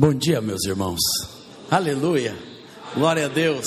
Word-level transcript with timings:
Bom 0.00 0.14
dia, 0.14 0.40
meus 0.40 0.64
irmãos. 0.64 1.00
Aleluia. 1.68 2.32
Glória 2.94 3.26
a 3.26 3.28
Deus. 3.28 3.66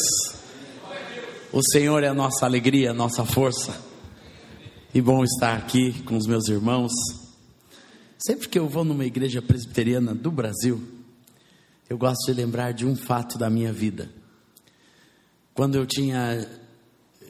O 1.51 1.59
Senhor 1.73 2.01
é 2.05 2.07
a 2.07 2.13
nossa 2.13 2.45
alegria, 2.45 2.91
a 2.91 2.93
nossa 2.93 3.25
força. 3.25 3.77
E 4.93 5.01
bom 5.01 5.25
estar 5.25 5.57
aqui 5.57 5.91
com 6.03 6.15
os 6.15 6.25
meus 6.25 6.47
irmãos. 6.47 6.93
Sempre 8.17 8.47
que 8.47 8.57
eu 8.57 8.69
vou 8.69 8.85
numa 8.85 9.03
igreja 9.03 9.41
presbiteriana 9.41 10.15
do 10.15 10.31
Brasil, 10.31 10.81
eu 11.89 11.97
gosto 11.97 12.27
de 12.27 12.33
lembrar 12.33 12.71
de 12.71 12.85
um 12.85 12.95
fato 12.95 13.37
da 13.37 13.49
minha 13.49 13.73
vida. 13.73 14.09
Quando 15.53 15.75
eu 15.75 15.85
tinha 15.85 16.47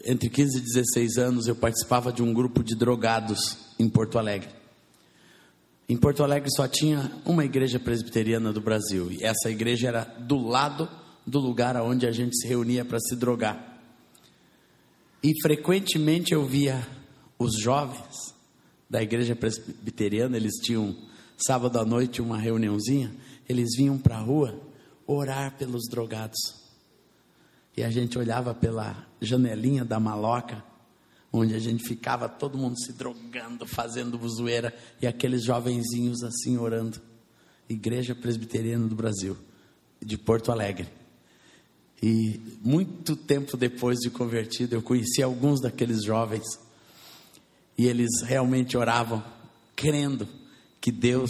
entre 0.05 0.29
15 0.29 0.59
e 0.59 0.61
16 0.61 1.17
anos, 1.17 1.47
eu 1.47 1.55
participava 1.55 2.13
de 2.13 2.21
um 2.21 2.31
grupo 2.31 2.63
de 2.63 2.75
drogados 2.75 3.57
em 3.79 3.89
Porto 3.89 4.19
Alegre. 4.19 4.60
Em 5.91 5.97
Porto 5.97 6.23
Alegre 6.23 6.49
só 6.55 6.69
tinha 6.69 7.11
uma 7.25 7.43
igreja 7.43 7.77
presbiteriana 7.77 8.53
do 8.53 8.61
Brasil, 8.61 9.11
e 9.11 9.21
essa 9.25 9.49
igreja 9.51 9.89
era 9.89 10.05
do 10.05 10.37
lado 10.37 10.87
do 11.27 11.37
lugar 11.37 11.75
onde 11.81 12.07
a 12.07 12.13
gente 12.13 12.33
se 12.37 12.47
reunia 12.47 12.85
para 12.85 12.97
se 12.97 13.13
drogar. 13.13 13.77
E 15.21 15.33
frequentemente 15.41 16.31
eu 16.31 16.45
via 16.45 16.87
os 17.37 17.59
jovens 17.59 18.33
da 18.89 19.03
igreja 19.03 19.35
presbiteriana, 19.35 20.37
eles 20.37 20.53
tinham 20.63 20.95
sábado 21.35 21.77
à 21.77 21.83
noite 21.83 22.21
uma 22.21 22.37
reuniãozinha, 22.37 23.13
eles 23.49 23.75
vinham 23.75 23.97
para 23.97 24.15
a 24.15 24.21
rua 24.21 24.61
orar 25.05 25.57
pelos 25.57 25.89
drogados. 25.89 26.39
E 27.75 27.83
a 27.83 27.91
gente 27.91 28.17
olhava 28.17 28.53
pela 28.53 29.05
janelinha 29.19 29.83
da 29.83 29.99
maloca 29.99 30.63
onde 31.31 31.55
a 31.55 31.59
gente 31.59 31.83
ficava 31.87 32.27
todo 32.27 32.57
mundo 32.57 32.77
se 32.79 32.91
drogando, 32.91 33.65
fazendo 33.65 34.19
zoeira, 34.27 34.75
e 35.01 35.07
aqueles 35.07 35.43
jovenzinhos 35.43 36.23
assim 36.23 36.57
orando. 36.57 37.01
Igreja 37.69 38.13
Presbiteriana 38.13 38.87
do 38.87 38.95
Brasil, 38.95 39.37
de 40.01 40.17
Porto 40.17 40.51
Alegre. 40.51 40.89
E 42.03 42.39
muito 42.61 43.15
tempo 43.15 43.55
depois 43.55 43.99
de 43.99 44.09
convertido, 44.09 44.75
eu 44.75 44.81
conheci 44.81 45.23
alguns 45.23 45.61
daqueles 45.61 46.03
jovens, 46.03 46.59
e 47.77 47.87
eles 47.87 48.21
realmente 48.23 48.75
oravam, 48.75 49.23
crendo 49.75 50.27
que 50.81 50.91
Deus 50.91 51.29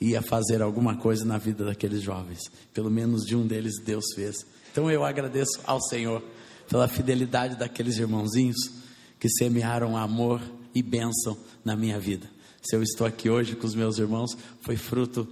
ia 0.00 0.22
fazer 0.22 0.62
alguma 0.62 0.96
coisa 0.96 1.24
na 1.24 1.38
vida 1.38 1.64
daqueles 1.64 2.02
jovens. 2.02 2.40
Pelo 2.72 2.90
menos 2.90 3.22
de 3.24 3.34
um 3.34 3.46
deles 3.46 3.80
Deus 3.84 4.04
fez. 4.14 4.36
Então 4.70 4.90
eu 4.90 5.04
agradeço 5.04 5.60
ao 5.64 5.80
Senhor 5.80 6.22
pela 6.68 6.88
fidelidade 6.88 7.56
daqueles 7.56 7.98
irmãozinhos 7.98 8.81
que 9.22 9.28
semearam 9.28 9.96
amor 9.96 10.42
e 10.74 10.82
bênção 10.82 11.38
na 11.64 11.76
minha 11.76 12.00
vida. 12.00 12.28
Se 12.60 12.74
eu 12.74 12.82
estou 12.82 13.06
aqui 13.06 13.30
hoje 13.30 13.54
com 13.54 13.64
os 13.64 13.74
meus 13.76 13.96
irmãos, 13.96 14.36
foi 14.62 14.76
fruto 14.76 15.28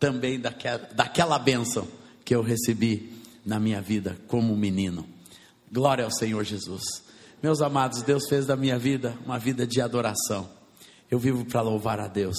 também 0.00 0.40
daquela, 0.40 0.78
daquela 0.94 1.38
bênção 1.38 1.86
que 2.24 2.34
eu 2.34 2.40
recebi 2.40 3.12
na 3.44 3.60
minha 3.60 3.82
vida 3.82 4.16
como 4.26 4.56
menino. 4.56 5.06
Glória 5.70 6.02
ao 6.02 6.10
Senhor 6.10 6.42
Jesus. 6.44 6.82
Meus 7.42 7.60
amados, 7.60 8.00
Deus 8.00 8.26
fez 8.26 8.46
da 8.46 8.56
minha 8.56 8.78
vida 8.78 9.14
uma 9.26 9.38
vida 9.38 9.66
de 9.66 9.82
adoração. 9.82 10.48
Eu 11.10 11.18
vivo 11.18 11.44
para 11.44 11.60
louvar 11.60 12.00
a 12.00 12.08
Deus. 12.08 12.38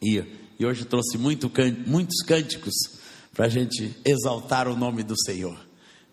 E, 0.00 0.16
e 0.58 0.64
hoje 0.64 0.86
trouxe 0.86 1.18
muito, 1.18 1.52
muitos 1.86 2.22
cânticos 2.22 2.72
para 3.34 3.44
a 3.44 3.50
gente 3.50 3.94
exaltar 4.02 4.66
o 4.66 4.74
nome 4.74 5.02
do 5.02 5.14
Senhor. 5.26 5.60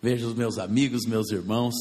Vejo 0.02 0.28
os 0.28 0.34
meus 0.34 0.58
amigos, 0.58 1.06
meus 1.06 1.30
irmãos 1.30 1.74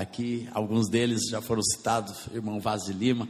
aqui, 0.00 0.48
alguns 0.52 0.88
deles 0.88 1.28
já 1.30 1.40
foram 1.40 1.62
citados, 1.62 2.26
irmão 2.32 2.58
Vaz 2.58 2.84
de 2.84 2.92
Lima. 2.92 3.28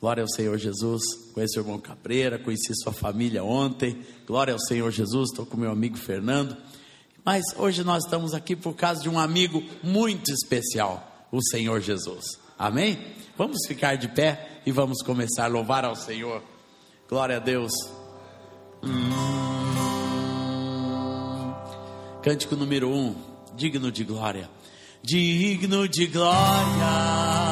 Glória 0.00 0.22
ao 0.22 0.28
Senhor 0.28 0.56
Jesus. 0.58 1.02
Conheço 1.32 1.58
o 1.58 1.62
irmão 1.62 1.78
Cabreira, 1.78 2.38
conheci 2.38 2.72
sua 2.76 2.92
família 2.92 3.42
ontem. 3.42 3.98
Glória 4.26 4.52
ao 4.52 4.60
Senhor 4.60 4.90
Jesus. 4.92 5.30
Estou 5.30 5.44
com 5.44 5.56
meu 5.56 5.70
amigo 5.70 5.96
Fernando. 5.96 6.56
Mas 7.24 7.44
hoje 7.56 7.82
nós 7.82 8.04
estamos 8.04 8.32
aqui 8.32 8.54
por 8.54 8.74
causa 8.74 9.02
de 9.02 9.08
um 9.08 9.18
amigo 9.18 9.62
muito 9.82 10.30
especial, 10.30 11.26
o 11.32 11.42
Senhor 11.42 11.80
Jesus. 11.80 12.38
Amém? 12.58 12.98
Vamos 13.36 13.58
ficar 13.66 13.96
de 13.96 14.08
pé 14.08 14.60
e 14.64 14.70
vamos 14.70 15.02
começar 15.02 15.44
a 15.44 15.48
louvar 15.48 15.84
ao 15.84 15.96
Senhor. 15.96 16.42
Glória 17.08 17.36
a 17.36 17.40
Deus. 17.40 17.72
Hum. 18.84 19.08
Cântico 22.22 22.56
número 22.56 22.90
um, 22.90 23.14
digno 23.56 23.90
de 23.90 24.04
glória 24.04 24.57
digno 25.02 25.86
de 25.88 26.06
glória 26.06 27.47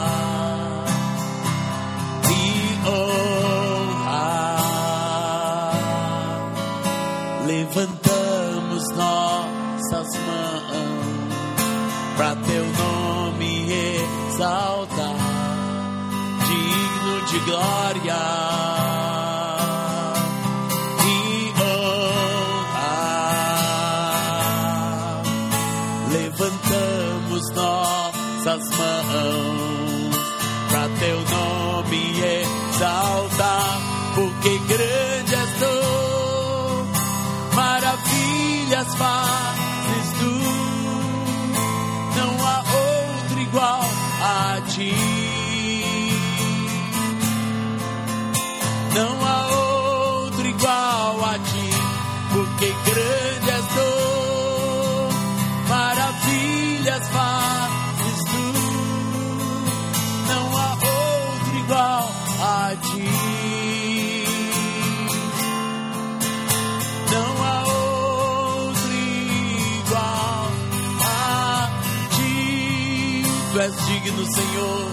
digno, 74.06 74.24
Senhor, 74.24 74.88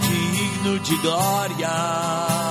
digno 0.00 0.78
de 0.78 0.96
glória. 0.96 2.43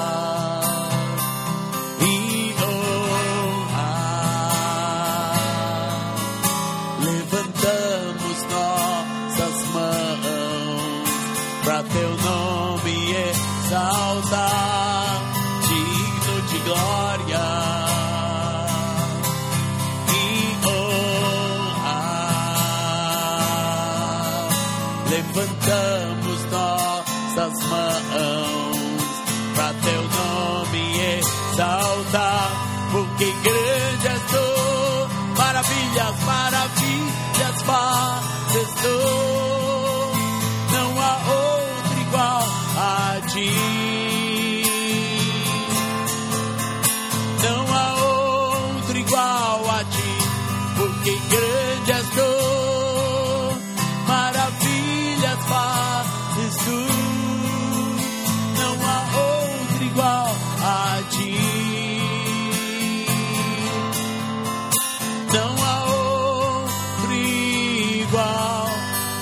igual 68.14 68.68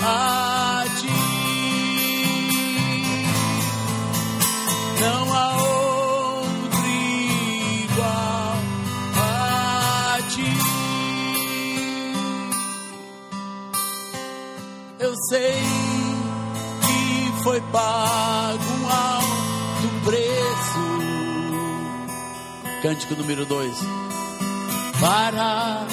a 0.03 0.83
ti. 0.99 1.07
Não 4.99 5.33
há 5.33 5.55
outro 5.55 6.85
igual 7.85 8.55
a 9.15 10.19
ti. 10.29 10.51
Eu 14.99 15.13
sei 15.29 15.55
que 16.81 17.43
foi 17.43 17.61
pago 17.71 18.63
um 18.81 18.89
alto 18.89 19.87
preço. 20.03 20.81
Cântico 22.81 23.13
número 23.13 23.45
dois 23.45 23.77
Para 24.99 25.85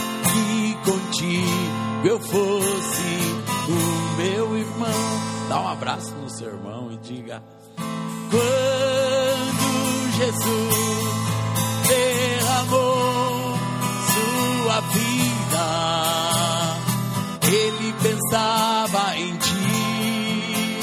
eu 2.09 2.19
fosse 2.19 3.03
o 3.69 4.17
meu 4.17 4.57
irmão. 4.57 4.89
Dá 5.49 5.61
um 5.61 5.69
abraço 5.69 6.15
no 6.15 6.31
seu 6.31 6.49
irmão 6.49 6.91
e 6.91 6.97
diga: 6.97 7.43
Quando 8.31 10.11
Jesus 10.17 11.09
derramou 11.87 13.59
sua 14.15 14.81
vida, 14.93 15.67
ele 17.47 17.95
pensava 18.03 19.17
em 19.19 19.37
ti, 19.37 20.81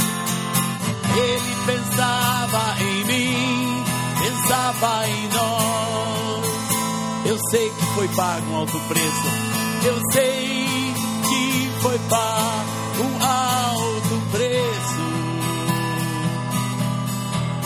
ele 1.18 1.56
pensava 1.66 2.75
em 2.81 3.06
mim, 3.06 3.83
pensava 4.19 5.07
em 5.07 5.28
nós. 5.30 6.45
Eu 7.25 7.39
sei 7.50 7.69
que 7.69 7.86
foi 7.95 8.07
pago 8.10 8.51
um 8.51 8.56
alto 8.57 8.80
preço, 8.88 9.28
eu 9.88 10.00
sei 10.12 10.64
foi 11.85 11.99
pago 12.09 13.03
um 13.03 13.23
alto 13.23 14.31
preço 14.31 15.05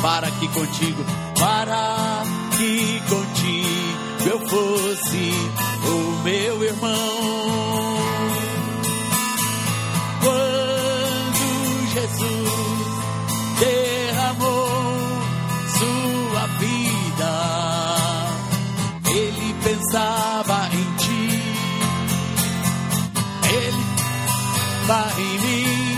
para 0.01 0.29
que 0.29 0.47
contigo, 0.49 1.05
para 1.39 2.23
que 2.57 3.01
contigo 3.07 4.29
eu 4.29 4.39
fosse 4.49 5.31
o 5.87 6.23
meu 6.23 6.63
irmão. 6.65 7.88
Pensava 24.89 25.21
em 25.21 25.39
mim, 25.39 25.97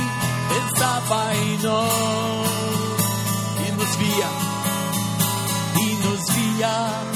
pensava 0.50 1.36
em 1.36 1.58
nós 1.60 3.02
e 3.66 3.72
nos 3.72 3.96
via, 3.96 4.30
e 5.80 5.96
nos 5.96 6.30
via 6.36 7.11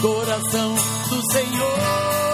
coração 0.00 0.74
do 1.08 1.32
Senhor 1.32 2.27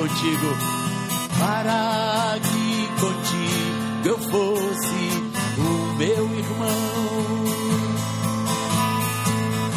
contigo 0.00 0.56
para 1.38 2.38
que 2.40 2.88
contigo 3.00 4.08
eu 4.08 4.18
fosse 4.18 5.02
o 5.58 5.94
meu 5.98 6.24
irmão. 6.38 7.44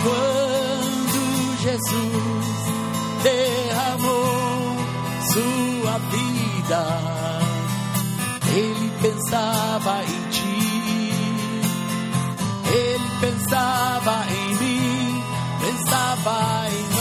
Quando 0.04 1.22
Jesus 1.62 2.56
derramou 3.24 4.78
sua 5.34 5.98
vida, 6.10 6.82
ele 8.56 8.92
pensava 9.02 10.04
em 10.04 10.30
ti, 10.30 11.14
ele 12.74 13.10
pensava 13.20 14.26
em 14.32 14.56
mim, 14.56 15.24
pensava 15.60 16.66
em 16.70 16.93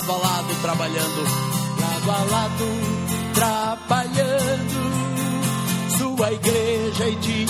lado 0.00 0.12
a 0.12 0.18
lado 0.18 0.54
trabalhando, 0.62 1.22
lado 1.78 2.10
a 2.10 2.24
lado 2.24 2.64
trabalhando, 3.34 4.80
sua 5.98 6.32
igreja 6.32 7.04
edificando 7.08 7.49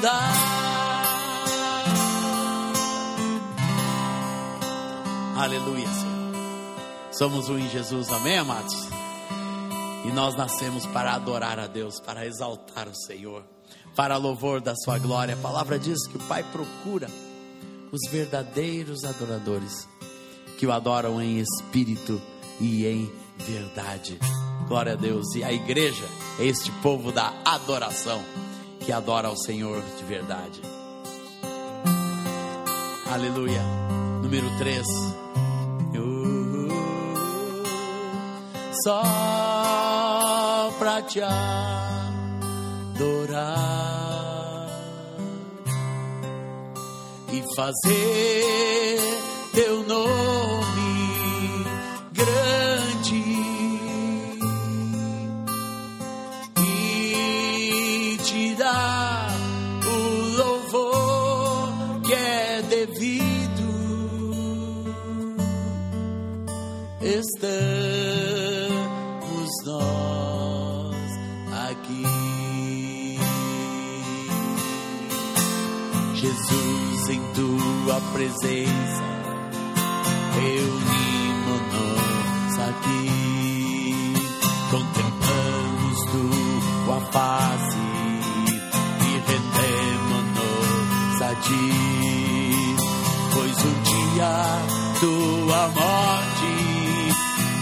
andar. 0.00 0.32
Aleluia, 5.36 5.88
Senhor. 5.88 7.12
Somos 7.12 7.48
um 7.48 7.58
em 7.58 7.68
Jesus, 7.68 8.10
amém, 8.10 8.38
amados? 8.38 8.88
E 10.04 10.08
nós 10.12 10.34
nascemos 10.34 10.86
para 10.86 11.14
adorar 11.14 11.58
a 11.58 11.66
Deus, 11.66 12.00
para 12.00 12.26
exaltar 12.26 12.88
o 12.88 12.94
Senhor, 12.94 13.44
para 13.94 14.16
louvor 14.16 14.60
da 14.60 14.74
Sua 14.74 14.98
glória. 14.98 15.34
A 15.34 15.38
palavra 15.38 15.78
diz 15.78 16.06
que 16.06 16.16
o 16.16 16.20
Pai 16.20 16.42
procura 16.44 17.08
os 17.92 18.10
verdadeiros 18.10 19.04
adoradores, 19.04 19.86
que 20.58 20.66
o 20.66 20.72
adoram 20.72 21.20
em 21.20 21.38
espírito 21.38 22.20
e 22.58 22.86
em 22.86 23.12
verdade. 23.38 24.18
Glória 24.66 24.92
a 24.92 24.96
Deus. 24.96 25.34
E 25.34 25.44
a 25.44 25.52
igreja 25.52 26.06
é 26.38 26.46
este 26.46 26.70
povo 26.82 27.12
da 27.12 27.34
adoração 27.44 28.22
que 28.80 28.92
adora 28.92 29.28
ao 29.28 29.36
Senhor 29.36 29.82
de 29.98 30.04
verdade. 30.04 30.60
Aleluia. 33.12 33.62
Número 34.22 34.46
3. 34.58 34.86
Só 38.82 39.02
pra 40.78 41.02
te 41.02 41.20
adorar 41.20 41.60
e 47.30 47.44
fazer 47.54 49.00
teu 49.52 49.82
nome 49.86 51.66
grande 52.12 52.79
presença. 78.20 79.02
Reunimos-nos 80.34 82.58
aqui, 82.68 84.14
contemplamos 84.70 85.98
tua 86.12 87.00
face 87.12 87.78
e 89.06 89.08
rendemos-nos 89.26 91.16
a 91.22 91.34
ti, 91.36 91.72
pois 93.32 93.56
o 93.56 93.72
dia 93.88 94.34
tua 95.00 95.62
morte 95.68 96.52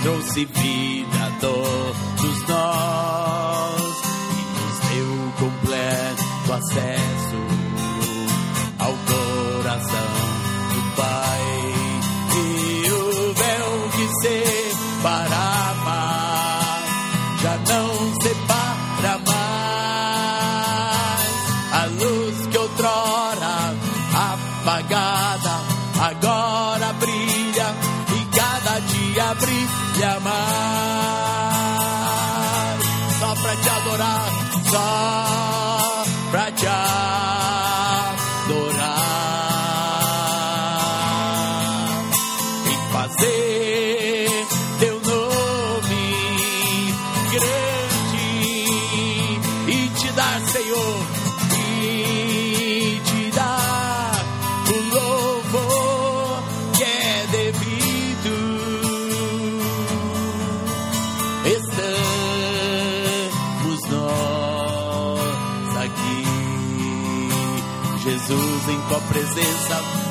trouxe 0.03 0.45
vida 0.45 1.19
a 1.25 1.31
todos 1.41 2.39
nós 2.49 3.97
e 4.33 4.35
nos 4.59 4.77
deu 4.91 5.13
completo 5.39 6.53
acesso 6.53 7.18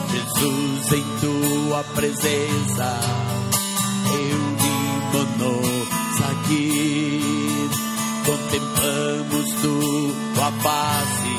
Jesus 0.09 0.91
em 0.93 1.03
tua 1.19 1.83
presença, 1.95 2.97
reunimos-nos 4.09 6.21
aqui, 6.29 7.67
contemplamos 8.25 9.51
tua 9.61 10.49
face 10.61 11.35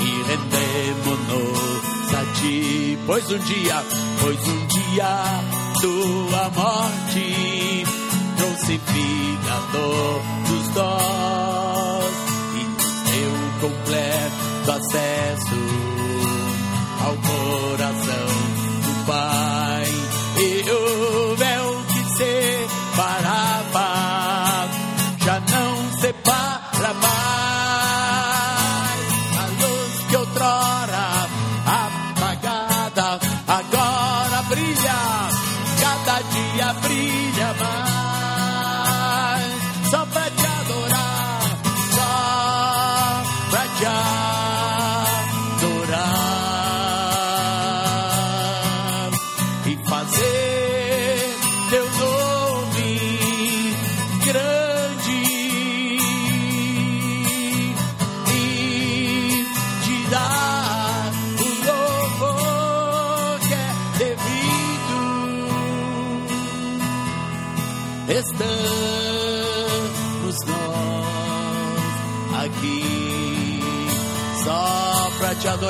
e 0.00 0.02
rendemos-nos 0.28 2.14
a 2.14 2.24
ti, 2.40 2.98
pois 3.06 3.30
um 3.30 3.38
dia, 3.38 3.84
pois 4.20 4.48
um 4.48 4.66
dia 4.66 5.44
tua 5.80 6.50
morte 6.56 7.84
trouxe 8.36 8.78
vida 8.78 9.52
a 9.52 9.60
todos 9.72 10.68
nós 10.74 12.14
e 12.54 12.56
nos 12.64 12.94
deu 13.10 13.32
completo 13.60 14.70
acesso 14.72 15.69
ao 17.10 17.16
coração 17.16 18.26
do 18.84 19.06
Pai. 19.06 19.49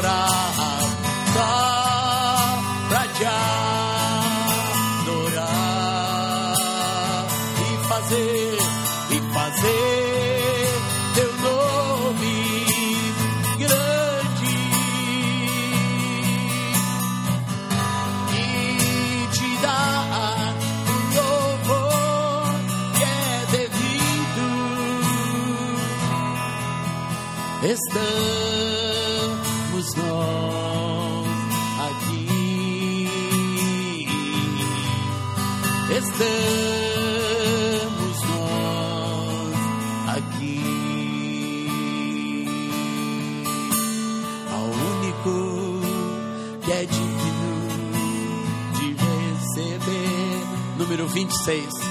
Pra 0.00 0.39
Estamos 36.02 36.22
nós 38.30 39.58
aqui. 40.16 40.64
Ao 44.50 44.64
único 44.64 45.34
que 46.64 46.72
é 46.72 46.86
digno 46.86 47.68
de 48.78 48.86
receber. 48.94 50.40
Número 50.78 51.06
26. 51.06 51.89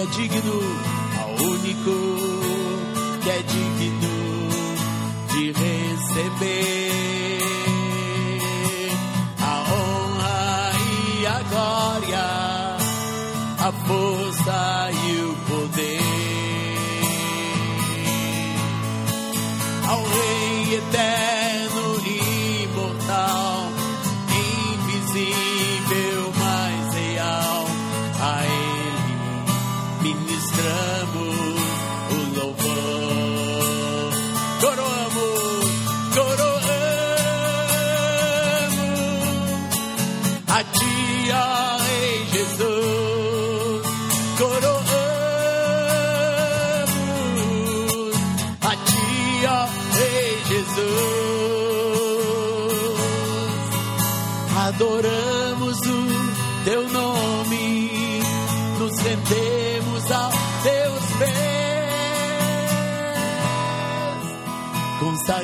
É 0.00 0.06
digno, 0.06 0.60
ao 1.20 1.30
único 1.46 1.94
que 3.22 3.28
é 3.28 3.42
digno 3.42 4.48
de 5.28 5.52
receber 5.52 7.38
a 9.40 9.54
honra 9.70 10.72
e 10.88 11.26
a 11.26 11.42
glória, 11.50 12.26
a 13.58 13.72
força 13.86 14.79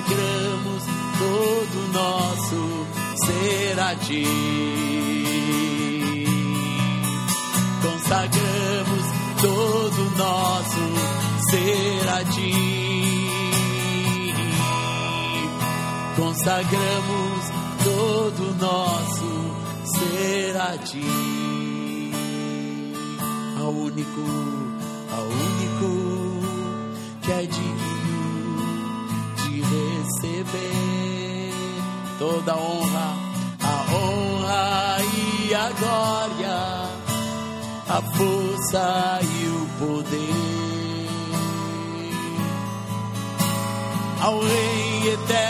consagramos 0.06 0.84
todo 1.18 1.78
o 1.78 1.88
nosso 1.92 2.86
ser 3.24 3.80
a 3.80 3.96
Ti. 3.96 4.24
Consagramos 7.82 9.04
todo 9.40 10.16
nosso 10.16 10.80
ser 11.50 12.08
a 12.08 12.24
Ti. 12.24 12.52
Consagramos 16.16 17.50
todo 17.84 18.40
o 18.42 18.54
nosso 18.54 19.30
ser 19.84 20.56
a 20.56 20.78
Ti. 20.78 22.12
Ao 23.58 23.70
único, 23.70 24.20
ao 25.10 25.24
único 25.24 25.88
que 27.22 27.32
é 27.32 27.46
digno 27.46 27.95
toda 32.18 32.52
a 32.52 32.56
honra, 32.56 33.16
a 33.62 33.92
honra 33.92 34.98
e 35.14 35.54
a 35.54 35.70
glória, 35.70 36.58
a 37.88 38.02
força 38.16 39.20
e 39.22 39.48
o 39.48 39.66
poder. 39.78 40.56
Ao 44.22 44.40
Rei 44.40 45.12
eterno 45.12 45.45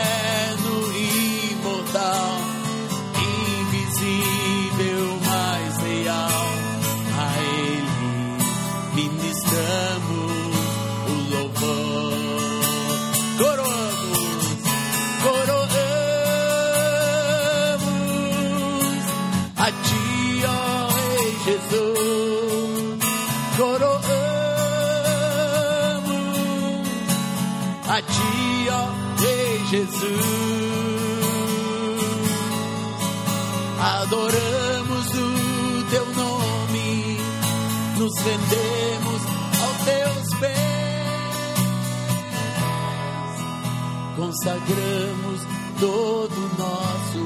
consagramos 44.46 45.42
todo 45.80 46.38
nosso 46.56 47.22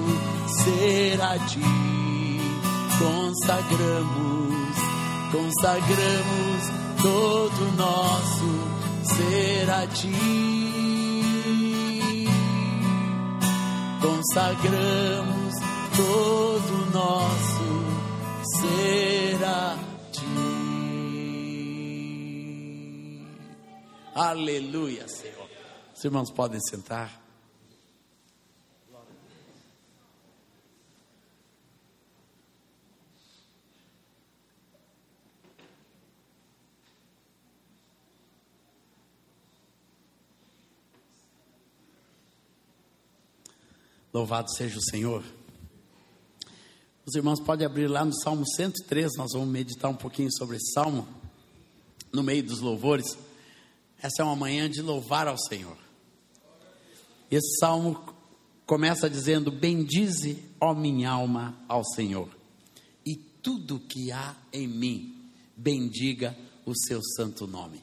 ser 0.64 1.20
a 1.20 1.38
ti, 1.40 1.60
consagramos, 2.98 4.76
consagramos 5.30 6.70
todo 7.02 7.72
nosso 7.76 8.50
ser 9.02 9.70
a 9.70 9.86
ti. 9.86 10.16
Consagramos 14.00 15.54
todo 15.96 16.72
nosso 16.94 17.70
ser 18.60 19.44
a 19.44 19.76
ti. 20.10 20.20
Aleluia, 24.14 25.06
Senhor. 25.08 25.59
Os 26.00 26.04
irmãos 26.06 26.30
podem 26.30 26.58
sentar. 26.62 27.22
Louvado 44.10 44.50
seja 44.56 44.78
o 44.78 44.82
Senhor. 44.82 45.22
Os 47.04 47.14
irmãos 47.14 47.40
podem 47.40 47.66
abrir 47.66 47.88
lá 47.88 48.06
no 48.06 48.14
Salmo 48.14 48.46
103, 48.48 49.18
nós 49.18 49.32
vamos 49.34 49.48
meditar 49.48 49.90
um 49.90 49.94
pouquinho 49.94 50.32
sobre 50.32 50.56
esse 50.56 50.72
salmo, 50.72 51.06
no 52.10 52.22
meio 52.22 52.42
dos 52.42 52.60
louvores. 52.60 53.18
Essa 54.00 54.22
é 54.22 54.24
uma 54.24 54.34
manhã 54.34 54.70
de 54.70 54.80
louvar 54.80 55.28
ao 55.28 55.36
Senhor. 55.36 55.89
Esse 57.30 57.58
salmo 57.58 58.02
começa 58.66 59.08
dizendo: 59.08 59.50
Bendize, 59.50 60.42
ó 60.60 60.74
minha 60.74 61.10
alma, 61.10 61.56
ao 61.68 61.84
Senhor, 61.84 62.28
e 63.06 63.16
tudo 63.16 63.80
que 63.80 64.10
há 64.10 64.34
em 64.52 64.66
mim, 64.66 65.14
bendiga 65.56 66.36
o 66.66 66.74
seu 66.74 67.00
santo 67.16 67.46
nome. 67.46 67.82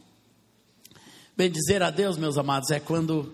Bendizer 1.35 1.83
a 1.83 1.91
Deus, 1.91 2.17
meus 2.17 2.37
amados, 2.37 2.71
é 2.71 2.79
quando 2.79 3.31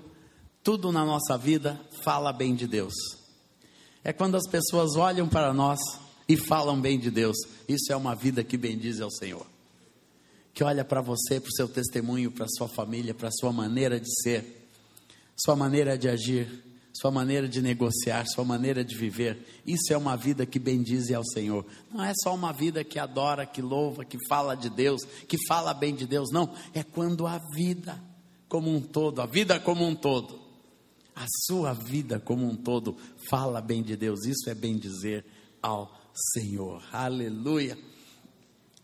tudo 0.63 0.91
na 0.91 1.05
nossa 1.05 1.37
vida 1.37 1.79
fala 2.01 2.33
bem 2.33 2.55
de 2.55 2.67
Deus. 2.67 2.93
É 4.03 4.11
quando 4.11 4.35
as 4.35 4.47
pessoas 4.49 4.95
olham 4.95 5.27
para 5.27 5.53
nós 5.53 5.79
e 6.27 6.35
falam 6.35 6.79
bem 6.79 6.99
de 6.99 7.09
Deus. 7.09 7.37
Isso 7.67 7.91
é 7.91 7.95
uma 7.95 8.15
vida 8.15 8.43
que 8.43 8.57
bendiz 8.57 8.99
ao 8.99 9.09
Senhor. 9.09 9.45
Que 10.53 10.63
olha 10.63 10.83
para 10.83 11.01
você, 11.01 11.39
para 11.39 11.49
o 11.49 11.53
seu 11.53 11.67
testemunho, 11.67 12.31
para 12.31 12.45
a 12.45 12.49
sua 12.49 12.67
família, 12.67 13.13
para 13.13 13.29
a 13.29 13.31
sua 13.31 13.51
maneira 13.51 13.99
de 13.99 14.09
ser, 14.21 14.62
sua 15.35 15.55
maneira 15.55 15.97
de 15.97 16.07
agir, 16.07 16.63
sua 16.93 17.09
maneira 17.09 17.47
de 17.47 17.61
negociar, 17.61 18.25
sua 18.27 18.45
maneira 18.45 18.83
de 18.83 18.95
viver. 18.95 19.61
Isso 19.65 19.91
é 19.91 19.97
uma 19.97 20.15
vida 20.15 20.45
que 20.45 20.59
bendiz 20.59 21.11
ao 21.11 21.25
Senhor. 21.25 21.65
Não 21.91 22.03
é 22.03 22.13
só 22.23 22.33
uma 22.35 22.53
vida 22.53 22.83
que 22.83 22.99
adora, 22.99 23.45
que 23.45 23.61
louva, 23.61 24.05
que 24.05 24.17
fala 24.27 24.55
de 24.55 24.69
Deus, 24.69 25.03
que 25.27 25.37
fala 25.47 25.73
bem 25.73 25.95
de 25.95 26.05
Deus. 26.05 26.29
Não. 26.31 26.53
É 26.73 26.83
quando 26.83 27.25
a 27.25 27.39
vida 27.55 27.99
como 28.47 28.69
um 28.69 28.79
todo, 28.79 29.21
a 29.21 29.25
vida 29.25 29.59
como 29.59 29.83
um 29.83 29.95
todo, 29.95 30.39
a 31.15 31.25
sua 31.47 31.73
vida 31.73 32.19
como 32.19 32.45
um 32.45 32.55
todo 32.55 32.95
fala 33.27 33.59
bem 33.59 33.81
de 33.81 33.95
Deus. 33.95 34.25
Isso 34.25 34.47
é 34.49 34.53
bem 34.53 34.77
dizer 34.77 35.25
ao 35.61 35.91
Senhor. 36.33 36.83
Aleluia. 36.91 37.75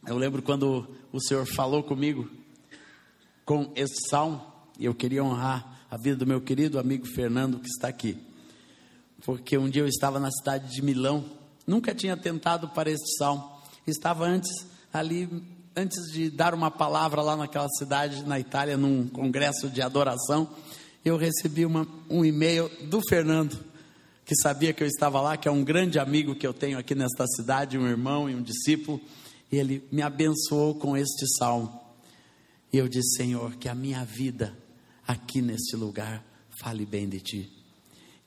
Eu 0.07 0.17
lembro 0.17 0.41
quando 0.41 0.87
o 1.11 1.21
Senhor 1.21 1.45
falou 1.45 1.83
comigo 1.83 2.27
com 3.45 3.71
esse 3.75 4.09
salmo, 4.09 4.41
e 4.79 4.85
eu 4.85 4.95
queria 4.95 5.23
honrar 5.23 5.78
a 5.89 5.97
vida 5.97 6.17
do 6.17 6.27
meu 6.27 6.39
querido 6.41 6.79
amigo 6.79 7.05
Fernando 7.05 7.59
que 7.59 7.67
está 7.67 7.87
aqui. 7.87 8.17
Porque 9.25 9.57
um 9.57 9.69
dia 9.69 9.81
eu 9.81 9.87
estava 9.87 10.19
na 10.19 10.31
cidade 10.31 10.73
de 10.73 10.81
Milão, 10.81 11.25
nunca 11.65 11.93
tinha 11.93 12.15
tentado 12.15 12.69
para 12.69 12.89
este 12.89 13.17
salmo. 13.17 13.59
Estava 13.85 14.25
antes 14.25 14.51
ali 14.93 15.29
antes 15.75 16.11
de 16.11 16.29
dar 16.29 16.53
uma 16.53 16.69
palavra 16.69 17.21
lá 17.21 17.37
naquela 17.37 17.69
cidade 17.77 18.23
na 18.23 18.39
Itália 18.39 18.75
num 18.75 19.07
congresso 19.07 19.69
de 19.69 19.81
adoração, 19.81 20.49
eu 21.05 21.15
recebi 21.15 21.65
uma, 21.65 21.87
um 22.09 22.25
e-mail 22.25 22.69
do 22.83 23.01
Fernando, 23.07 23.57
que 24.25 24.35
sabia 24.35 24.73
que 24.73 24.83
eu 24.83 24.87
estava 24.87 25.21
lá, 25.21 25.37
que 25.37 25.47
é 25.47 25.51
um 25.51 25.63
grande 25.63 25.97
amigo 25.97 26.35
que 26.35 26.45
eu 26.45 26.53
tenho 26.53 26.77
aqui 26.77 26.93
nesta 26.93 27.25
cidade, 27.27 27.77
um 27.77 27.87
irmão 27.87 28.29
e 28.29 28.35
um 28.35 28.41
discípulo, 28.41 28.99
E 29.51 29.57
ele 29.57 29.83
me 29.91 30.01
abençoou 30.01 30.75
com 30.75 30.95
este 30.95 31.25
salmo. 31.37 31.79
E 32.71 32.77
eu 32.77 32.87
disse: 32.87 33.17
Senhor, 33.17 33.55
que 33.55 33.67
a 33.67 33.73
minha 33.73 34.03
vida 34.05 34.55
aqui 35.09 35.41
neste 35.41 35.75
lugar 35.75 36.23
fale 36.61 36.85
bem 36.85 37.09
de 37.09 37.19
ti. 37.19 37.51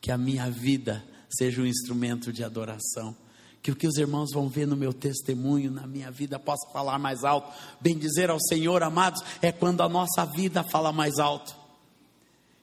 Que 0.01 0.11
a 0.11 0.19
minha 0.19 0.51
vida 0.51 1.05
seja 1.31 1.63
um 1.63 1.67
instrumento 1.67 2.33
de 2.33 2.43
adoração. 2.43 3.17
Que 3.63 3.71
o 3.71 3.77
que 3.77 3.87
os 3.87 3.99
irmãos 3.99 4.33
vão 4.33 4.49
ver 4.49 4.67
no 4.67 4.75
meu 4.75 4.93
testemunho, 4.93 5.71
na 5.71 5.87
minha 5.87 6.11
vida, 6.11 6.41
possa 6.41 6.69
falar 6.73 6.99
mais 6.99 7.23
alto. 7.23 7.49
Bem 7.81 7.97
dizer 7.97 8.31
ao 8.31 8.41
Senhor, 8.41 8.83
amados, 8.83 9.23
é 9.41 9.53
quando 9.53 9.81
a 9.81 9.89
nossa 9.89 10.25
vida 10.25 10.65
fala 10.65 10.93
mais 10.93 11.21
alto. 11.21 11.55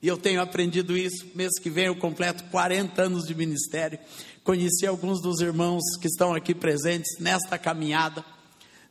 E 0.01 0.07
eu 0.09 0.17
tenho 0.17 0.41
aprendido 0.41 0.97
isso. 0.97 1.25
Mês 1.33 1.57
que 1.57 1.69
vem 1.69 1.85
eu 1.85 1.95
completo 1.95 2.43
40 2.51 3.01
anos 3.01 3.25
de 3.25 3.33
ministério. 3.33 3.97
Conheci 4.43 4.85
alguns 4.85 5.21
dos 5.21 5.39
irmãos 5.39 5.81
que 6.01 6.07
estão 6.07 6.33
aqui 6.33 6.53
presentes 6.53 7.17
nesta 7.19 7.57
caminhada. 7.57 8.25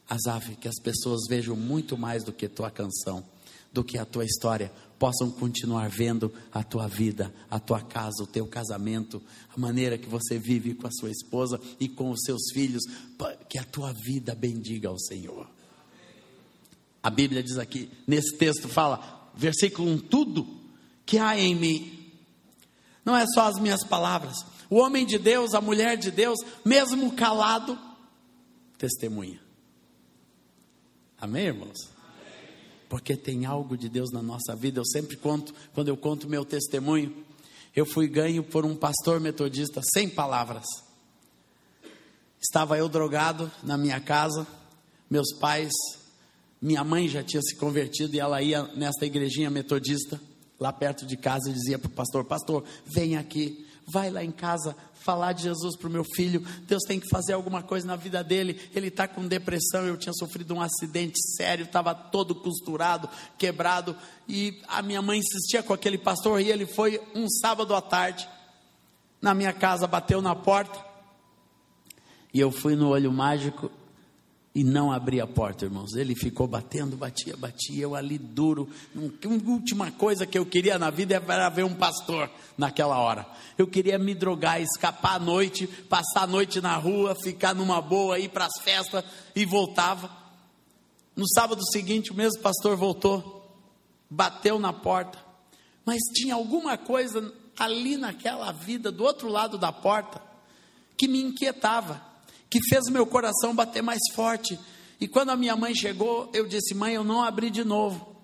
Azaf, 0.10 0.56
que 0.56 0.68
as 0.68 0.80
pessoas 0.82 1.28
vejam 1.30 1.56
muito 1.56 1.96
mais 1.96 2.24
do 2.24 2.34
que 2.34 2.48
tua 2.48 2.72
canção, 2.72 3.24
do 3.72 3.84
que 3.84 4.00
a 4.00 4.06
tua 4.06 4.26
história, 4.26 4.72
possam 4.98 5.30
continuar 5.30 5.88
vendo 5.88 6.34
a 6.52 6.64
tua 6.64 6.88
vida, 6.88 7.32
a 7.52 7.60
tua 7.60 7.82
casa, 7.82 8.24
o 8.24 8.28
teu 8.28 8.48
casamento, 8.48 9.22
a 9.56 9.60
maneira 9.60 9.96
que 9.96 10.10
você 10.10 10.40
vive 10.40 10.74
com 10.74 10.88
a 10.88 10.92
sua 10.92 11.12
esposa 11.12 11.62
e 11.80 11.88
com 11.88 12.10
os 12.10 12.22
seus 12.26 12.52
filhos, 12.52 12.82
que 13.48 13.60
a 13.60 13.64
tua 13.64 13.94
vida 13.94 14.34
bendiga 14.34 14.90
ao 14.90 14.98
Senhor. 14.98 15.57
A 17.02 17.10
Bíblia 17.10 17.44
diz 17.44 17.58
aqui, 17.58 17.90
nesse 18.06 18.36
texto 18.38 18.68
fala, 18.68 19.32
versículo 19.36 19.90
1, 19.92 20.00
tudo 20.00 20.48
que 21.06 21.18
há 21.18 21.38
em 21.40 21.56
mim. 21.56 22.12
Não 23.06 23.16
é 23.16 23.26
só 23.34 23.48
as 23.48 23.60
minhas 23.60 23.84
palavras. 23.84 24.36
O 24.70 24.78
homem 24.78 25.06
de 25.06 25.18
Deus, 25.18 25.54
a 25.54 25.62
mulher 25.62 25.98
de 25.98 26.12
Deus, 26.12 26.38
mesmo 26.66 27.12
calado, 27.14 27.78
testemunha. 28.78 29.40
Amém, 31.20 31.46
irmãos? 31.46 31.98
porque 32.90 33.16
tem 33.16 33.46
algo 33.46 33.78
de 33.78 33.90
Deus 33.90 34.12
na 34.12 34.22
nossa 34.22 34.56
vida. 34.56 34.80
Eu 34.80 34.86
sempre 34.86 35.18
conto, 35.18 35.54
quando 35.74 35.90
eu 35.90 35.98
conto 35.98 36.30
meu 36.30 36.46
testemunho, 36.46 37.16
eu 37.76 37.86
fui 37.86 38.08
ganho 38.08 38.44
por 38.44 38.66
um 38.66 38.76
pastor 38.76 39.20
metodista 39.20 39.82
sem 39.94 40.10
palavras. 40.10 40.66
Estava 42.40 42.78
eu 42.78 42.88
drogado 42.88 43.52
na 43.64 43.78
minha 43.78 44.00
casa, 44.00 44.48
meus 45.10 45.34
pais, 45.40 45.72
minha 46.62 46.84
mãe 46.84 47.08
já 47.08 47.24
tinha 47.24 47.42
se 47.42 47.56
convertido 47.56 48.16
e 48.16 48.20
ela 48.20 48.42
ia 48.42 48.64
nesta 48.76 49.06
igrejinha 49.06 49.50
metodista, 49.50 50.20
lá 50.60 50.74
perto 50.74 51.06
de 51.06 51.16
casa, 51.16 51.50
e 51.50 51.54
dizia 51.54 51.78
para 51.78 51.88
o 51.88 51.92
pastor: 51.92 52.26
Pastor, 52.26 52.64
vem 52.86 53.16
aqui, 53.16 53.66
vai 53.86 54.10
lá 54.10 54.24
em 54.24 54.32
casa, 54.32 54.76
falar 54.94 55.34
de 55.34 55.44
Jesus 55.44 55.78
para 55.78 55.88
o 55.88 55.92
meu 55.92 56.04
filho. 56.04 56.46
Deus 56.68 56.84
tem 56.88 57.00
que 57.00 57.08
fazer 57.10 57.34
alguma 57.34 57.62
coisa 57.62 57.86
na 57.86 57.96
vida 57.96 58.24
dele. 58.24 58.60
Ele 58.76 58.88
está 58.88 59.08
com 59.08 59.26
depressão. 59.28 59.86
Eu 59.86 59.98
tinha 59.98 60.14
sofrido 60.14 60.54
um 60.54 60.62
acidente 60.62 61.18
sério, 61.36 61.66
estava 61.66 61.96
todo 61.96 62.36
costurado, 62.36 63.08
quebrado. 63.38 63.96
E 64.28 64.62
a 64.68 64.82
minha 64.82 65.02
mãe 65.02 65.20
insistia 65.20 65.64
com 65.64 65.74
aquele 65.74 65.98
pastor. 65.98 66.42
E 66.42 66.50
ele 66.50 66.66
foi 66.66 67.00
um 67.16 67.30
sábado 67.30 67.74
à 67.74 67.82
tarde 67.82 68.28
na 69.22 69.34
minha 69.34 69.54
casa, 69.54 69.88
bateu 69.88 70.22
na 70.22 70.36
porta. 70.36 70.86
E 72.34 72.40
eu 72.40 72.52
fui 72.52 72.76
no 72.76 72.90
olho 72.90 73.12
mágico 73.12 73.72
e 74.58 74.64
não 74.64 74.92
abri 74.92 75.22
a 75.22 75.28
porta, 75.28 75.66
irmãos. 75.66 75.94
Ele 75.94 76.16
ficou 76.16 76.48
batendo, 76.48 76.98
batia, 76.98 77.38
batia, 77.38 77.84
eu 77.84 77.94
ali 77.94 78.18
duro. 78.18 78.68
A 78.96 79.50
última 79.52 79.92
coisa 79.92 80.26
que 80.26 80.36
eu 80.36 80.48
queria 80.48 80.80
na 80.80 80.90
vida 80.90 81.14
era 81.14 81.48
ver 81.48 81.64
um 81.64 81.76
pastor 81.76 82.28
naquela 82.58 82.98
hora. 82.98 83.24
Eu 83.56 83.68
queria 83.68 84.00
me 84.00 84.16
drogar, 84.16 84.60
escapar 84.60 85.18
à 85.18 85.20
noite, 85.20 85.68
passar 85.68 86.24
a 86.24 86.28
noite 86.28 86.60
na 86.60 86.76
rua, 86.76 87.14
ficar 87.14 87.54
numa 87.54 87.80
boa, 87.80 88.18
ir 88.18 88.30
para 88.30 88.46
as 88.46 88.60
festas 88.64 89.06
e 89.36 89.46
voltava. 89.46 90.10
No 91.16 91.28
sábado 91.36 91.62
seguinte, 91.72 92.12
o 92.12 92.16
mesmo 92.16 92.42
pastor 92.42 92.76
voltou, 92.76 93.56
bateu 94.10 94.58
na 94.58 94.74
porta, 94.74 95.20
mas 95.86 96.00
tinha 96.16 96.34
alguma 96.34 96.80
coisa 96.80 97.32
ali 97.60 97.96
naquela 97.96 98.52
vida, 98.52 98.92
do 98.92 99.04
outro 99.04 99.30
lado 99.30 99.56
da 99.56 99.72
porta, 99.72 100.20
que 100.98 101.08
me 101.08 101.22
inquietava 101.22 102.07
que 102.50 102.60
fez 102.70 102.86
meu 102.90 103.06
coração 103.06 103.56
bater 103.56 103.82
mais 103.82 104.02
forte. 104.14 104.60
E 105.00 105.08
quando 105.08 105.30
a 105.30 105.36
minha 105.36 105.56
mãe 105.56 105.76
chegou, 105.76 106.30
eu 106.34 106.48
disse: 106.48 106.74
Mãe, 106.74 106.94
eu 106.94 107.04
não 107.04 107.22
abri 107.22 107.50
de 107.50 107.64
novo. 107.64 108.16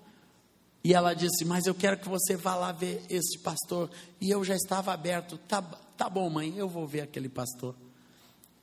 E 0.82 0.92
ela 0.92 1.14
disse: 1.14 1.44
Mas 1.44 1.66
eu 1.66 1.74
quero 1.74 1.98
que 1.98 2.08
você 2.08 2.36
vá 2.36 2.54
lá 2.54 2.72
ver 2.72 3.02
esse 3.08 3.38
pastor. 3.38 3.90
E 4.20 4.30
eu 4.30 4.44
já 4.44 4.54
estava 4.54 4.92
aberto. 4.92 5.38
Tá, 5.48 5.62
tá 5.62 6.08
bom, 6.08 6.28
mãe, 6.28 6.54
eu 6.56 6.68
vou 6.68 6.86
ver 6.86 7.02
aquele 7.02 7.28
pastor. 7.28 7.74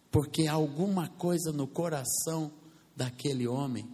Porque 0.10 0.48
alguma 0.48 1.08
coisa 1.08 1.52
no 1.52 1.68
coração 1.68 2.52
daquele 2.96 3.48
homem 3.48 3.88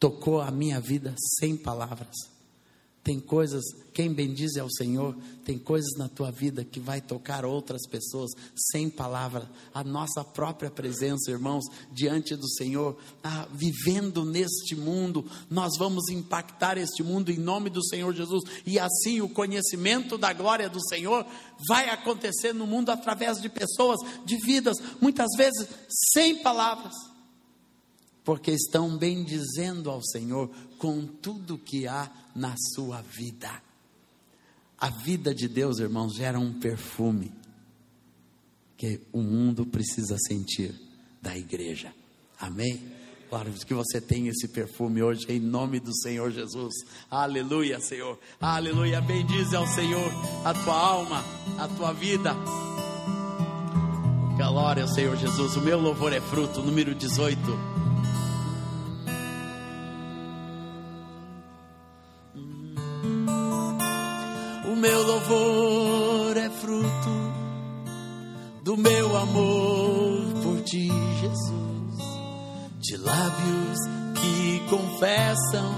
tocou 0.00 0.40
a 0.40 0.50
minha 0.50 0.80
vida 0.80 1.14
sem 1.38 1.56
palavras. 1.56 2.37
Tem 3.08 3.18
coisas, 3.18 3.64
quem 3.94 4.12
bendize 4.12 4.60
ao 4.60 4.68
Senhor, 4.70 5.16
tem 5.42 5.58
coisas 5.58 5.96
na 5.96 6.10
tua 6.10 6.30
vida 6.30 6.62
que 6.62 6.78
vai 6.78 7.00
tocar 7.00 7.42
outras 7.42 7.88
pessoas 7.88 8.30
sem 8.70 8.90
palavra. 8.90 9.50
A 9.72 9.82
nossa 9.82 10.22
própria 10.22 10.70
presença, 10.70 11.30
irmãos, 11.30 11.64
diante 11.90 12.36
do 12.36 12.46
Senhor, 12.46 12.98
ah, 13.24 13.48
vivendo 13.50 14.26
neste 14.26 14.76
mundo, 14.76 15.24
nós 15.48 15.78
vamos 15.78 16.10
impactar 16.10 16.76
este 16.76 17.02
mundo 17.02 17.30
em 17.30 17.38
nome 17.38 17.70
do 17.70 17.82
Senhor 17.82 18.14
Jesus. 18.14 18.44
E 18.66 18.78
assim 18.78 19.22
o 19.22 19.28
conhecimento 19.30 20.18
da 20.18 20.34
glória 20.34 20.68
do 20.68 20.86
Senhor 20.86 21.24
vai 21.66 21.88
acontecer 21.88 22.52
no 22.52 22.66
mundo 22.66 22.90
através 22.90 23.40
de 23.40 23.48
pessoas, 23.48 23.98
de 24.26 24.36
vidas, 24.44 24.76
muitas 25.00 25.30
vezes 25.34 25.66
sem 26.12 26.42
palavras 26.42 26.92
porque 28.28 28.50
estão 28.50 28.94
bendizendo 28.94 29.88
ao 29.88 30.02
Senhor 30.04 30.50
com 30.76 31.06
tudo 31.06 31.56
que 31.56 31.86
há 31.86 32.12
na 32.36 32.54
sua 32.74 33.00
vida. 33.00 33.50
A 34.78 34.90
vida 34.90 35.34
de 35.34 35.48
Deus, 35.48 35.78
irmãos, 35.78 36.14
gera 36.14 36.38
um 36.38 36.52
perfume 36.60 37.32
que 38.76 39.00
o 39.14 39.22
mundo 39.22 39.64
precisa 39.64 40.18
sentir 40.28 40.74
da 41.22 41.38
igreja. 41.38 41.90
Amém? 42.38 42.92
Claro 43.30 43.50
que 43.50 43.72
você 43.72 43.98
tem 43.98 44.28
esse 44.28 44.46
perfume 44.48 45.02
hoje 45.02 45.24
em 45.30 45.40
nome 45.40 45.80
do 45.80 45.96
Senhor 45.96 46.30
Jesus. 46.30 46.74
Aleluia, 47.10 47.80
Senhor. 47.80 48.18
Aleluia. 48.38 49.00
Bendize 49.00 49.56
ao 49.56 49.66
Senhor 49.68 50.12
a 50.44 50.52
tua 50.52 50.78
alma, 50.78 51.24
a 51.58 51.66
tua 51.66 51.94
vida. 51.94 52.36
Glória 54.36 54.82
ao 54.82 54.88
Senhor 54.90 55.16
Jesus. 55.16 55.56
O 55.56 55.62
meu 55.62 55.80
louvor 55.80 56.12
é 56.12 56.20
fruto, 56.20 56.60
número 56.60 56.94
18. 56.94 57.77
Meu 64.88 65.02
louvor 65.02 66.36
é 66.38 66.48
fruto 66.48 67.10
do 68.62 68.74
meu 68.74 69.16
amor 69.18 70.32
por 70.42 70.62
ti, 70.62 70.90
Jesus, 71.20 72.04
de 72.80 72.96
lábios 72.96 73.78
que 74.14 74.62
confessam 74.70 75.70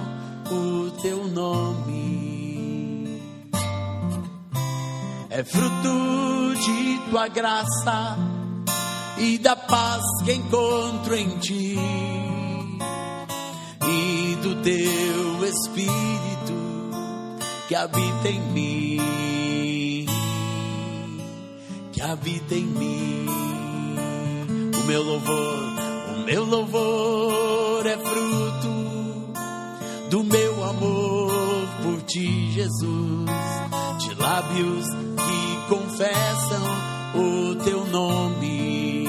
o 0.49 0.93
teu 1.03 1.27
nome. 1.27 3.21
É 5.29 5.43
fruto 5.43 6.55
de 6.65 7.11
tua 7.11 7.27
graça 7.27 8.17
e 9.19 9.39
da 9.39 9.57
paz 9.57 10.05
que 10.25 10.35
encontro 10.35 11.17
em 11.17 11.37
ti 11.39 11.77
e 13.89 14.37
do 14.37 14.63
teu 14.63 15.45
espírito 15.49 16.60
que 17.71 17.77
habita 17.77 18.29
em 18.29 18.41
mim, 18.53 20.07
que 21.93 22.03
habita 22.03 22.57
em 22.57 22.65
mim. 22.65 23.27
O 24.75 24.87
meu 24.89 25.05
louvor, 25.05 25.59
o 26.17 26.19
meu 26.25 26.45
louvor 26.45 27.87
é 27.87 27.97
fruto 27.97 28.69
do 30.11 30.25
meu 30.25 30.65
amor 30.65 31.31
por 31.85 32.03
ti, 32.07 32.51
Jesus, 32.51 33.31
de 34.01 34.15
lábios 34.21 34.87
que 34.89 35.69
confessam 35.69 36.65
o 37.15 37.55
teu 37.55 37.87
nome. 37.87 39.07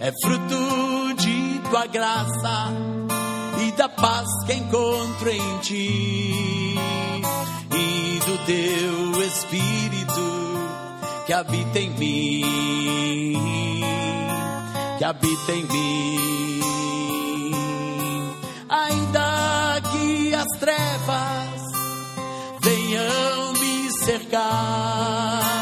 É 0.00 0.10
fruto 0.24 1.14
de 1.14 1.60
tua 1.70 1.86
graça 1.86 2.99
da 3.72 3.88
paz 3.88 4.26
que 4.46 4.54
encontro 4.54 5.30
em 5.30 5.58
ti 5.58 6.74
e 7.72 8.20
do 8.24 8.38
teu 8.46 9.22
Espírito 9.22 10.50
que 11.26 11.32
habita 11.32 11.78
em 11.78 11.90
mim. 11.90 13.30
habita 15.10 15.52
em 15.52 15.64
mim. 15.64 16.60
Ainda 18.68 19.80
que 19.90 20.34
as 20.34 20.46
trevas 20.60 21.62
venham 22.62 23.52
me 23.54 23.90
cercar, 24.04 25.59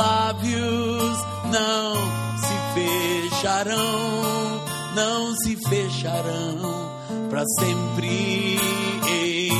lábios 0.00 1.18
não 1.52 1.94
se 2.38 2.56
fecharão, 2.74 4.62
não 4.94 5.34
se 5.36 5.56
fecharão 5.68 6.90
para 7.28 7.44
sempre 7.58 8.58
de 9.04 9.50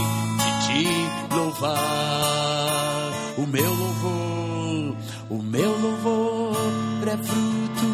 te 0.64 1.34
louvar. 1.34 3.12
O 3.36 3.46
meu 3.46 3.70
louvor, 3.74 4.96
o 5.28 5.42
meu 5.42 5.78
louvor 5.78 7.08
é 7.08 7.16
fruto 7.18 7.90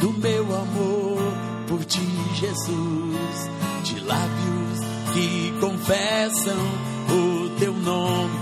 do 0.00 0.12
meu 0.18 0.42
amor 0.42 1.32
por 1.68 1.84
ti, 1.84 2.08
Jesus, 2.34 3.50
de 3.84 4.00
lábios 4.00 4.78
que 5.14 5.54
confessam 5.60 6.58
o 7.08 7.58
teu 7.60 7.72
nome. 7.74 8.41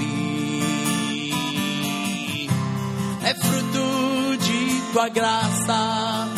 É 3.31 3.35
fruto 3.35 4.37
de 4.39 4.93
tua 4.93 5.09
graça 5.09 6.29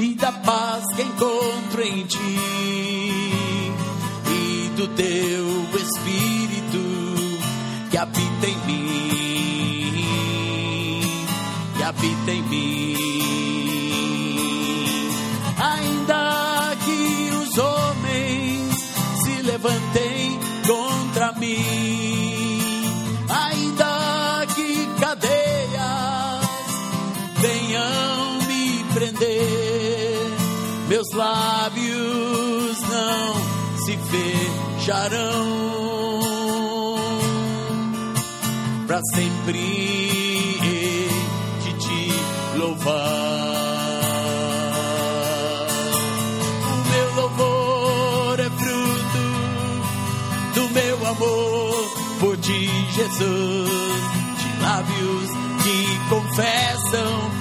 e 0.00 0.12
da 0.14 0.32
paz 0.32 0.84
que 0.96 1.02
encontro 1.02 1.82
em 1.82 2.04
ti 2.04 2.18
e 4.26 4.72
do 4.74 4.88
teu 4.88 5.46
Espírito 5.80 6.82
que 7.92 7.96
habita 7.96 8.46
em 8.48 8.56
mim, 8.66 9.92
que 11.76 11.82
habita 11.84 12.32
em 12.32 12.42
mim. 12.42 12.96
Ainda 15.60 16.76
que 16.84 17.30
os 17.36 17.56
homens 17.56 18.74
se 19.22 19.42
levantem 19.42 20.40
contra 20.66 21.30
mim, 21.34 22.01
prender, 29.02 30.16
meus 30.88 31.08
lábios 31.12 32.80
não 32.82 33.34
se 33.84 33.98
fecharão. 34.78 35.62
Para 38.86 39.00
sempre 39.14 39.58
hei 39.58 41.08
de 41.64 41.72
te 41.78 42.12
louvar. 42.58 43.02
O 46.68 46.90
meu 46.90 47.14
louvor 47.16 48.40
é 48.40 48.50
fruto 48.50 49.24
do 50.54 50.70
meu 50.70 51.06
amor 51.06 51.90
por 52.20 52.36
ti, 52.36 52.70
Jesus, 52.94 53.70
de 54.38 54.62
lábios 54.62 55.30
que 55.64 55.98
confessam 56.08 57.31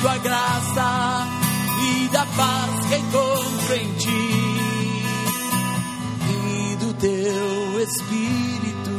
tua 0.00 0.16
graça 0.18 1.28
e 1.82 2.08
da 2.08 2.24
paz 2.24 2.86
que 2.86 2.96
encontro 2.96 3.74
em 3.74 3.92
ti 3.94 4.56
e 6.30 6.76
do 6.76 6.94
teu 6.94 7.80
Espírito 7.82 8.90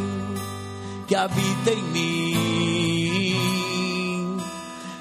que 1.07 1.15
habita 1.15 1.71
em 1.71 1.83
mim, 1.83 3.37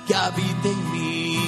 que 0.07 0.15
habita 0.15 0.69
em 0.69 0.77
mim. 0.77 1.39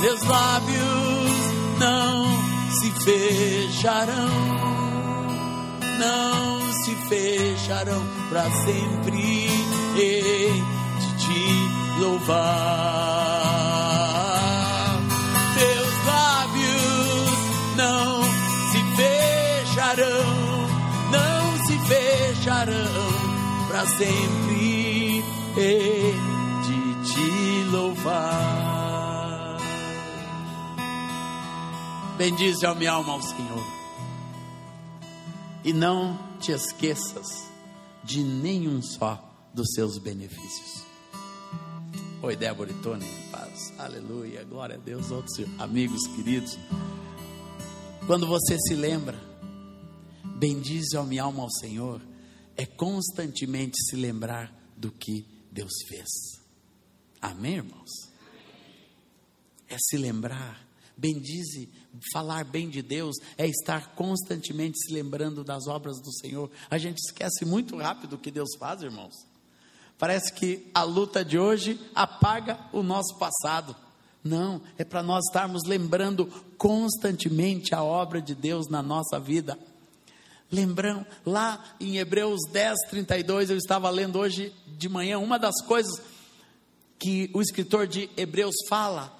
Meus 0.00 0.22
lábios 0.22 1.32
não 1.80 2.26
se 2.70 2.90
fecharão, 3.02 4.30
não 5.98 6.72
se 6.84 6.94
fecharão 7.08 8.06
para 8.30 8.50
sempre 8.64 9.48
te 9.96 10.77
louvar. 11.98 13.78
Teus 15.54 16.06
lábios 16.06 17.38
não 17.76 18.22
se 18.70 18.80
fecharão, 18.96 20.26
não 21.10 21.66
se 21.66 21.78
fecharão 21.86 23.18
para 23.68 23.86
sempre 23.86 25.24
hei 25.56 26.14
de 26.66 27.12
te 27.12 27.70
louvar. 27.70 29.58
Bendize 32.16 32.66
a 32.66 32.74
minha 32.74 32.92
alma 32.92 33.12
ao 33.12 33.22
Senhor. 33.22 33.64
E 35.64 35.72
não 35.72 36.18
te 36.40 36.52
esqueças 36.52 37.48
de 38.02 38.22
nenhum 38.22 38.80
só 38.82 39.22
dos 39.52 39.68
seus 39.74 39.98
benefícios. 39.98 40.87
Oi, 42.20 42.34
Débora 42.34 42.68
e 42.68 42.74
Tony, 42.82 43.06
paz. 43.30 43.72
Aleluia, 43.78 44.42
glória 44.42 44.74
a 44.74 44.78
Deus, 44.78 45.12
outros 45.12 45.38
amigos 45.56 46.04
queridos. 46.16 46.58
Quando 48.08 48.26
você 48.26 48.58
se 48.58 48.74
lembra, 48.74 49.16
bendize 50.36 50.96
a 50.96 51.04
minha 51.04 51.22
alma 51.22 51.44
ao 51.44 51.50
Senhor, 51.50 52.02
é 52.56 52.66
constantemente 52.66 53.76
se 53.84 53.94
lembrar 53.94 54.52
do 54.76 54.90
que 54.90 55.24
Deus 55.52 55.70
fez. 55.86 56.08
Amém, 57.22 57.54
irmãos? 57.56 57.90
É 59.68 59.76
se 59.78 59.96
lembrar 59.96 60.68
bendize, 60.98 61.70
falar 62.12 62.44
bem 62.44 62.68
de 62.68 62.82
Deus, 62.82 63.14
é 63.36 63.46
estar 63.46 63.94
constantemente 63.94 64.76
se 64.80 64.92
lembrando 64.92 65.44
das 65.44 65.68
obras 65.68 66.00
do 66.00 66.12
Senhor. 66.12 66.50
A 66.68 66.76
gente 66.76 66.98
esquece 66.98 67.44
muito 67.44 67.76
rápido 67.76 68.14
o 68.14 68.18
que 68.18 68.32
Deus 68.32 68.48
faz, 68.58 68.82
irmãos. 68.82 69.14
Parece 69.98 70.32
que 70.32 70.66
a 70.72 70.84
luta 70.84 71.24
de 71.24 71.38
hoje 71.38 71.80
apaga 71.94 72.58
o 72.72 72.82
nosso 72.82 73.16
passado. 73.18 73.74
Não, 74.22 74.60
é 74.76 74.84
para 74.84 75.02
nós 75.02 75.24
estarmos 75.26 75.64
lembrando 75.64 76.26
constantemente 76.56 77.74
a 77.74 77.82
obra 77.82 78.22
de 78.22 78.34
Deus 78.34 78.68
na 78.68 78.82
nossa 78.82 79.18
vida. 79.18 79.58
Lembrão, 80.50 81.04
lá 81.26 81.62
em 81.80 81.98
Hebreus 81.98 82.40
10, 82.50 82.76
32, 82.88 83.50
eu 83.50 83.56
estava 83.56 83.90
lendo 83.90 84.18
hoje 84.18 84.52
de 84.66 84.88
manhã, 84.88 85.18
uma 85.18 85.38
das 85.38 85.60
coisas 85.66 86.00
que 86.98 87.30
o 87.34 87.42
escritor 87.42 87.86
de 87.86 88.08
Hebreus 88.16 88.54
fala 88.68 89.14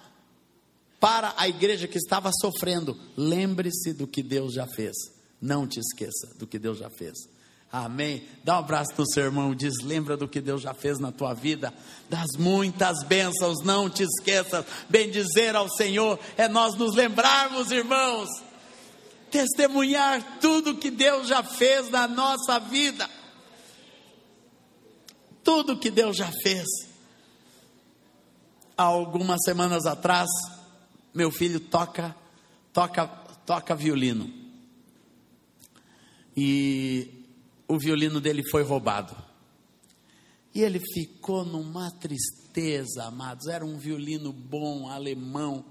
para 0.98 1.34
a 1.36 1.48
igreja 1.48 1.86
que 1.86 1.98
estava 1.98 2.30
sofrendo: 2.40 2.98
lembre-se 3.16 3.92
do 3.92 4.06
que 4.06 4.22
Deus 4.22 4.54
já 4.54 4.66
fez. 4.66 4.96
Não 5.40 5.66
te 5.66 5.78
esqueça 5.78 6.34
do 6.38 6.46
que 6.46 6.58
Deus 6.58 6.78
já 6.78 6.90
fez. 6.90 7.14
Amém. 7.70 8.26
Dá 8.42 8.56
um 8.56 8.60
abraço 8.60 8.92
no 8.96 9.06
seu 9.06 9.24
irmão, 9.24 9.54
diz: 9.54 9.74
lembra 9.82 10.16
do 10.16 10.26
que 10.26 10.40
Deus 10.40 10.62
já 10.62 10.72
fez 10.72 10.98
na 10.98 11.12
tua 11.12 11.34
vida, 11.34 11.72
das 12.08 12.28
muitas 12.38 13.04
bênçãos, 13.04 13.62
não 13.62 13.90
te 13.90 14.04
esqueças. 14.04 14.64
Bendizer 14.88 15.54
ao 15.54 15.68
Senhor 15.68 16.18
é 16.36 16.48
nós 16.48 16.74
nos 16.76 16.94
lembrarmos, 16.94 17.70
irmãos, 17.70 18.28
testemunhar 19.30 20.38
tudo 20.40 20.76
que 20.76 20.90
Deus 20.90 21.28
já 21.28 21.42
fez 21.42 21.90
na 21.90 22.08
nossa 22.08 22.58
vida. 22.58 23.08
Tudo 25.44 25.78
que 25.78 25.90
Deus 25.90 26.16
já 26.16 26.30
fez. 26.42 26.66
Há 28.76 28.84
algumas 28.84 29.40
semanas 29.44 29.84
atrás, 29.84 30.28
meu 31.12 31.30
filho 31.30 31.60
toca, 31.60 32.16
toca, 32.72 33.06
toca 33.44 33.74
violino. 33.74 34.32
E 36.36 37.17
o 37.68 37.78
violino 37.78 38.20
dele 38.20 38.42
foi 38.50 38.62
roubado. 38.62 39.14
E 40.54 40.62
ele 40.62 40.80
ficou 40.80 41.44
numa 41.44 41.90
tristeza, 41.90 43.04
amados. 43.04 43.46
Era 43.46 43.64
um 43.64 43.76
violino 43.76 44.32
bom, 44.32 44.88
alemão. 44.88 45.64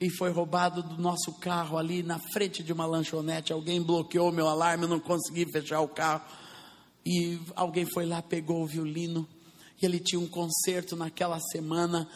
E 0.00 0.10
foi 0.10 0.30
roubado 0.30 0.82
do 0.82 1.00
nosso 1.00 1.32
carro 1.34 1.76
ali 1.76 2.02
na 2.02 2.18
frente 2.18 2.62
de 2.62 2.72
uma 2.72 2.86
lanchonete. 2.86 3.52
Alguém 3.52 3.80
bloqueou 3.80 4.32
meu 4.32 4.48
alarme, 4.48 4.84
eu 4.84 4.88
não 4.88 4.98
consegui 4.98 5.46
fechar 5.52 5.80
o 5.82 5.88
carro. 5.88 6.24
E 7.04 7.38
alguém 7.54 7.84
foi 7.84 8.06
lá, 8.06 8.22
pegou 8.22 8.62
o 8.62 8.66
violino. 8.66 9.28
E 9.80 9.86
ele 9.86 10.00
tinha 10.00 10.18
um 10.18 10.26
concerto 10.26 10.96
naquela 10.96 11.38
semana. 11.38 12.08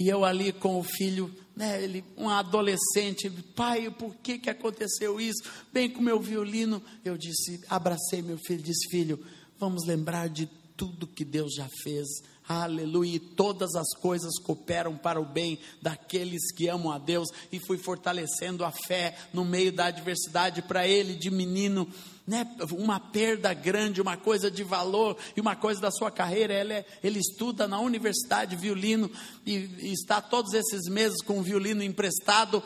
E 0.00 0.08
eu 0.08 0.24
ali 0.24 0.52
com 0.52 0.78
o 0.78 0.82
filho, 0.82 1.32
né, 1.58 1.82
ele, 1.82 2.04
um 2.16 2.28
adolescente, 2.28 3.28
pai, 3.28 3.90
por 3.90 4.14
que, 4.14 4.38
que 4.38 4.48
aconteceu 4.48 5.20
isso? 5.20 5.42
Bem 5.72 5.90
com 5.90 6.00
meu 6.00 6.20
violino, 6.20 6.80
eu 7.04 7.18
disse, 7.18 7.60
abracei 7.68 8.22
meu 8.22 8.38
filho, 8.38 8.62
disse, 8.62 8.88
filho, 8.88 9.18
vamos 9.58 9.84
lembrar 9.84 10.28
de 10.28 10.48
tudo 10.76 11.04
que 11.04 11.24
Deus 11.24 11.54
já 11.56 11.68
fez. 11.82 12.06
Aleluia, 12.48 13.16
e 13.16 13.18
todas 13.18 13.74
as 13.74 13.92
coisas 14.00 14.38
cooperam 14.38 14.96
para 14.96 15.20
o 15.20 15.24
bem 15.24 15.58
daqueles 15.82 16.52
que 16.52 16.68
amam 16.68 16.92
a 16.92 16.98
Deus, 16.98 17.28
e 17.50 17.58
fui 17.58 17.76
fortalecendo 17.76 18.64
a 18.64 18.70
fé 18.70 19.18
no 19.34 19.44
meio 19.44 19.72
da 19.72 19.86
adversidade 19.86 20.62
para 20.62 20.86
ele, 20.86 21.16
de 21.16 21.28
menino, 21.28 21.88
né, 22.28 22.46
uma 22.72 23.00
perda 23.00 23.54
grande, 23.54 24.02
uma 24.02 24.14
coisa 24.14 24.50
de 24.50 24.62
valor 24.62 25.16
e 25.34 25.40
uma 25.40 25.56
coisa 25.56 25.80
da 25.80 25.90
sua 25.90 26.10
carreira. 26.10 26.52
Ele, 26.52 26.74
é, 26.74 26.86
ele 27.02 27.18
estuda 27.18 27.66
na 27.66 27.80
universidade 27.80 28.54
violino 28.54 29.10
e, 29.46 29.70
e 29.78 29.92
está 29.92 30.20
todos 30.20 30.52
esses 30.52 30.90
meses 30.90 31.22
com 31.22 31.38
o 31.38 31.42
violino 31.42 31.82
emprestado. 31.82 32.62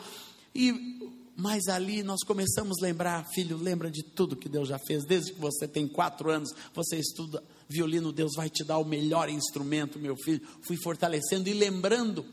E 0.53 1.01
mas 1.35 1.67
ali 1.67 2.03
nós 2.03 2.19
começamos 2.23 2.77
a 2.79 2.85
lembrar, 2.85 3.25
filho, 3.33 3.57
lembra 3.57 3.89
de 3.89 4.03
tudo 4.03 4.35
que 4.35 4.47
Deus 4.47 4.69
já 4.69 4.77
fez, 4.77 5.03
desde 5.03 5.33
que 5.33 5.39
você 5.39 5.67
tem 5.67 5.87
quatro 5.87 6.29
anos, 6.29 6.53
você 6.75 6.97
estuda 6.97 7.43
violino, 7.67 8.11
Deus 8.11 8.33
vai 8.35 8.51
te 8.51 8.63
dar 8.63 8.77
o 8.77 8.85
melhor 8.85 9.29
instrumento, 9.29 9.97
meu 9.97 10.15
filho. 10.15 10.45
Fui 10.61 10.77
fortalecendo 10.77 11.49
e 11.49 11.53
lembrando 11.53 12.23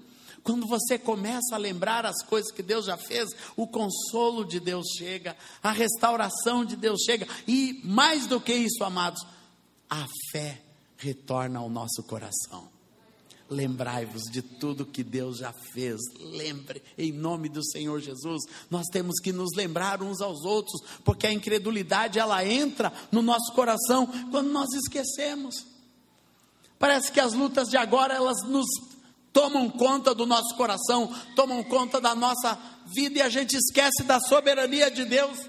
quando 0.42 0.66
você 0.66 0.98
começa 0.98 1.54
a 1.54 1.58
lembrar 1.58 2.06
as 2.06 2.22
coisas 2.22 2.50
que 2.50 2.62
Deus 2.62 2.86
já 2.86 2.96
fez, 2.96 3.30
o 3.56 3.66
consolo 3.66 4.44
de 4.44 4.58
Deus 4.58 4.86
chega, 4.96 5.36
a 5.62 5.70
restauração 5.70 6.64
de 6.64 6.76
Deus 6.76 7.02
chega, 7.04 7.26
e 7.46 7.80
mais 7.84 8.26
do 8.26 8.40
que 8.40 8.52
isso, 8.52 8.82
amados, 8.84 9.24
a 9.88 10.06
fé 10.32 10.62
retorna 10.96 11.58
ao 11.58 11.68
nosso 11.68 12.02
coração. 12.02 12.68
Lembrai-vos 13.48 14.22
de 14.30 14.42
tudo 14.42 14.86
que 14.86 15.02
Deus 15.02 15.38
já 15.38 15.52
fez. 15.52 15.98
Lembre, 16.20 16.80
em 16.96 17.10
nome 17.10 17.48
do 17.48 17.64
Senhor 17.64 18.00
Jesus. 18.00 18.42
Nós 18.70 18.86
temos 18.92 19.18
que 19.18 19.32
nos 19.32 19.50
lembrar 19.56 20.04
uns 20.04 20.20
aos 20.20 20.44
outros, 20.44 20.80
porque 21.04 21.26
a 21.26 21.32
incredulidade 21.32 22.20
ela 22.20 22.44
entra 22.46 22.92
no 23.10 23.22
nosso 23.22 23.52
coração 23.52 24.06
quando 24.30 24.52
nós 24.52 24.68
esquecemos. 24.72 25.66
Parece 26.78 27.10
que 27.10 27.18
as 27.18 27.32
lutas 27.32 27.68
de 27.68 27.76
agora 27.76 28.14
elas 28.14 28.42
nos 28.44 28.66
tomam 29.32 29.68
conta 29.68 30.14
do 30.14 30.26
nosso 30.26 30.56
coração, 30.56 31.14
tomam 31.34 31.62
conta 31.64 32.00
da 32.00 32.14
nossa 32.14 32.58
vida 32.86 33.18
e 33.18 33.22
a 33.22 33.28
gente 33.28 33.56
esquece 33.56 34.02
da 34.02 34.20
soberania 34.20 34.90
de 34.90 35.04
Deus. 35.04 35.48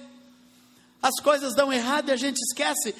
As 1.02 1.20
coisas 1.22 1.56
dão 1.56 1.74
errado 1.74 2.10
e 2.10 2.12
a 2.12 2.16
gente 2.16 2.38
esquece 2.38 2.94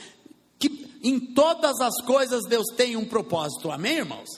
que 0.58 1.00
em 1.04 1.20
todas 1.20 1.80
as 1.80 2.02
coisas 2.04 2.44
Deus 2.48 2.66
tem 2.76 2.96
um 2.96 3.06
propósito. 3.06 3.72
Amém, 3.72 3.98
irmãos? 3.98 4.30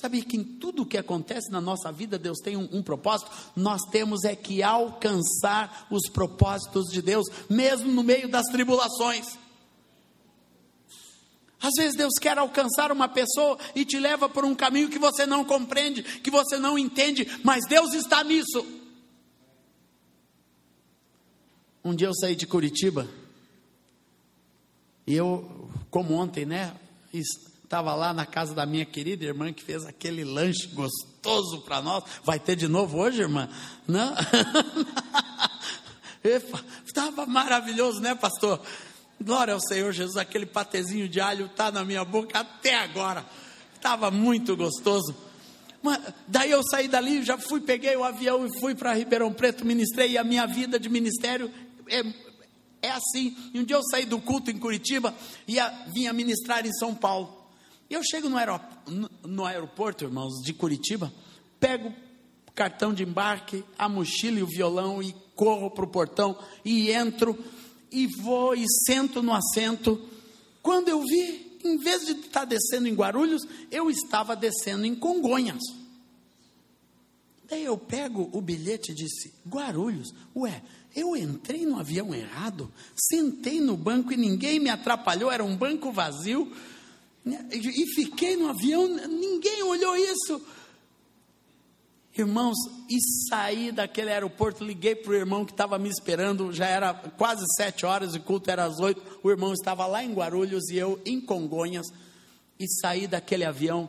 Sabe 0.00 0.22
que 0.22 0.36
em 0.36 0.44
tudo 0.44 0.86
que 0.86 0.96
acontece 0.98 1.50
na 1.50 1.60
nossa 1.60 1.90
vida, 1.90 2.18
Deus 2.18 2.38
tem 2.38 2.56
um, 2.56 2.68
um, 2.72 2.82
propósito, 2.82 3.30
nós 3.56 3.80
temos 3.90 4.24
é 4.24 4.36
que 4.36 4.62
alcançar 4.62 5.86
os 5.90 6.08
propósitos 6.08 6.86
de 6.92 7.02
Deus, 7.02 7.26
mesmo 7.48 7.90
no 7.90 8.04
meio 8.04 8.28
das 8.28 8.46
tribulações. 8.46 9.36
Às 11.60 11.74
vezes 11.76 11.96
Deus 11.96 12.14
quer 12.20 12.38
alcançar 12.38 12.92
uma 12.92 13.08
pessoa 13.08 13.58
e 13.74 13.84
te 13.84 13.98
leva 13.98 14.28
por 14.28 14.44
um 14.44 14.54
caminho 14.54 14.88
que 14.88 14.98
você 14.98 15.26
não 15.26 15.44
compreende, 15.44 16.02
que 16.02 16.30
você 16.30 16.56
não 16.56 16.78
entende, 16.78 17.26
mas 17.42 17.66
Deus 17.66 17.94
está 17.94 18.22
nisso. 18.22 18.64
Um 21.84 21.94
dia 21.94 22.06
eu 22.06 22.14
saí 22.14 22.36
de 22.36 22.46
Curitiba 22.46 23.08
e 25.06 25.14
eu, 25.14 25.70
como 25.90 26.14
ontem, 26.14 26.44
né, 26.44 26.76
estava 27.12 27.94
lá 27.94 28.12
na 28.12 28.26
casa 28.26 28.54
da 28.54 28.66
minha 28.66 28.84
querida 28.84 29.24
irmã 29.24 29.52
que 29.52 29.62
fez 29.64 29.84
aquele 29.84 30.22
lanche 30.22 30.68
gostoso 30.68 31.62
para 31.62 31.80
nós. 31.80 32.04
Vai 32.22 32.38
ter 32.38 32.56
de 32.56 32.68
novo 32.68 32.98
hoje, 32.98 33.22
irmã? 33.22 33.48
Não? 33.86 34.14
Estava 36.84 37.24
maravilhoso, 37.24 38.00
né, 38.00 38.14
pastor? 38.14 38.60
Glória 39.20 39.54
ao 39.54 39.60
Senhor 39.60 39.92
Jesus, 39.92 40.16
aquele 40.16 40.46
patezinho 40.46 41.08
de 41.08 41.20
alho 41.20 41.46
está 41.46 41.72
na 41.72 41.84
minha 41.84 42.04
boca 42.04 42.38
até 42.38 42.76
agora. 42.76 43.26
Estava 43.74 44.10
muito 44.10 44.56
gostoso. 44.56 45.14
Mas, 45.82 46.00
daí 46.26 46.50
eu 46.50 46.62
saí 46.62 46.88
dali, 46.88 47.22
já 47.24 47.36
fui, 47.36 47.60
peguei 47.60 47.96
o 47.96 48.04
avião 48.04 48.46
e 48.46 48.60
fui 48.60 48.74
para 48.74 48.94
Ribeirão 48.94 49.32
Preto, 49.32 49.64
ministrei. 49.64 50.12
E 50.12 50.18
a 50.18 50.24
minha 50.24 50.46
vida 50.46 50.78
de 50.78 50.88
ministério 50.88 51.50
é, 51.88 52.02
é 52.82 52.90
assim. 52.90 53.36
E 53.52 53.58
um 53.58 53.64
dia 53.64 53.76
eu 53.76 53.82
saí 53.90 54.04
do 54.04 54.20
culto 54.20 54.50
em 54.50 54.58
Curitiba 54.58 55.14
e 55.46 55.56
vinha 55.92 56.12
ministrar 56.12 56.64
em 56.64 56.72
São 56.72 56.94
Paulo. 56.94 57.36
E 57.90 57.94
eu 57.94 58.02
chego 58.04 58.28
no 58.28 58.36
aeroporto, 58.36 59.10
no 59.24 59.44
aeroporto, 59.44 60.04
irmãos, 60.04 60.42
de 60.44 60.52
Curitiba, 60.52 61.12
pego 61.58 61.92
o 62.46 62.52
cartão 62.52 62.92
de 62.92 63.02
embarque, 63.02 63.64
a 63.78 63.88
mochila 63.88 64.38
e 64.38 64.42
o 64.42 64.46
violão 64.46 65.02
e 65.02 65.14
corro 65.34 65.70
para 65.70 65.84
o 65.84 65.88
portão 65.88 66.36
e 66.64 66.90
entro 66.90 67.38
e 67.90 68.06
vou 68.06 68.54
e 68.54 68.64
sento 68.86 69.22
no 69.22 69.32
assento. 69.34 70.00
Quando 70.62 70.88
eu 70.88 71.02
vi, 71.02 71.58
em 71.64 71.76
vez 71.78 72.06
de 72.06 72.12
estar 72.12 72.44
descendo 72.44 72.88
em 72.88 72.94
Guarulhos, 72.94 73.42
eu 73.70 73.90
estava 73.90 74.36
descendo 74.36 74.84
em 74.84 74.94
Congonhas. 74.94 75.62
Daí 77.48 77.64
eu 77.64 77.78
pego 77.78 78.28
o 78.32 78.42
bilhete 78.42 78.92
e 78.92 78.94
disse: 78.94 79.32
Guarulhos, 79.48 80.12
ué, 80.36 80.62
eu 80.94 81.16
entrei 81.16 81.64
no 81.64 81.78
avião 81.78 82.14
errado, 82.14 82.70
sentei 82.94 83.60
no 83.60 83.76
banco 83.76 84.12
e 84.12 84.16
ninguém 84.16 84.60
me 84.60 84.68
atrapalhou, 84.68 85.30
era 85.30 85.42
um 85.42 85.56
banco 85.56 85.90
vazio, 85.90 86.52
né, 87.24 87.48
e 87.50 87.86
fiquei 87.94 88.36
no 88.36 88.48
avião, 88.48 88.86
ninguém 88.86 89.62
olhou 89.62 89.96
isso. 89.96 90.42
Irmãos, 92.16 92.56
e 92.88 92.98
saí 93.28 93.70
daquele 93.70 94.10
aeroporto, 94.10 94.64
liguei 94.64 94.96
para 94.96 95.12
o 95.12 95.14
irmão 95.14 95.44
que 95.44 95.52
estava 95.52 95.78
me 95.78 95.88
esperando, 95.88 96.52
já 96.52 96.66
era 96.66 96.92
quase 96.92 97.44
sete 97.56 97.86
horas, 97.86 98.14
o 98.14 98.20
culto 98.20 98.50
era 98.50 98.64
às 98.64 98.80
oito, 98.80 99.00
o 99.22 99.30
irmão 99.30 99.52
estava 99.52 99.86
lá 99.86 100.02
em 100.02 100.12
Guarulhos 100.12 100.68
e 100.68 100.76
eu 100.76 101.00
em 101.06 101.20
Congonhas, 101.20 101.86
e 102.58 102.66
saí 102.80 103.06
daquele 103.06 103.44
avião, 103.44 103.88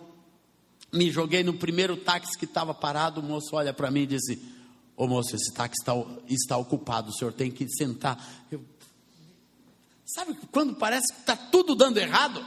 me 0.94 1.10
joguei 1.10 1.44
no 1.44 1.54
primeiro 1.54 1.98
táxi 1.98 2.38
que 2.38 2.46
estava 2.46 2.74
parado, 2.74 3.20
o 3.20 3.24
moço 3.24 3.56
olha 3.56 3.74
para 3.74 3.90
mim 3.90 4.02
e 4.02 4.08
disse, 4.08 4.40
ô 4.96 5.08
moço, 5.08 5.36
esse 5.36 5.52
táxi 5.52 5.82
está, 5.82 5.94
está 6.28 6.58
ocupado, 6.58 7.10
o 7.10 7.14
senhor 7.14 7.34
tem 7.34 7.50
que 7.50 7.68
sentar. 7.70 8.46
Eu, 8.52 8.62
sabe 10.06 10.38
quando 10.52 10.76
parece 10.76 11.12
que 11.14 11.20
está 11.22 11.36
tudo 11.36 11.74
dando 11.74 11.98
errado? 11.98 12.44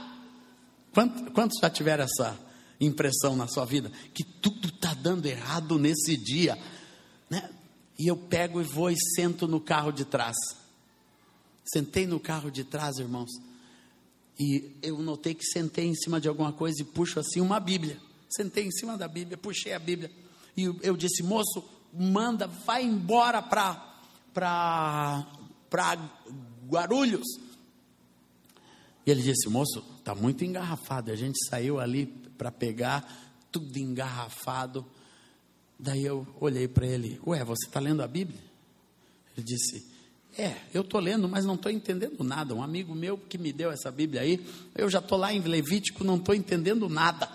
Quantos, 0.92 1.32
quantos 1.32 1.58
já 1.60 1.70
tiveram 1.70 2.04
essa 2.04 2.38
impressão 2.84 3.36
na 3.36 3.46
sua 3.46 3.64
vida 3.64 3.90
que 4.12 4.24
tudo 4.24 4.68
está 4.68 4.92
dando 4.94 5.26
errado 5.26 5.78
nesse 5.78 6.16
dia, 6.16 6.58
né? 7.30 7.50
E 7.98 8.06
eu 8.08 8.16
pego 8.16 8.60
e 8.60 8.64
vou 8.64 8.90
e 8.90 8.96
sento 9.14 9.46
no 9.46 9.60
carro 9.60 9.92
de 9.92 10.04
trás. 10.04 10.36
Sentei 11.64 12.06
no 12.06 12.18
carro 12.18 12.50
de 12.50 12.64
trás, 12.64 12.96
irmãos, 12.98 13.30
e 14.38 14.72
eu 14.82 14.98
notei 14.98 15.34
que 15.34 15.44
sentei 15.44 15.86
em 15.86 15.94
cima 15.94 16.20
de 16.20 16.26
alguma 16.26 16.52
coisa 16.52 16.82
e 16.82 16.84
puxo 16.84 17.20
assim 17.20 17.40
uma 17.40 17.60
Bíblia. 17.60 17.98
Sentei 18.28 18.66
em 18.66 18.72
cima 18.72 18.98
da 18.98 19.06
Bíblia, 19.06 19.36
puxei 19.36 19.72
a 19.72 19.78
Bíblia 19.78 20.10
e 20.56 20.64
eu 20.82 20.96
disse: 20.96 21.22
moço, 21.22 21.62
manda, 21.92 22.46
vai 22.46 22.82
embora 22.82 23.40
para 23.42 25.26
Guarulhos. 26.66 27.26
E 29.06 29.10
ele 29.10 29.22
disse: 29.22 29.48
moço, 29.48 29.84
está 29.98 30.14
muito 30.14 30.44
engarrafado. 30.44 31.10
A 31.12 31.16
gente 31.16 31.38
saiu 31.48 31.78
ali 31.78 32.21
para 32.42 32.50
pegar, 32.50 33.06
tudo 33.52 33.78
engarrafado. 33.78 34.84
Daí 35.78 36.04
eu 36.04 36.26
olhei 36.40 36.66
para 36.66 36.84
ele: 36.84 37.20
Ué, 37.24 37.44
você 37.44 37.66
está 37.66 37.78
lendo 37.78 38.02
a 38.02 38.08
Bíblia? 38.08 38.40
Ele 39.36 39.46
disse: 39.46 39.86
É, 40.36 40.56
eu 40.74 40.82
estou 40.82 40.98
lendo, 41.00 41.28
mas 41.28 41.44
não 41.44 41.54
estou 41.54 41.70
entendendo 41.70 42.24
nada. 42.24 42.52
Um 42.52 42.62
amigo 42.62 42.96
meu 42.96 43.16
que 43.16 43.38
me 43.38 43.52
deu 43.52 43.70
essa 43.70 43.92
Bíblia 43.92 44.22
aí, 44.22 44.44
eu 44.74 44.90
já 44.90 44.98
estou 44.98 45.16
lá 45.16 45.32
em 45.32 45.38
Levítico, 45.40 46.02
não 46.02 46.16
estou 46.16 46.34
entendendo 46.34 46.88
nada. 46.88 47.30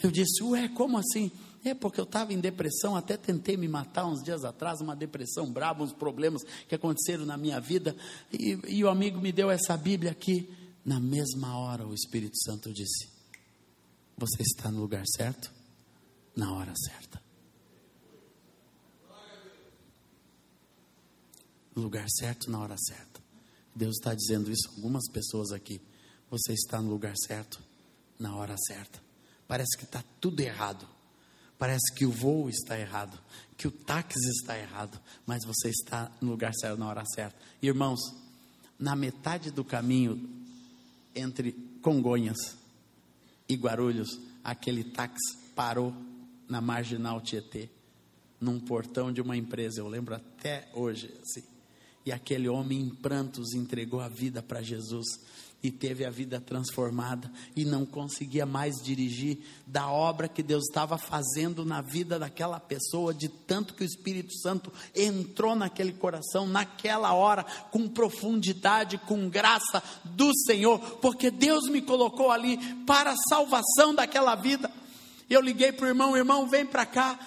Eu 0.00 0.12
disse: 0.12 0.44
Ué, 0.44 0.68
como 0.68 0.96
assim? 0.96 1.32
É 1.64 1.74
porque 1.74 2.00
eu 2.00 2.04
estava 2.04 2.32
em 2.32 2.38
depressão, 2.38 2.94
até 2.94 3.16
tentei 3.16 3.56
me 3.56 3.66
matar 3.66 4.06
uns 4.06 4.22
dias 4.22 4.44
atrás, 4.44 4.80
uma 4.80 4.94
depressão 4.94 5.50
brava, 5.50 5.82
uns 5.82 5.92
problemas 5.92 6.42
que 6.68 6.74
aconteceram 6.76 7.26
na 7.26 7.36
minha 7.36 7.60
vida. 7.60 7.96
E, 8.32 8.56
e 8.68 8.84
o 8.84 8.88
amigo 8.88 9.20
me 9.20 9.32
deu 9.32 9.50
essa 9.50 9.76
Bíblia 9.76 10.12
aqui. 10.12 10.48
Na 10.84 11.00
mesma 11.00 11.58
hora, 11.58 11.84
o 11.86 11.92
Espírito 11.92 12.38
Santo 12.42 12.72
disse: 12.72 13.09
você 14.20 14.42
está 14.42 14.70
no 14.70 14.80
lugar 14.80 15.04
certo, 15.06 15.50
na 16.36 16.52
hora 16.52 16.74
certa. 16.76 17.22
Lugar 21.74 22.06
certo, 22.10 22.50
na 22.50 22.60
hora 22.60 22.76
certa. 22.76 23.18
Deus 23.74 23.96
está 23.96 24.14
dizendo 24.14 24.52
isso 24.52 24.68
a 24.68 24.74
algumas 24.76 25.10
pessoas 25.10 25.52
aqui. 25.52 25.80
Você 26.30 26.52
está 26.52 26.82
no 26.82 26.90
lugar 26.90 27.14
certo, 27.16 27.62
na 28.18 28.36
hora 28.36 28.56
certa. 28.58 29.00
Parece 29.48 29.74
que 29.78 29.84
está 29.84 30.04
tudo 30.20 30.40
errado. 30.40 30.86
Parece 31.58 31.94
que 31.94 32.04
o 32.04 32.10
voo 32.10 32.50
está 32.50 32.78
errado, 32.78 33.18
que 33.56 33.68
o 33.68 33.70
táxi 33.70 34.18
está 34.30 34.58
errado, 34.58 35.00
mas 35.26 35.44
você 35.44 35.68
está 35.70 36.10
no 36.20 36.30
lugar 36.30 36.52
certo, 36.54 36.78
na 36.78 36.88
hora 36.88 37.04
certa. 37.14 37.36
Irmãos, 37.62 38.00
na 38.78 38.94
metade 38.94 39.50
do 39.50 39.64
caminho 39.64 40.28
entre 41.14 41.52
Congonhas 41.82 42.59
e 43.50 43.56
Guarulhos, 43.56 44.20
aquele 44.44 44.84
táxi 44.84 45.36
parou 45.54 45.92
na 46.48 46.60
marginal 46.60 47.20
Tietê, 47.20 47.68
num 48.40 48.60
portão 48.60 49.12
de 49.12 49.20
uma 49.20 49.36
empresa, 49.36 49.80
eu 49.80 49.88
lembro 49.88 50.14
até 50.14 50.68
hoje, 50.72 51.12
assim. 51.22 51.42
E 52.06 52.12
aquele 52.12 52.48
homem 52.48 52.80
em 52.80 52.88
prantos 52.88 53.52
entregou 53.52 54.00
a 54.00 54.08
vida 54.08 54.42
para 54.42 54.62
Jesus 54.62 55.06
e 55.62 55.70
teve 55.70 56.04
a 56.04 56.10
vida 56.10 56.40
transformada 56.40 57.30
e 57.54 57.64
não 57.64 57.84
conseguia 57.84 58.46
mais 58.46 58.76
dirigir 58.82 59.38
da 59.66 59.90
obra 59.90 60.28
que 60.28 60.42
Deus 60.42 60.64
estava 60.64 60.96
fazendo 60.96 61.64
na 61.64 61.82
vida 61.82 62.18
daquela 62.18 62.58
pessoa, 62.58 63.12
de 63.12 63.28
tanto 63.28 63.74
que 63.74 63.82
o 63.82 63.86
Espírito 63.86 64.32
Santo 64.38 64.72
entrou 64.94 65.54
naquele 65.54 65.92
coração, 65.92 66.46
naquela 66.46 67.12
hora, 67.12 67.44
com 67.70 67.88
profundidade, 67.88 68.98
com 68.98 69.28
graça 69.28 69.82
do 70.04 70.30
Senhor, 70.46 70.78
porque 70.96 71.30
Deus 71.30 71.68
me 71.68 71.82
colocou 71.82 72.30
ali 72.30 72.56
para 72.86 73.12
a 73.12 73.16
salvação 73.28 73.94
daquela 73.94 74.34
vida. 74.34 74.70
Eu 75.28 75.42
liguei 75.42 75.72
para 75.72 75.84
o 75.84 75.88
irmão, 75.88 76.16
irmão, 76.16 76.48
vem 76.48 76.64
para 76.64 76.86
cá. 76.86 77.18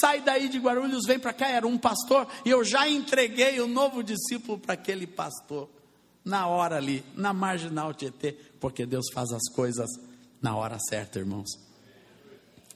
Sai 0.00 0.20
daí 0.20 0.48
de 0.48 0.58
Guarulhos, 0.58 1.06
vem 1.06 1.18
para 1.18 1.32
cá. 1.32 1.48
Era 1.48 1.66
um 1.66 1.78
pastor, 1.78 2.28
e 2.44 2.50
eu 2.50 2.62
já 2.62 2.88
entreguei 2.88 3.58
o 3.60 3.66
novo 3.66 4.02
discípulo 4.02 4.58
para 4.58 4.74
aquele 4.74 5.06
pastor 5.06 5.68
na 6.24 6.46
hora 6.46 6.76
ali, 6.76 7.04
na 7.14 7.32
marginal 7.32 7.92
Tietê, 7.92 8.32
porque 8.60 8.86
Deus 8.86 9.06
faz 9.12 9.30
as 9.32 9.48
coisas 9.54 9.88
na 10.40 10.56
hora 10.56 10.78
certa, 10.88 11.18
irmãos. 11.18 11.48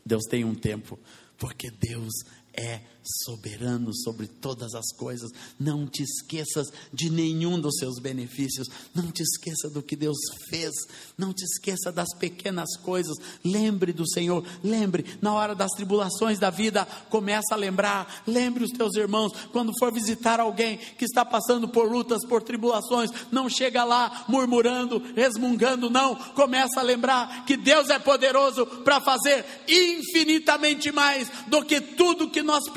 Deus 0.05 0.25
tem 0.25 0.45
um 0.45 0.55
tempo, 0.55 0.99
porque 1.37 1.71
Deus 1.71 2.13
é 2.53 2.81
soberano 3.25 3.95
sobre 3.95 4.27
todas 4.27 4.75
as 4.75 4.93
coisas. 4.97 5.31
Não 5.59 5.87
te 5.87 6.03
esqueças 6.03 6.69
de 6.93 7.11
nenhum 7.11 7.61
dos 7.61 7.77
seus 7.79 7.99
benefícios. 7.99 8.69
Não 8.95 9.11
te 9.11 9.23
esqueça 9.23 9.71
do 9.71 9.83
que 9.83 9.97
Deus 9.97 10.17
fez. 10.49 10.73
Não 11.17 11.33
te 11.33 11.45
esqueça 11.45 11.93
das 11.93 12.09
pequenas 12.19 12.77
coisas. 12.79 13.17
Lembre 13.45 13.93
do 13.93 14.09
Senhor. 14.09 14.45
Lembre, 14.63 15.05
na 15.21 15.33
hora 15.35 15.55
das 15.55 15.71
tribulações 15.73 16.39
da 16.39 16.51
vida, 16.51 16.87
começa 17.09 17.55
a 17.55 17.57
lembrar. 17.57 18.23
Lembre 18.27 18.65
os 18.65 18.71
teus 18.71 18.95
irmãos. 18.97 19.33
Quando 19.53 19.73
for 19.79 19.93
visitar 19.93 20.41
alguém 20.41 20.79
que 20.99 21.05
está 21.05 21.25
passando 21.25 21.69
por 21.69 21.91
lutas, 21.91 22.25
por 22.27 22.43
tribulações, 22.43 23.11
não 23.31 23.49
chega 23.49 23.85
lá 23.85 24.25
murmurando, 24.29 25.03
resmungando, 25.15 25.91
não. 25.91 26.15
Começa 26.15 26.81
a 26.81 26.83
lembrar 26.83 27.45
que 27.45 27.57
Deus 27.57 27.91
é 27.91 27.99
poderoso 27.99 28.67
para 28.67 29.01
fazer 29.01 29.45
infinitamente 29.69 30.91
mais 30.93 31.29
do 31.49 31.65
que 31.65 31.81
tudo 31.81 32.31
que 32.31 32.43
nós 32.43 32.69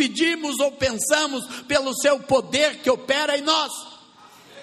ou 0.59 0.71
pensamos 0.71 1.45
pelo 1.67 1.93
seu 1.95 2.19
poder 2.19 2.81
que 2.81 2.89
opera 2.89 3.37
em 3.37 3.41
nós. 3.41 3.71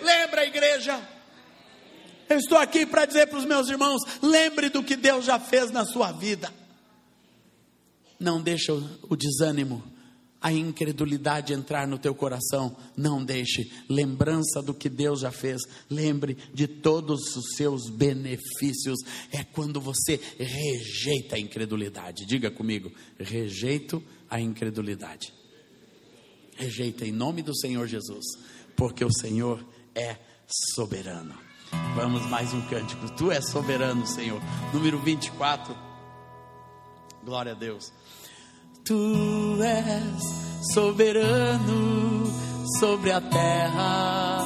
Lembra, 0.01 0.47
igreja? 0.47 1.17
Eu 2.29 2.39
estou 2.39 2.59
aqui 2.59 2.85
para 2.85 3.05
dizer 3.05 3.27
para 3.29 3.39
os 3.39 3.45
meus 3.45 3.69
irmãos: 3.69 4.03
lembre 4.23 4.69
do 4.69 4.83
que 4.83 4.97
Deus 4.97 5.25
já 5.25 5.39
fez 5.39 5.71
na 5.71 5.85
sua 5.85 6.13
vida. 6.13 6.53
Não 8.19 8.41
deixa 8.41 8.73
o 8.73 9.15
desânimo, 9.15 9.83
a 10.41 10.53
incredulidade 10.53 11.53
entrar 11.53 11.87
no 11.87 11.99
teu 11.99 12.15
coração. 12.15 12.77
Não 12.97 13.25
deixe 13.25 13.71
lembrança 13.89 14.63
do 14.63 14.75
que 14.75 14.89
Deus 14.89 15.21
já 15.21 15.31
fez. 15.31 15.63
Lembre 15.91 16.37
de 16.53 16.67
todos 16.67 17.37
os 17.37 17.57
seus 17.57 17.89
benefícios. 17.91 18.99
É 19.33 19.45
quando 19.45 19.81
você 19.81 20.21
rejeita 20.39 21.37
a 21.37 21.39
incredulidade. 21.39 22.27
Diga 22.27 22.51
comigo: 22.51 22.93
rejeito 23.19 24.03
a 24.29 24.41
incredulidade. 24.41 25.33
Rejeita 26.57 27.05
em 27.05 27.13
nome 27.13 27.43
do 27.43 27.57
Senhor 27.57 27.87
Jesus, 27.87 28.25
porque 28.77 29.05
o 29.05 29.13
Senhor 29.13 29.65
é 29.95 30.17
soberano. 30.75 31.35
Vamos 31.95 32.27
mais 32.27 32.53
um 32.55 32.61
cântico. 32.63 33.11
Tu 33.11 33.31
és 33.31 33.49
soberano, 33.49 34.07
Senhor. 34.07 34.41
Número 34.73 34.99
24. 34.99 35.77
Glória 37.25 37.53
a 37.53 37.55
Deus. 37.55 37.93
Tu 38.85 39.63
és 39.63 40.73
soberano 40.73 42.25
sobre 42.79 43.11
a 43.11 43.21
terra, 43.21 44.45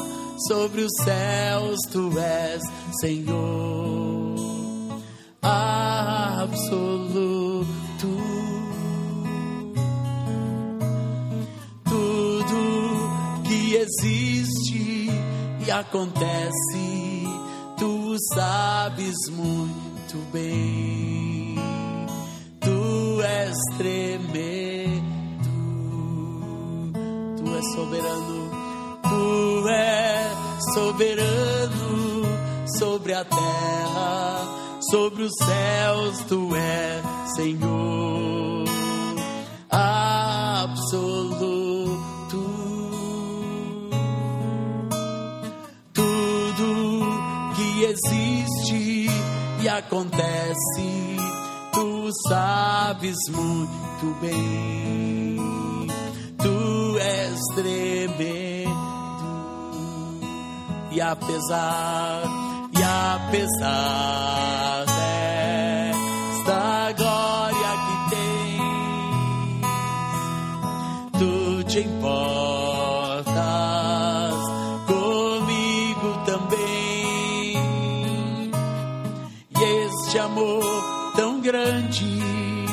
sobre 0.48 0.82
os 0.82 0.92
céus, 1.04 1.78
tu 1.92 2.18
és 2.18 2.62
Senhor 3.00 4.30
absoluto 5.42 7.39
existe 13.90 15.10
e 15.66 15.70
acontece, 15.70 17.24
tu 17.76 18.16
sabes 18.34 19.16
muito 19.30 20.16
bem. 20.32 21.56
Tu 22.60 23.22
és 23.22 23.56
tremendo, 23.76 25.50
tu 27.36 27.56
és 27.56 27.74
soberano, 27.74 28.50
tu 29.02 29.68
és 29.68 30.74
soberano 30.74 32.22
sobre 32.78 33.12
a 33.14 33.24
terra, 33.24 34.46
sobre 34.90 35.24
os 35.24 35.32
céus, 35.36 36.18
tu 36.28 36.54
és 36.54 37.02
Senhor. 37.34 38.64
Absoluto 39.68 41.39
existe 48.04 49.06
e 49.62 49.68
acontece, 49.68 51.16
tu 51.72 52.10
sabes 52.28 53.16
muito 53.28 54.20
bem. 54.20 55.36
Tu 56.38 56.98
és 56.98 57.40
tremendo. 57.54 58.90
E 60.92 61.00
apesar, 61.00 62.22
e 62.76 62.82
apesar 62.82 64.40
desta 64.86 65.39
grande, 81.50 82.66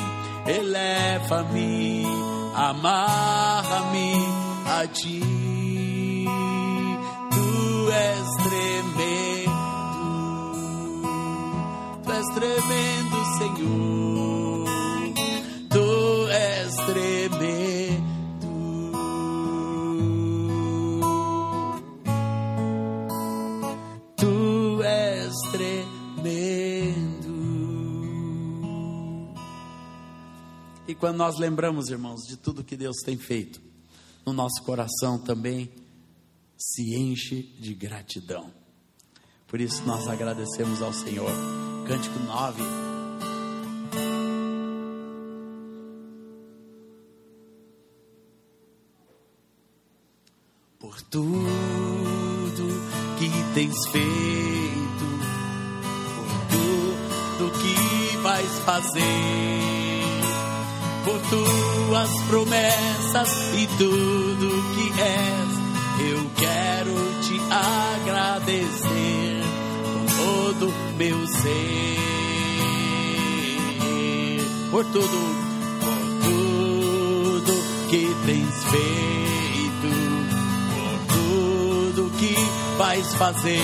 eleva-me, 0.45 2.05
amarra-me 2.53 4.13
a 4.65 4.87
ti. 4.87 5.19
Tu 7.33 7.89
és 7.89 8.27
tremendo, 8.45 9.51
tu 12.03 12.11
és 12.11 12.27
tremendo, 12.35 13.17
Senhor. 13.37 13.96
Quando 31.07 31.19
nós 31.19 31.39
lembramos, 31.39 31.87
irmãos, 31.87 32.27
de 32.27 32.35
tudo 32.35 32.65
que 32.65 32.75
Deus 32.75 32.97
tem 32.97 33.15
feito, 33.15 33.61
o 34.25 34.33
nosso 34.33 34.61
coração 34.63 35.17
também 35.17 35.71
se 36.57 36.97
enche 36.97 37.43
de 37.61 37.73
gratidão. 37.73 38.51
Por 39.47 39.61
isso 39.61 39.81
nós 39.85 40.05
agradecemos 40.05 40.81
ao 40.81 40.91
Senhor. 40.91 41.31
Cântico 41.87 42.19
9. 42.19 42.61
Por 50.77 51.01
tudo 51.03 51.37
que 53.17 53.29
tens 53.53 53.87
feito, 53.87 55.05
por 56.11 57.47
tudo 57.47 57.51
que 57.61 58.17
vais 58.17 58.59
fazer 58.65 59.76
por 61.17 61.29
tuas 61.29 62.21
promessas 62.27 63.29
e 63.55 63.67
tudo 63.77 64.63
que 64.73 64.91
és. 65.01 65.57
Eu 66.11 66.19
quero 66.35 66.93
te 67.21 67.41
agradecer 68.05 69.41
com 69.83 70.05
todo 70.15 70.73
meu 70.97 71.27
ser. 71.27 71.97
Por 74.69 74.85
tudo, 74.85 75.19
por 75.79 75.99
tudo 76.23 77.53
que 77.89 78.15
tens 78.25 78.63
feito, 78.65 79.89
por 80.67 80.99
tudo 81.15 82.11
que 82.17 82.35
vais 82.77 83.15
fazer. 83.15 83.57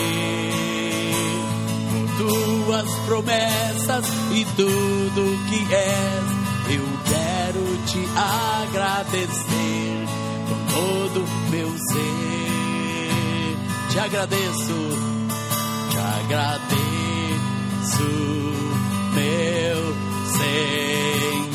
Tuas 2.18 2.90
promessas 3.06 4.06
e 4.32 4.46
tudo 4.56 5.22
que 5.50 5.74
és 5.74 6.33
te 7.94 8.04
agradecer 8.18 10.08
com 10.50 10.58
todo 10.74 11.20
meu 11.52 11.70
ser. 11.78 13.58
te 13.92 14.00
agradeço, 14.00 14.80
te 15.92 15.98
agradeço, 16.00 16.72
meu 19.14 19.94
Senhor. 20.38 21.53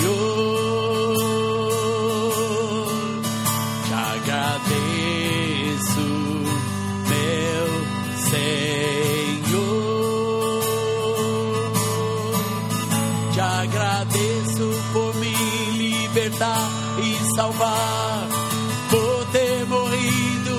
Salvar, 17.39 18.27
por 18.91 19.27
ter 19.31 19.65
morrido 19.67 20.57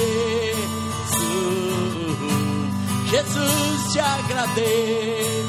Jesus, 3.10 3.92
te 3.92 4.00
agradeço. 4.00 5.48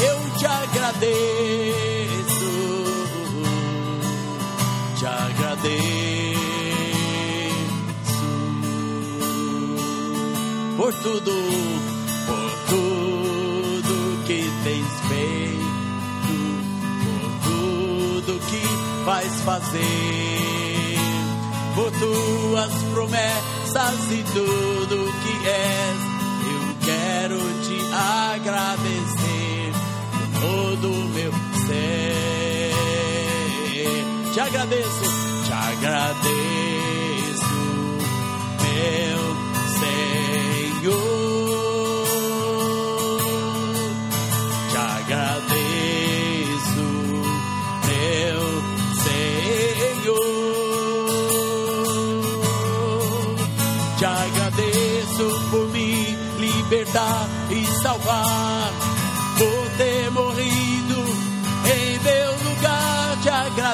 Eu 0.00 0.18
te 0.38 0.46
agradeço, 0.46 1.30
te 4.98 5.06
agradeço 5.06 6.40
por 10.76 10.94
tudo, 10.94 11.32
vais 19.10 19.40
fazer, 19.40 20.96
por 21.74 21.90
tuas 21.90 22.72
promessas 22.94 24.12
e 24.12 24.22
tudo 24.32 25.12
que 25.24 25.48
és. 25.48 25.98
Eu 26.54 26.62
quero 26.86 27.40
te 27.64 27.78
agradecer 27.92 29.72
com 30.12 30.26
todo 30.40 30.86
o 30.92 31.08
meu 31.08 31.32
ser. 31.66 32.72
Te 34.32 34.38
agradeço, 34.38 35.06
te 35.44 35.52
agradeço, 35.52 36.30
meu 38.62 39.22
Senhor. 39.80 41.09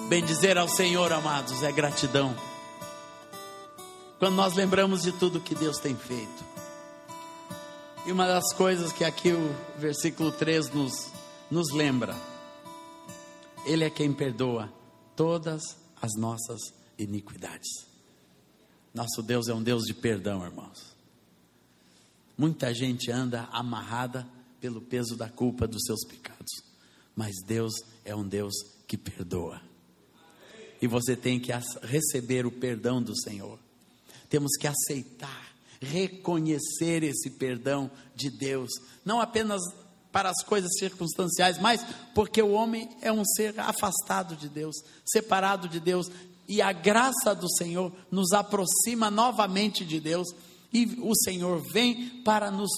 Bendizer 0.10 0.58
ao 0.58 0.68
Senhor, 0.68 1.14
amados, 1.14 1.64
é 1.64 1.72
gratidão. 1.72 2.36
Quando 4.20 4.36
nós 4.36 4.54
lembramos 4.56 5.04
de 5.04 5.12
tudo 5.12 5.40
que 5.40 5.56
Deus 5.56 5.78
tem 5.78 5.96
feito. 5.96 6.52
E 8.04 8.12
uma 8.12 8.26
das 8.26 8.52
coisas 8.54 8.92
que 8.92 9.04
aqui 9.04 9.32
o 9.32 9.56
versículo 9.78 10.32
3 10.32 10.74
nos, 10.74 11.12
nos 11.52 11.72
lembra: 11.72 12.16
Ele 13.64 13.84
é 13.84 13.92
quem 13.92 14.12
perdoa 14.12 14.74
todas 15.16 15.62
as 16.02 16.12
nossas 16.18 16.60
iniquidades. 16.98 17.86
Nosso 18.92 19.22
Deus 19.22 19.48
é 19.48 19.54
um 19.54 19.62
Deus 19.62 19.84
de 19.84 19.94
perdão, 19.94 20.44
irmãos. 20.44 20.96
Muita 22.36 22.74
gente 22.74 23.12
anda 23.12 23.48
amarrada 23.52 24.28
pelo 24.60 24.82
peso 24.82 25.16
da 25.16 25.30
culpa 25.30 25.68
dos 25.68 25.84
seus 25.86 26.04
pecados, 26.04 26.52
mas 27.16 27.36
Deus 27.46 27.72
é 28.04 28.16
um 28.16 28.28
Deus 28.28 28.54
que 28.88 28.98
perdoa. 28.98 29.62
E 30.82 30.88
você 30.88 31.16
tem 31.16 31.40
que 31.40 31.52
receber 31.84 32.48
o 32.48 32.52
perdão 32.52 33.02
do 33.02 33.16
Senhor. 33.16 33.60
Temos 34.28 34.58
que 34.60 34.66
aceitar, 34.66 35.51
reconhecer 35.82 37.04
esse 37.04 37.32
perdão 37.32 37.90
de 38.16 38.30
Deus, 38.30 38.70
não 39.04 39.20
apenas 39.20 39.62
para 40.12 40.30
as 40.30 40.44
coisas 40.44 40.72
circunstanciais, 40.78 41.58
mas 41.60 41.84
porque 42.14 42.42
o 42.42 42.52
homem 42.52 42.90
é 43.02 43.12
um 43.12 43.26
ser 43.26 43.60
afastado 43.60 44.36
de 44.36 44.48
Deus, 44.48 44.76
separado 45.06 45.68
de 45.68 45.80
Deus, 45.80 46.12
e 46.48 46.62
a 46.62 46.72
graça 46.72 47.34
do 47.34 47.50
Senhor 47.50 47.92
nos 48.12 48.32
aproxima 48.34 49.10
novamente 49.10 49.86
de 49.86 50.00
Deus, 50.00 50.28
e 50.74 51.00
o 51.02 51.16
Senhor 51.16 51.62
vem 51.72 52.22
para 52.24 52.52
nos 52.52 52.72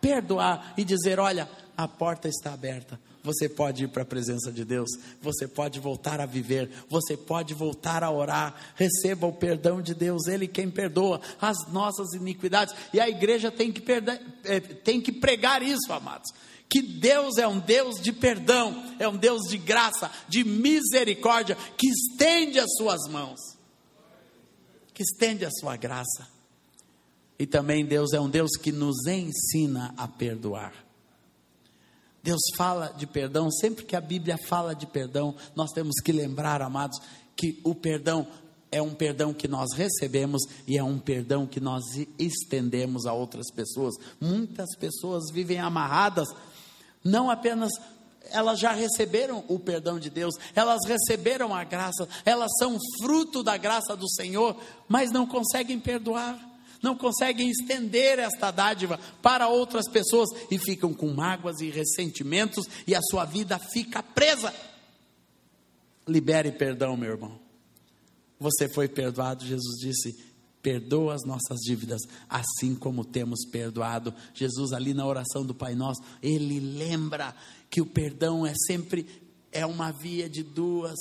perdoar 0.00 0.74
e 0.76 0.84
dizer: 0.84 1.18
olha, 1.18 1.48
a 1.76 1.88
porta 1.88 2.28
está 2.28 2.52
aberta. 2.52 3.00
Você 3.24 3.48
pode 3.48 3.84
ir 3.84 3.88
para 3.88 4.02
a 4.02 4.06
presença 4.06 4.52
de 4.52 4.66
Deus, 4.66 4.90
você 5.22 5.48
pode 5.48 5.80
voltar 5.80 6.20
a 6.20 6.26
viver, 6.26 6.70
você 6.90 7.16
pode 7.16 7.54
voltar 7.54 8.04
a 8.04 8.10
orar. 8.10 8.54
Receba 8.76 9.26
o 9.26 9.32
perdão 9.32 9.80
de 9.80 9.94
Deus, 9.94 10.26
Ele 10.26 10.46
quem 10.46 10.70
perdoa 10.70 11.22
as 11.40 11.56
nossas 11.72 12.12
iniquidades. 12.12 12.74
E 12.92 13.00
a 13.00 13.08
igreja 13.08 13.50
tem 13.50 13.72
que, 13.72 13.80
perda- 13.80 14.20
eh, 14.44 14.60
tem 14.60 15.00
que 15.00 15.10
pregar 15.10 15.62
isso, 15.62 15.90
amados. 15.90 16.30
Que 16.68 16.82
Deus 16.82 17.38
é 17.38 17.48
um 17.48 17.58
Deus 17.58 17.98
de 17.98 18.12
perdão, 18.12 18.94
é 18.98 19.08
um 19.08 19.16
Deus 19.16 19.48
de 19.48 19.56
graça, 19.56 20.10
de 20.28 20.44
misericórdia, 20.44 21.56
que 21.78 21.88
estende 21.88 22.58
as 22.58 22.70
suas 22.76 23.08
mãos, 23.10 23.40
que 24.92 25.02
estende 25.02 25.46
a 25.46 25.50
sua 25.50 25.76
graça. 25.76 26.28
E 27.38 27.46
também 27.46 27.86
Deus 27.86 28.12
é 28.12 28.20
um 28.20 28.28
Deus 28.28 28.50
que 28.60 28.70
nos 28.70 29.06
ensina 29.06 29.94
a 29.96 30.06
perdoar. 30.06 30.83
Deus 32.24 32.40
fala 32.56 32.88
de 32.96 33.06
perdão, 33.06 33.50
sempre 33.50 33.84
que 33.84 33.94
a 33.94 34.00
Bíblia 34.00 34.38
fala 34.38 34.74
de 34.74 34.86
perdão, 34.86 35.34
nós 35.54 35.70
temos 35.72 35.96
que 36.02 36.10
lembrar, 36.10 36.62
amados, 36.62 36.98
que 37.36 37.60
o 37.62 37.74
perdão 37.74 38.26
é 38.72 38.80
um 38.80 38.94
perdão 38.94 39.34
que 39.34 39.46
nós 39.46 39.68
recebemos 39.76 40.40
e 40.66 40.78
é 40.78 40.82
um 40.82 40.98
perdão 40.98 41.46
que 41.46 41.60
nós 41.60 41.84
estendemos 42.18 43.04
a 43.04 43.12
outras 43.12 43.52
pessoas. 43.52 43.94
Muitas 44.18 44.74
pessoas 44.78 45.24
vivem 45.30 45.60
amarradas, 45.60 46.26
não 47.04 47.30
apenas 47.30 47.70
elas 48.30 48.58
já 48.58 48.72
receberam 48.72 49.44
o 49.46 49.58
perdão 49.58 49.98
de 50.00 50.08
Deus, 50.08 50.34
elas 50.54 50.80
receberam 50.86 51.54
a 51.54 51.62
graça, 51.62 52.08
elas 52.24 52.50
são 52.58 52.78
fruto 53.02 53.42
da 53.42 53.58
graça 53.58 53.94
do 53.94 54.08
Senhor, 54.08 54.56
mas 54.88 55.10
não 55.10 55.26
conseguem 55.26 55.78
perdoar 55.78 56.53
não 56.84 56.94
conseguem 56.94 57.48
estender 57.48 58.18
esta 58.18 58.50
dádiva 58.50 59.00
para 59.22 59.48
outras 59.48 59.88
pessoas 59.88 60.28
e 60.50 60.58
ficam 60.58 60.92
com 60.92 61.08
mágoas 61.14 61.60
e 61.60 61.70
ressentimentos 61.70 62.66
e 62.86 62.94
a 62.94 63.00
sua 63.00 63.24
vida 63.24 63.58
fica 63.58 64.02
presa. 64.02 64.54
Libere 66.06 66.52
perdão, 66.52 66.94
meu 66.94 67.12
irmão. 67.12 67.40
Você 68.38 68.68
foi 68.68 68.86
perdoado, 68.86 69.46
Jesus 69.46 69.80
disse: 69.80 70.14
perdoa 70.60 71.14
as 71.14 71.24
nossas 71.24 71.60
dívidas, 71.60 72.02
assim 72.28 72.74
como 72.74 73.02
temos 73.02 73.46
perdoado. 73.50 74.14
Jesus, 74.34 74.74
ali 74.74 74.92
na 74.92 75.06
oração 75.06 75.46
do 75.46 75.54
Pai 75.54 75.74
Nosso, 75.74 76.02
ele 76.22 76.60
lembra 76.60 77.34
que 77.70 77.80
o 77.80 77.86
perdão 77.86 78.44
é 78.44 78.52
sempre 78.66 79.06
é 79.50 79.64
uma 79.64 79.90
via 79.90 80.28
de 80.28 80.42
duas, 80.42 80.98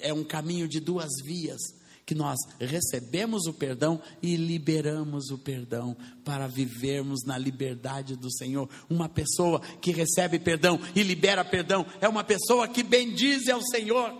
é 0.00 0.12
um 0.12 0.22
caminho 0.22 0.68
de 0.68 0.80
duas 0.80 1.08
vias 1.24 1.85
que 2.06 2.14
nós 2.14 2.38
recebemos 2.60 3.46
o 3.46 3.52
perdão 3.52 4.00
e 4.22 4.36
liberamos 4.36 5.30
o 5.30 5.36
perdão 5.36 5.96
para 6.24 6.46
vivermos 6.46 7.24
na 7.26 7.36
liberdade 7.36 8.14
do 8.14 8.32
Senhor. 8.32 8.70
Uma 8.88 9.08
pessoa 9.08 9.60
que 9.80 9.90
recebe 9.90 10.38
perdão 10.38 10.80
e 10.94 11.02
libera 11.02 11.44
perdão 11.44 11.84
é 12.00 12.08
uma 12.08 12.22
pessoa 12.22 12.68
que 12.68 12.84
bendize 12.84 13.50
ao 13.50 13.60
Senhor, 13.60 14.14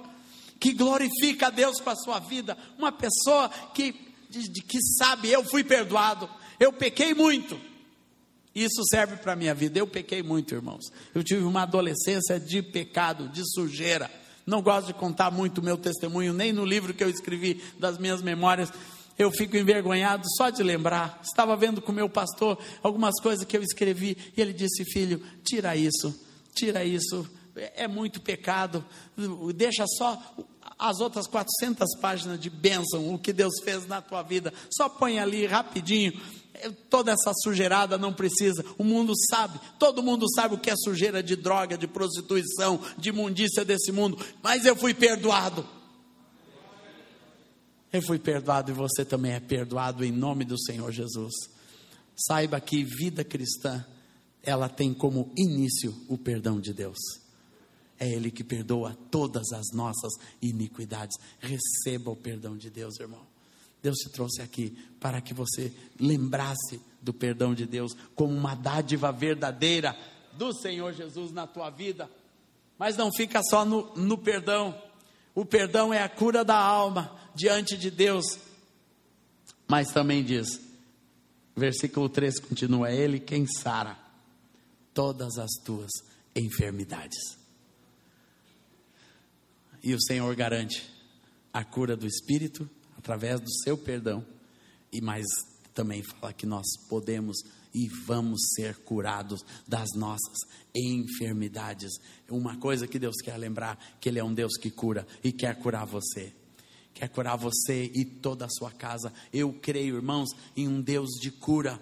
que 0.58 0.72
glorifica 0.72 1.46
a 1.46 1.50
Deus 1.50 1.80
com 1.80 1.90
a 1.90 1.94
sua 1.94 2.18
vida. 2.18 2.58
Uma 2.76 2.90
pessoa 2.90 3.48
que, 3.72 3.92
que 3.92 4.82
sabe, 4.98 5.30
eu 5.30 5.44
fui 5.44 5.62
perdoado, 5.62 6.28
eu 6.58 6.72
pequei 6.72 7.14
muito. 7.14 7.56
Isso 8.52 8.82
serve 8.90 9.16
para 9.18 9.34
a 9.34 9.36
minha 9.36 9.54
vida. 9.54 9.78
Eu 9.78 9.86
pequei 9.86 10.24
muito, 10.24 10.54
irmãos. 10.54 10.86
Eu 11.14 11.22
tive 11.22 11.44
uma 11.44 11.62
adolescência 11.62 12.40
de 12.40 12.62
pecado, 12.62 13.28
de 13.28 13.42
sujeira. 13.54 14.10
Não 14.46 14.62
gosto 14.62 14.86
de 14.86 14.94
contar 14.94 15.30
muito 15.30 15.58
o 15.58 15.64
meu 15.64 15.76
testemunho, 15.76 16.32
nem 16.32 16.52
no 16.52 16.64
livro 16.64 16.94
que 16.94 17.02
eu 17.02 17.10
escrevi 17.10 17.60
das 17.78 17.98
minhas 17.98 18.22
memórias. 18.22 18.72
eu 19.18 19.30
fico 19.30 19.56
envergonhado 19.56 20.24
só 20.36 20.50
de 20.50 20.62
lembrar. 20.62 21.20
Estava 21.22 21.56
vendo 21.56 21.82
com 21.82 21.90
o 21.90 21.94
meu 21.94 22.08
pastor 22.08 22.56
algumas 22.82 23.20
coisas 23.20 23.44
que 23.44 23.56
eu 23.56 23.62
escrevi 23.62 24.16
e 24.36 24.40
ele 24.40 24.52
disse: 24.52 24.84
Filho, 24.84 25.20
tira 25.42 25.74
isso, 25.74 26.14
tira 26.54 26.84
isso, 26.84 27.28
é 27.74 27.88
muito 27.88 28.20
pecado, 28.20 28.84
deixa 29.54 29.84
só 29.98 30.20
as 30.78 31.00
outras 31.00 31.26
400 31.26 31.98
páginas 32.00 32.38
de 32.38 32.50
bênção, 32.50 33.12
o 33.12 33.18
que 33.18 33.32
Deus 33.32 33.54
fez 33.64 33.86
na 33.86 34.02
tua 34.02 34.22
vida, 34.22 34.52
só 34.70 34.88
põe 34.88 35.18
ali 35.18 35.46
rapidinho. 35.46 36.12
Toda 36.88 37.12
essa 37.12 37.32
sujeirada 37.42 37.98
não 37.98 38.12
precisa, 38.12 38.64
o 38.78 38.84
mundo 38.84 39.12
sabe, 39.30 39.60
todo 39.78 40.02
mundo 40.02 40.26
sabe 40.34 40.54
o 40.54 40.58
que 40.58 40.70
é 40.70 40.74
sujeira 40.76 41.22
de 41.22 41.36
droga, 41.36 41.76
de 41.76 41.86
prostituição, 41.86 42.80
de 42.96 43.10
imundícia 43.10 43.64
desse 43.64 43.92
mundo, 43.92 44.18
mas 44.42 44.64
eu 44.64 44.76
fui 44.76 44.94
perdoado. 44.94 45.66
Eu 47.92 48.02
fui 48.02 48.18
perdoado 48.18 48.70
e 48.70 48.74
você 48.74 49.04
também 49.04 49.32
é 49.32 49.40
perdoado 49.40 50.04
em 50.04 50.12
nome 50.12 50.44
do 50.44 50.58
Senhor 50.58 50.90
Jesus. 50.92 51.34
Saiba 52.14 52.60
que 52.60 52.84
vida 52.84 53.24
cristã, 53.24 53.84
ela 54.42 54.68
tem 54.68 54.92
como 54.92 55.32
início 55.36 55.94
o 56.08 56.16
perdão 56.16 56.60
de 56.60 56.72
Deus. 56.72 56.98
É 57.98 58.08
Ele 58.08 58.30
que 58.30 58.44
perdoa 58.44 58.96
todas 59.10 59.52
as 59.52 59.72
nossas 59.72 60.12
iniquidades. 60.42 61.16
Receba 61.38 62.10
o 62.10 62.16
perdão 62.16 62.56
de 62.56 62.70
Deus, 62.70 62.98
irmão. 63.00 63.35
Deus 63.86 63.98
te 63.98 64.08
trouxe 64.08 64.42
aqui 64.42 64.76
para 64.98 65.20
que 65.20 65.32
você 65.32 65.72
lembrasse 66.00 66.80
do 67.00 67.14
perdão 67.14 67.54
de 67.54 67.64
Deus 67.64 67.96
como 68.16 68.34
uma 68.34 68.56
dádiva 68.56 69.12
verdadeira 69.12 69.96
do 70.32 70.52
Senhor 70.52 70.92
Jesus 70.92 71.30
na 71.30 71.46
tua 71.46 71.70
vida. 71.70 72.10
Mas 72.76 72.96
não 72.96 73.12
fica 73.12 73.40
só 73.48 73.64
no, 73.64 73.94
no 73.94 74.18
perdão. 74.18 74.76
O 75.36 75.44
perdão 75.44 75.94
é 75.94 76.02
a 76.02 76.08
cura 76.08 76.44
da 76.44 76.56
alma 76.56 77.16
diante 77.32 77.76
de 77.76 77.88
Deus. 77.88 78.24
Mas 79.68 79.92
também 79.92 80.24
diz, 80.24 80.60
versículo 81.54 82.08
3 82.08 82.40
continua: 82.40 82.90
Ele 82.90 83.20
quem 83.20 83.46
sara 83.46 83.96
todas 84.92 85.38
as 85.38 85.52
tuas 85.64 85.92
enfermidades. 86.34 87.38
E 89.80 89.94
o 89.94 90.02
Senhor 90.02 90.34
garante 90.34 90.90
a 91.52 91.62
cura 91.62 91.96
do 91.96 92.04
espírito 92.04 92.68
através 93.06 93.40
do 93.40 93.50
seu 93.62 93.78
perdão. 93.78 94.26
E 94.92 95.00
mais 95.00 95.24
também 95.72 96.02
fala 96.02 96.32
que 96.32 96.44
nós 96.44 96.66
podemos 96.88 97.36
e 97.72 97.88
vamos 98.04 98.40
ser 98.54 98.76
curados 98.78 99.44
das 99.68 99.90
nossas 99.94 100.38
enfermidades. 100.74 101.92
Uma 102.28 102.56
coisa 102.58 102.88
que 102.88 102.98
Deus 102.98 103.16
quer 103.22 103.36
lembrar, 103.36 103.78
que 104.00 104.08
ele 104.08 104.18
é 104.18 104.24
um 104.24 104.34
Deus 104.34 104.56
que 104.56 104.70
cura 104.70 105.06
e 105.22 105.30
quer 105.30 105.56
curar 105.56 105.86
você. 105.86 106.34
Quer 106.92 107.08
curar 107.08 107.36
você 107.36 107.90
e 107.94 108.04
toda 108.04 108.46
a 108.46 108.50
sua 108.50 108.72
casa. 108.72 109.12
Eu 109.32 109.52
creio, 109.52 109.96
irmãos, 109.96 110.30
em 110.56 110.66
um 110.66 110.80
Deus 110.80 111.10
de 111.20 111.30
cura 111.30 111.80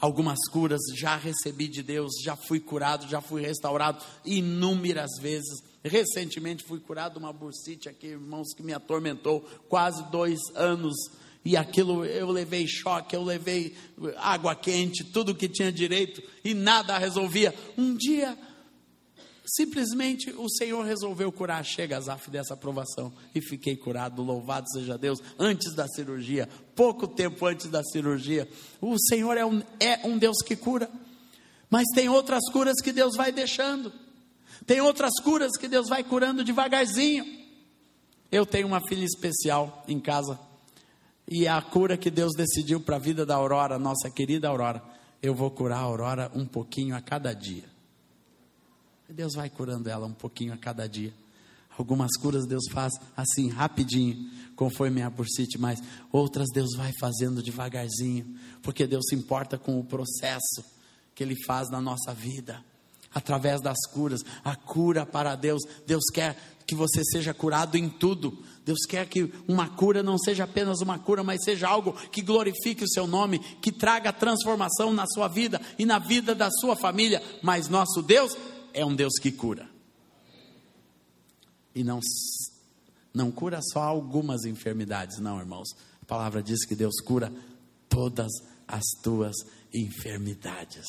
algumas 0.00 0.38
curas 0.50 0.80
já 0.94 1.16
recebi 1.16 1.68
de 1.68 1.82
Deus, 1.82 2.12
já 2.22 2.36
fui 2.36 2.60
curado, 2.60 3.08
já 3.08 3.20
fui 3.20 3.42
restaurado 3.42 4.04
inúmeras 4.24 5.10
vezes. 5.20 5.62
Recentemente 5.84 6.64
fui 6.64 6.80
curado 6.80 7.14
de 7.14 7.18
uma 7.18 7.32
bursite 7.32 7.88
aqui, 7.88 8.06
irmãos, 8.08 8.54
que 8.56 8.62
me 8.62 8.72
atormentou 8.72 9.42
quase 9.68 10.02
dois 10.10 10.40
anos. 10.54 10.94
E 11.44 11.56
aquilo 11.58 12.06
eu 12.06 12.30
levei 12.30 12.66
choque, 12.66 13.14
eu 13.14 13.22
levei 13.22 13.76
água 14.16 14.54
quente, 14.54 15.04
tudo 15.04 15.34
que 15.34 15.46
tinha 15.46 15.70
direito 15.70 16.22
e 16.42 16.54
nada 16.54 16.96
resolvia. 16.96 17.54
Um 17.76 17.94
dia 17.94 18.36
Simplesmente 19.46 20.30
o 20.30 20.48
Senhor 20.48 20.82
resolveu 20.82 21.30
curar 21.30 21.62
Chega 21.62 22.00
Zaf 22.00 22.30
dessa 22.30 22.54
aprovação 22.54 23.12
e 23.34 23.42
fiquei 23.42 23.76
curado. 23.76 24.22
Louvado 24.22 24.66
seja 24.70 24.96
Deus. 24.96 25.20
Antes 25.38 25.74
da 25.74 25.86
cirurgia, 25.86 26.48
pouco 26.74 27.06
tempo 27.06 27.44
antes 27.44 27.66
da 27.66 27.84
cirurgia, 27.84 28.48
o 28.80 28.96
Senhor 28.98 29.36
é 29.36 29.44
um, 29.44 29.62
é 29.78 30.00
um 30.06 30.16
Deus 30.16 30.38
que 30.38 30.56
cura, 30.56 30.88
mas 31.68 31.84
tem 31.94 32.08
outras 32.08 32.50
curas 32.50 32.80
que 32.82 32.90
Deus 32.90 33.16
vai 33.16 33.30
deixando, 33.30 33.92
tem 34.66 34.80
outras 34.80 35.12
curas 35.22 35.56
que 35.58 35.68
Deus 35.68 35.88
vai 35.88 36.02
curando 36.02 36.44
devagarzinho. 36.44 37.24
Eu 38.30 38.44
tenho 38.44 38.66
uma 38.66 38.80
filha 38.80 39.04
especial 39.04 39.84
em 39.86 40.00
casa 40.00 40.38
e 41.26 41.48
a 41.48 41.60
cura 41.62 41.96
que 41.96 42.10
Deus 42.10 42.32
decidiu 42.36 42.80
para 42.80 42.96
a 42.96 42.98
vida 42.98 43.24
da 43.24 43.34
Aurora, 43.34 43.78
nossa 43.78 44.10
querida 44.10 44.48
Aurora, 44.48 44.82
eu 45.22 45.34
vou 45.34 45.50
curar 45.50 45.78
a 45.78 45.82
Aurora 45.82 46.30
um 46.34 46.44
pouquinho 46.44 46.94
a 46.94 47.00
cada 47.00 47.32
dia. 47.32 47.64
Deus 49.08 49.34
vai 49.34 49.48
curando 49.48 49.88
ela 49.88 50.06
um 50.06 50.12
pouquinho 50.12 50.52
a 50.52 50.56
cada 50.56 50.88
dia. 50.88 51.14
Algumas 51.78 52.10
curas 52.20 52.46
Deus 52.46 52.64
faz 52.70 52.92
assim, 53.16 53.48
rapidinho, 53.48 54.30
conforme 54.54 55.02
a 55.02 55.10
bursite, 55.10 55.58
mas 55.58 55.80
outras 56.12 56.48
Deus 56.52 56.76
vai 56.76 56.92
fazendo 57.00 57.42
devagarzinho, 57.42 58.38
porque 58.62 58.86
Deus 58.86 59.04
se 59.08 59.14
importa 59.14 59.58
com 59.58 59.78
o 59.78 59.84
processo 59.84 60.64
que 61.14 61.22
Ele 61.22 61.34
faz 61.46 61.70
na 61.70 61.80
nossa 61.80 62.12
vida, 62.12 62.62
através 63.14 63.60
das 63.60 63.78
curas. 63.92 64.22
A 64.44 64.56
cura 64.56 65.06
para 65.06 65.36
Deus, 65.36 65.62
Deus 65.86 66.04
quer 66.12 66.36
que 66.66 66.74
você 66.74 67.02
seja 67.04 67.32
curado 67.32 67.76
em 67.76 67.88
tudo. 67.88 68.36
Deus 68.64 68.80
quer 68.88 69.06
que 69.06 69.32
uma 69.46 69.68
cura 69.68 70.02
não 70.02 70.18
seja 70.18 70.44
apenas 70.44 70.80
uma 70.80 70.98
cura, 70.98 71.22
mas 71.22 71.44
seja 71.44 71.68
algo 71.68 71.92
que 72.10 72.22
glorifique 72.22 72.84
o 72.84 72.88
seu 72.88 73.06
nome, 73.06 73.38
que 73.38 73.70
traga 73.70 74.12
transformação 74.12 74.92
na 74.92 75.06
sua 75.06 75.28
vida 75.28 75.60
e 75.78 75.84
na 75.84 75.98
vida 75.98 76.34
da 76.34 76.50
sua 76.50 76.74
família. 76.74 77.22
Mas 77.42 77.68
nosso 77.68 78.02
Deus 78.02 78.36
é 78.72 78.84
um 78.84 78.94
Deus 78.94 79.14
que 79.20 79.30
cura. 79.30 79.68
E 81.74 81.84
não, 81.84 82.00
não 83.12 83.30
cura 83.30 83.60
só 83.72 83.82
algumas 83.82 84.44
enfermidades, 84.44 85.18
não, 85.18 85.38
irmãos. 85.38 85.68
A 86.00 86.04
palavra 86.06 86.42
diz 86.42 86.64
que 86.64 86.74
Deus 86.74 87.00
cura 87.00 87.32
todas 87.88 88.32
as 88.66 88.84
tuas 89.02 89.34
enfermidades. 89.72 90.86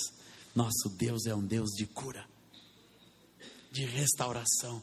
Nosso 0.56 0.90
Deus 0.90 1.26
é 1.26 1.36
um 1.36 1.46
Deus 1.46 1.72
de 1.72 1.86
cura, 1.86 2.26
de 3.72 3.86
restauração. 3.86 4.82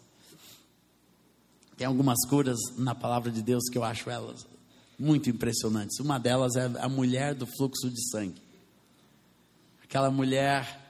Tem 1.77 1.87
algumas 1.87 2.18
curas 2.29 2.59
na 2.77 2.95
palavra 2.95 3.31
de 3.31 3.43
Deus 3.43 3.64
que 3.70 3.79
eu 3.79 3.83
acho 3.83 4.11
elas 4.11 4.47
muito 4.99 5.31
impressionantes. 5.31 5.99
Uma 5.99 6.18
delas 6.18 6.55
é 6.57 6.70
a 6.79 6.89
mulher 6.89 7.35
do 7.35 7.47
fluxo 7.47 7.91
de 7.91 8.11
sangue. 8.11 8.41
Aquela 9.83 10.11
mulher 10.11 10.81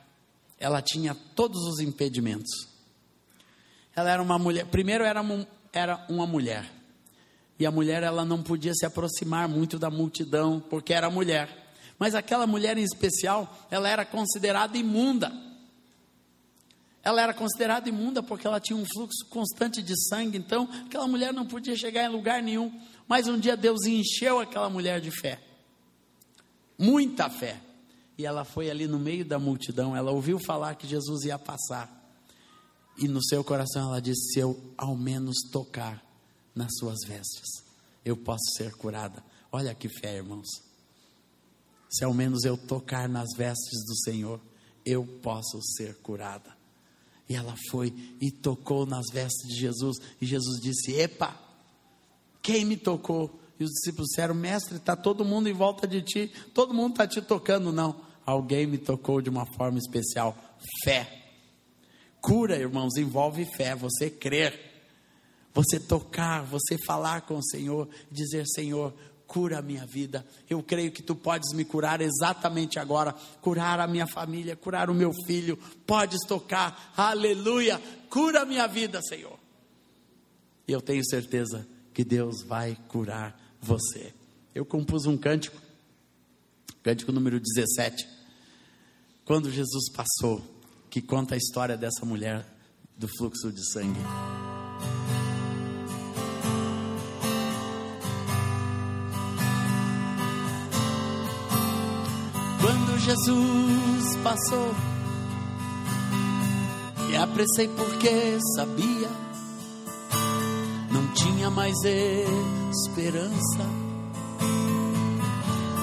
ela 0.58 0.82
tinha 0.82 1.14
todos 1.14 1.62
os 1.62 1.80
impedimentos. 1.80 2.68
Ela 3.94 4.10
era 4.10 4.22
uma 4.22 4.38
mulher, 4.38 4.66
primeiro 4.66 5.04
era 5.04 5.22
era 5.72 6.06
uma 6.08 6.26
mulher. 6.26 6.70
E 7.58 7.66
a 7.66 7.70
mulher 7.70 8.02
ela 8.02 8.24
não 8.24 8.42
podia 8.42 8.74
se 8.74 8.84
aproximar 8.84 9.48
muito 9.48 9.78
da 9.78 9.90
multidão 9.90 10.60
porque 10.60 10.92
era 10.92 11.10
mulher. 11.10 11.61
Mas 12.02 12.16
aquela 12.16 12.48
mulher 12.48 12.76
em 12.76 12.82
especial, 12.82 13.56
ela 13.70 13.88
era 13.88 14.04
considerada 14.04 14.76
imunda. 14.76 15.32
Ela 17.00 17.22
era 17.22 17.32
considerada 17.32 17.88
imunda 17.88 18.20
porque 18.20 18.44
ela 18.44 18.58
tinha 18.58 18.76
um 18.76 18.84
fluxo 18.84 19.24
constante 19.30 19.80
de 19.80 19.94
sangue, 20.08 20.36
então 20.36 20.68
aquela 20.84 21.06
mulher 21.06 21.32
não 21.32 21.46
podia 21.46 21.76
chegar 21.76 22.02
em 22.02 22.08
lugar 22.08 22.42
nenhum. 22.42 22.76
Mas 23.06 23.28
um 23.28 23.38
dia 23.38 23.56
Deus 23.56 23.86
encheu 23.86 24.40
aquela 24.40 24.68
mulher 24.68 25.00
de 25.00 25.12
fé. 25.12 25.40
Muita 26.76 27.30
fé 27.30 27.60
e 28.18 28.26
ela 28.26 28.44
foi 28.44 28.68
ali 28.68 28.88
no 28.88 28.98
meio 28.98 29.24
da 29.24 29.38
multidão, 29.38 29.94
ela 29.96 30.10
ouviu 30.10 30.40
falar 30.40 30.74
que 30.74 30.88
Jesus 30.88 31.22
ia 31.22 31.38
passar. 31.38 31.88
E 32.98 33.06
no 33.06 33.22
seu 33.22 33.44
coração 33.44 33.90
ela 33.90 34.02
disse: 34.02 34.32
Se 34.32 34.40
eu 34.40 34.60
ao 34.76 34.96
menos 34.96 35.36
tocar 35.52 36.04
nas 36.52 36.72
suas 36.80 36.98
vestes, 37.06 37.62
eu 38.04 38.16
posso 38.16 38.56
ser 38.56 38.74
curada. 38.74 39.22
Olha 39.52 39.72
que 39.72 39.88
fé, 39.88 40.16
irmãos. 40.16 40.71
Se 41.92 42.04
ao 42.04 42.14
menos 42.14 42.44
eu 42.44 42.56
tocar 42.56 43.06
nas 43.06 43.28
vestes 43.36 43.84
do 43.84 43.94
Senhor, 44.02 44.40
eu 44.84 45.04
posso 45.22 45.60
ser 45.76 45.94
curada. 45.96 46.56
E 47.28 47.34
ela 47.34 47.54
foi 47.70 47.94
e 48.20 48.30
tocou 48.30 48.86
nas 48.86 49.06
vestes 49.12 49.46
de 49.48 49.60
Jesus. 49.60 49.98
E 50.20 50.26
Jesus 50.26 50.60
disse: 50.60 50.92
Epa, 50.98 51.38
quem 52.40 52.64
me 52.64 52.76
tocou? 52.76 53.38
E 53.60 53.64
os 53.64 53.70
discípulos 53.70 54.08
disseram: 54.08 54.34
Mestre, 54.34 54.76
está 54.76 54.96
todo 54.96 55.24
mundo 55.24 55.48
em 55.48 55.52
volta 55.52 55.86
de 55.86 56.00
ti, 56.00 56.32
todo 56.54 56.74
mundo 56.74 56.92
está 56.92 57.06
te 57.06 57.20
tocando. 57.20 57.70
Não, 57.70 58.00
alguém 58.24 58.66
me 58.66 58.78
tocou 58.78 59.20
de 59.20 59.28
uma 59.28 59.46
forma 59.54 59.78
especial. 59.78 60.36
Fé. 60.82 61.20
Cura, 62.20 62.56
irmãos, 62.56 62.96
envolve 62.96 63.44
fé, 63.44 63.74
você 63.74 64.08
crer. 64.08 64.72
Você 65.54 65.78
tocar, 65.78 66.42
você 66.44 66.78
falar 66.78 67.22
com 67.22 67.36
o 67.36 67.44
Senhor, 67.44 67.86
dizer: 68.10 68.46
Senhor, 68.46 68.94
cura 69.32 69.60
a 69.60 69.62
minha 69.62 69.86
vida. 69.86 70.26
Eu 70.48 70.62
creio 70.62 70.92
que 70.92 71.02
tu 71.02 71.14
podes 71.14 71.54
me 71.54 71.64
curar 71.64 72.02
exatamente 72.02 72.78
agora, 72.78 73.14
curar 73.40 73.80
a 73.80 73.86
minha 73.86 74.06
família, 74.06 74.54
curar 74.54 74.90
o 74.90 74.94
meu 74.94 75.10
filho. 75.26 75.56
Podes 75.86 76.20
tocar, 76.28 76.92
aleluia, 76.94 77.80
cura 78.10 78.42
a 78.42 78.44
minha 78.44 78.66
vida, 78.66 79.00
Senhor. 79.00 79.38
E 80.68 80.72
eu 80.72 80.82
tenho 80.82 81.02
certeza 81.08 81.66
que 81.94 82.04
Deus 82.04 82.42
vai 82.42 82.76
curar 82.88 83.40
você. 83.58 84.12
Eu 84.54 84.66
compus 84.66 85.06
um 85.06 85.16
cântico, 85.16 85.56
cântico 86.82 87.10
número 87.10 87.40
17, 87.40 88.06
quando 89.24 89.50
Jesus 89.50 89.90
passou, 89.90 90.42
que 90.90 91.00
conta 91.00 91.34
a 91.34 91.38
história 91.38 91.76
dessa 91.76 92.04
mulher 92.04 92.46
do 92.98 93.08
fluxo 93.08 93.50
de 93.50 93.72
sangue. 93.72 94.00
Jesus 103.04 104.16
passou, 104.22 104.72
me 107.08 107.16
apressei 107.16 107.66
porque 107.66 108.38
sabia, 108.54 109.10
não 110.88 111.08
tinha 111.08 111.50
mais 111.50 111.74
esperança, 111.82 113.66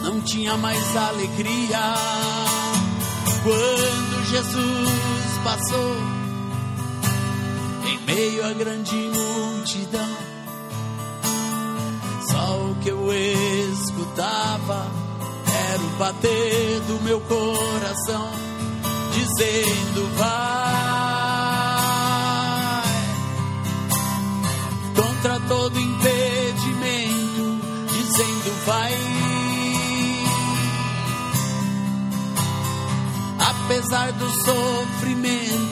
não 0.02 0.22
tinha 0.22 0.56
mais 0.56 0.96
alegria. 0.96 1.94
Quando 3.44 4.26
Jesus 4.30 4.90
passou, 5.44 5.96
em 7.86 8.00
meio 8.06 8.46
à 8.46 8.54
grande 8.54 8.96
multidão, 8.96 10.18
só 12.32 12.62
o 12.64 12.76
que 12.76 12.90
eu 12.90 13.12
escutava 13.74 15.09
era 15.72 15.84
o 15.84 15.90
bater 15.98 16.80
do 16.88 17.00
meu 17.04 17.22
coração, 17.22 18.32
dizendo: 19.14 20.10
Vai 20.18 20.50
contra 24.96 25.40
todo 25.48 25.80
impedimento, 25.80 27.62
dizendo: 27.92 28.66
Vai. 28.66 28.94
Apesar 33.40 34.12
do 34.14 34.28
sofrimento, 34.44 35.69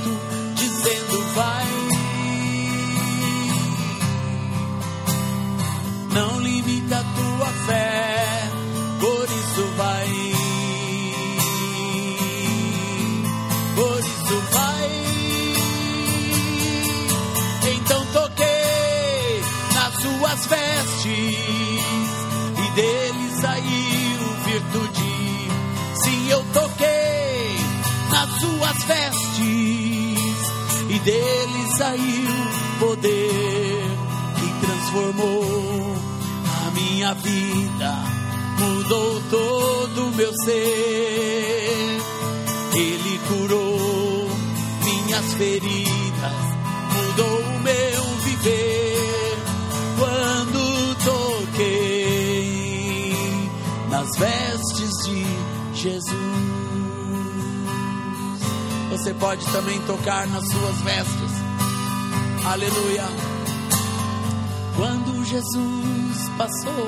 dele 22.77 23.31
saiu 23.41 24.19
virtude. 24.45 25.49
Sim, 26.03 26.29
eu 26.29 26.45
toquei 26.53 27.57
nas 28.11 28.29
suas 28.39 28.83
vestes 28.83 30.51
e 30.89 30.99
dele 30.99 31.67
saiu 31.75 32.35
poder 32.79 33.81
que 34.37 34.65
transformou 34.65 35.95
a 36.67 36.71
minha 36.71 37.13
vida, 37.15 37.95
mudou 38.59 39.21
todo 39.31 40.07
o 40.09 40.15
meu 40.15 40.31
ser. 40.43 41.97
Ele 42.75 43.19
curou 43.27 44.29
minhas 44.83 45.33
feridas, 45.33 46.37
mudou 46.93 47.39
o 47.39 47.59
meu 47.59 48.03
viver. 48.23 48.86
Nas 54.07 54.15
vestes 54.17 54.91
de 55.05 55.25
Jesus. 55.73 56.13
Você 58.91 59.13
pode 59.15 59.45
também 59.47 59.79
tocar 59.81 60.25
nas 60.27 60.47
suas 60.47 60.81
vestes. 60.81 61.31
Aleluia. 62.45 63.03
Quando 64.75 65.25
Jesus 65.25 66.29
passou, 66.37 66.87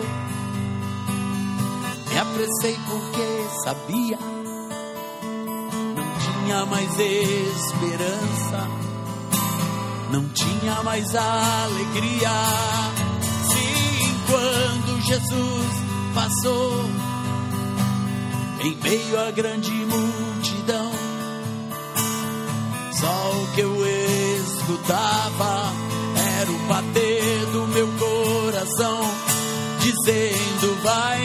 me 2.10 2.20
apressei 2.20 2.80
porque 2.88 3.48
sabia, 3.64 4.20
não 5.96 6.46
tinha 6.46 6.66
mais 6.66 7.00
esperança, 7.00 8.68
não 10.12 10.30
tinha 10.30 10.84
mais 10.84 11.16
alegria. 11.16 12.30
Sim, 13.52 14.16
quando 14.28 15.02
Jesus 15.02 15.90
passou, 16.14 17.09
em 18.62 18.76
meio 18.76 19.20
à 19.20 19.32
grande 19.32 19.72
multidão, 19.72 20.92
só 23.00 23.32
o 23.32 23.56
que 23.56 23.62
eu 23.62 23.76
escutava 24.44 25.72
era 26.40 26.52
o 26.52 26.60
bater 26.68 27.46
do 27.54 27.68
meu 27.68 27.88
coração, 27.98 29.00
dizendo: 29.80 30.84
Vai 30.84 31.20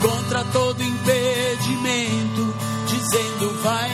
contra 0.00 0.44
todo 0.52 0.82
impedimento, 0.82 2.54
dizendo: 2.86 3.62
Vai. 3.62 3.90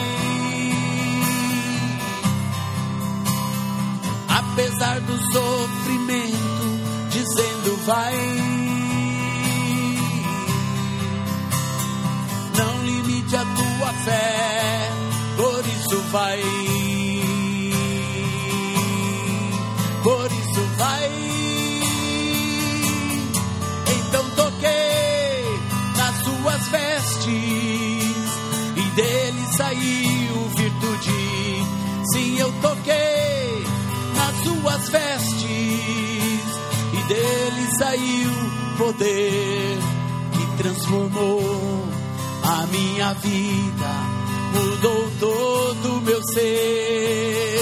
Apesar 4.28 5.00
do 5.00 5.32
sofrimento, 5.32 7.08
dizendo: 7.10 7.76
Vai. 7.86 8.55
A 13.34 13.44
tua 13.44 13.92
fé, 14.04 14.90
por 15.36 15.66
isso 15.66 16.00
vai. 16.12 16.40
Por 20.02 20.26
isso 20.26 20.60
vai. 20.76 21.10
Então 23.96 24.30
toquei 24.36 25.60
nas 25.96 26.16
suas 26.24 26.68
vestes 26.68 27.26
e 28.76 28.90
dele 28.94 29.46
saiu 29.56 30.48
virtude. 30.56 31.66
Sim, 32.12 32.38
eu 32.38 32.52
toquei 32.62 33.64
nas 34.14 34.36
suas 34.44 34.88
vestes 34.88 35.46
e 36.92 37.08
dele 37.08 37.68
saiu 37.76 38.32
poder 38.78 39.78
que 40.32 40.62
transformou 40.62 41.95
a 42.46 42.64
minha 42.68 43.12
vida, 43.14 43.90
mudou 44.54 45.10
todo 45.18 45.98
o 45.98 46.00
meu 46.00 46.22
ser. 46.32 47.58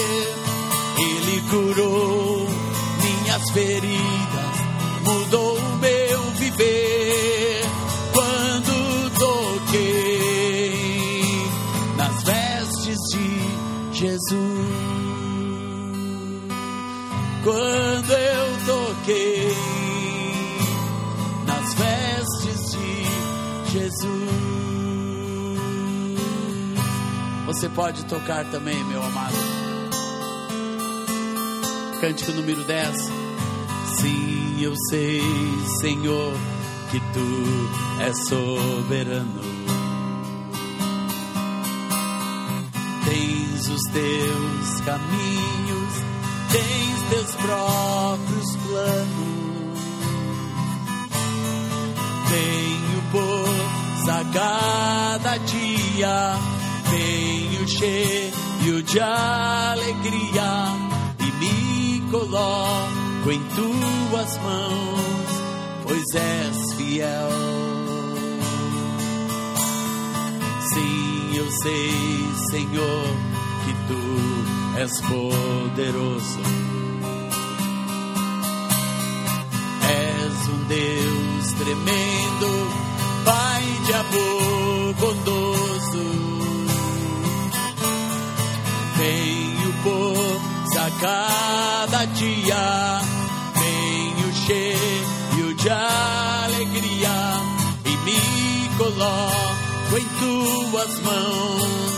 Ele 0.99 1.41
curou 1.49 2.47
minhas 3.01 3.49
feridas, 3.51 4.55
mudou 5.03 5.57
o 5.57 5.77
meu 5.77 6.21
viver. 6.33 7.65
Quando 8.13 9.09
toquei 9.17 10.71
nas 11.97 12.23
vestes 12.23 12.99
de 13.11 13.97
Jesus, 13.97 14.45
quando 17.43 18.11
eu 18.11 18.57
toquei 18.65 19.55
nas 21.47 21.73
vestes 21.73 22.71
de 22.71 23.25
Jesus. 23.71 24.44
Você 27.55 27.69
pode 27.69 28.03
tocar 28.03 28.43
também, 28.51 28.83
meu 28.83 29.01
amado. 29.01 29.33
Cântico 32.01 32.33
número 32.33 32.65
10. 32.65 32.95
Sim, 33.97 34.61
eu 34.61 34.73
sei, 34.89 35.21
Senhor, 35.79 36.33
que 36.91 36.99
tu 36.99 38.03
és 38.03 38.27
soberano. 38.27 39.41
Tens 43.05 43.69
os 43.69 43.81
teus 43.93 44.81
caminhos, 44.81 45.93
tens 46.51 47.09
teus 47.09 47.35
próprios 47.35 48.55
planos. 48.57 49.79
Venho 52.29 53.01
por 53.13 53.85
a 54.07 54.23
cada 54.31 55.37
dia, 55.37 56.37
venho 56.95 57.67
cheio 57.67 58.83
de 58.83 58.99
alegria 58.99 60.51
e 61.19 61.31
me 61.39 62.11
coloco 62.11 63.31
em 63.31 63.41
tuas 63.55 64.37
mãos, 64.37 65.29
pois 65.83 66.15
és 66.15 66.73
fiel. 66.75 67.29
Sim, 70.73 71.37
eu 71.37 71.51
sei, 71.51 71.91
Senhor, 72.51 73.07
que 73.65 73.73
tu 73.87 74.79
és 74.79 75.01
poderoso. 75.01 76.39
És 79.87 80.49
um 80.49 80.63
Deus 80.67 81.51
tremendo, 81.53 82.85
Pai 83.25 83.63
de 83.85 83.93
amor 83.93 84.93
bondoso. 84.99 86.24
Venho 88.97 89.73
por 89.83 90.55
a 90.77 90.91
cada 90.99 92.05
dia, 92.05 93.01
venho 93.55 94.33
cheio 94.45 95.55
de 95.55 95.69
alegria 95.69 97.17
e 97.85 97.97
me 98.05 98.69
coloco 98.77 99.97
em 99.97 100.05
tuas 100.19 100.99
mãos, 100.99 101.93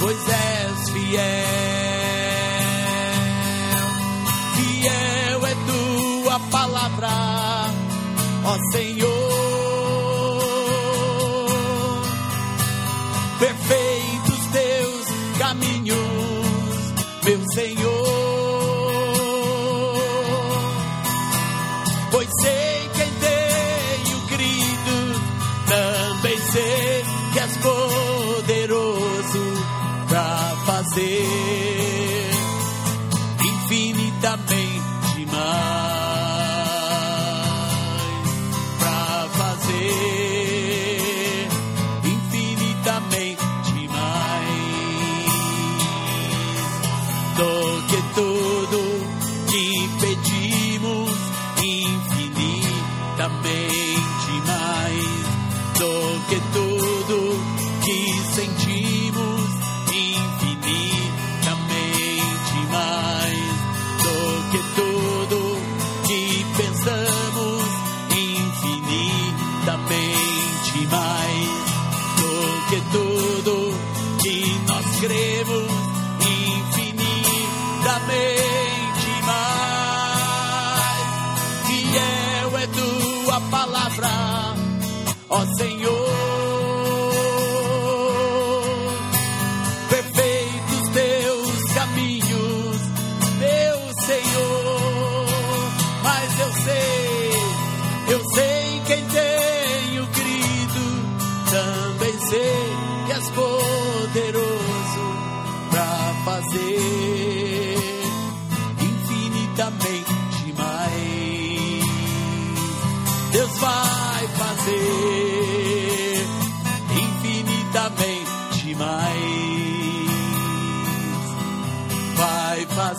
pois 0.00 0.28
és 0.28 0.90
fiel. 0.90 1.22
Fiel 4.56 5.46
é 5.46 5.54
tua 5.66 6.40
palavra, 6.50 7.10
ó 8.44 8.58
Senhor. 8.72 9.21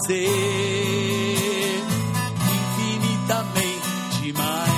Fazer 0.03 1.79
infinitamente 2.51 4.33
mais. 4.33 4.73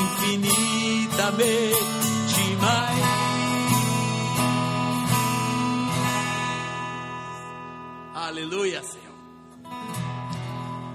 Infinitamente 0.00 2.56
mais. 2.60 3.04
Aleluia, 8.14 8.82
Senhor. 8.82 9.12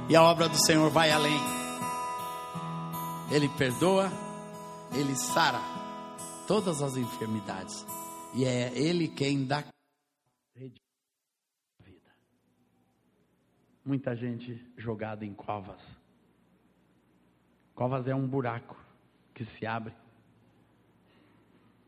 E 0.10 0.16
a 0.16 0.24
obra 0.24 0.50
do 0.50 0.58
Senhor 0.58 0.90
vai 0.90 1.12
além. 1.12 1.40
Ele 3.30 3.48
perdoa, 3.50 4.12
ele 4.94 5.16
sara 5.16 5.62
todas 6.48 6.82
as 6.82 6.98
enfermidades. 6.98 7.86
E 8.34 8.46
é 8.46 8.72
ele 8.74 9.08
quem 9.10 9.46
dá 9.46 9.64
vida. 10.56 10.82
Muita 13.88 14.14
gente 14.18 14.62
jogada 14.78 15.26
em 15.26 15.34
covas. 15.34 15.80
Covas 17.74 18.06
é 18.06 18.14
um 18.14 18.28
buraco 18.28 18.76
que 19.34 19.46
se 19.46 19.66
abre. 19.66 19.94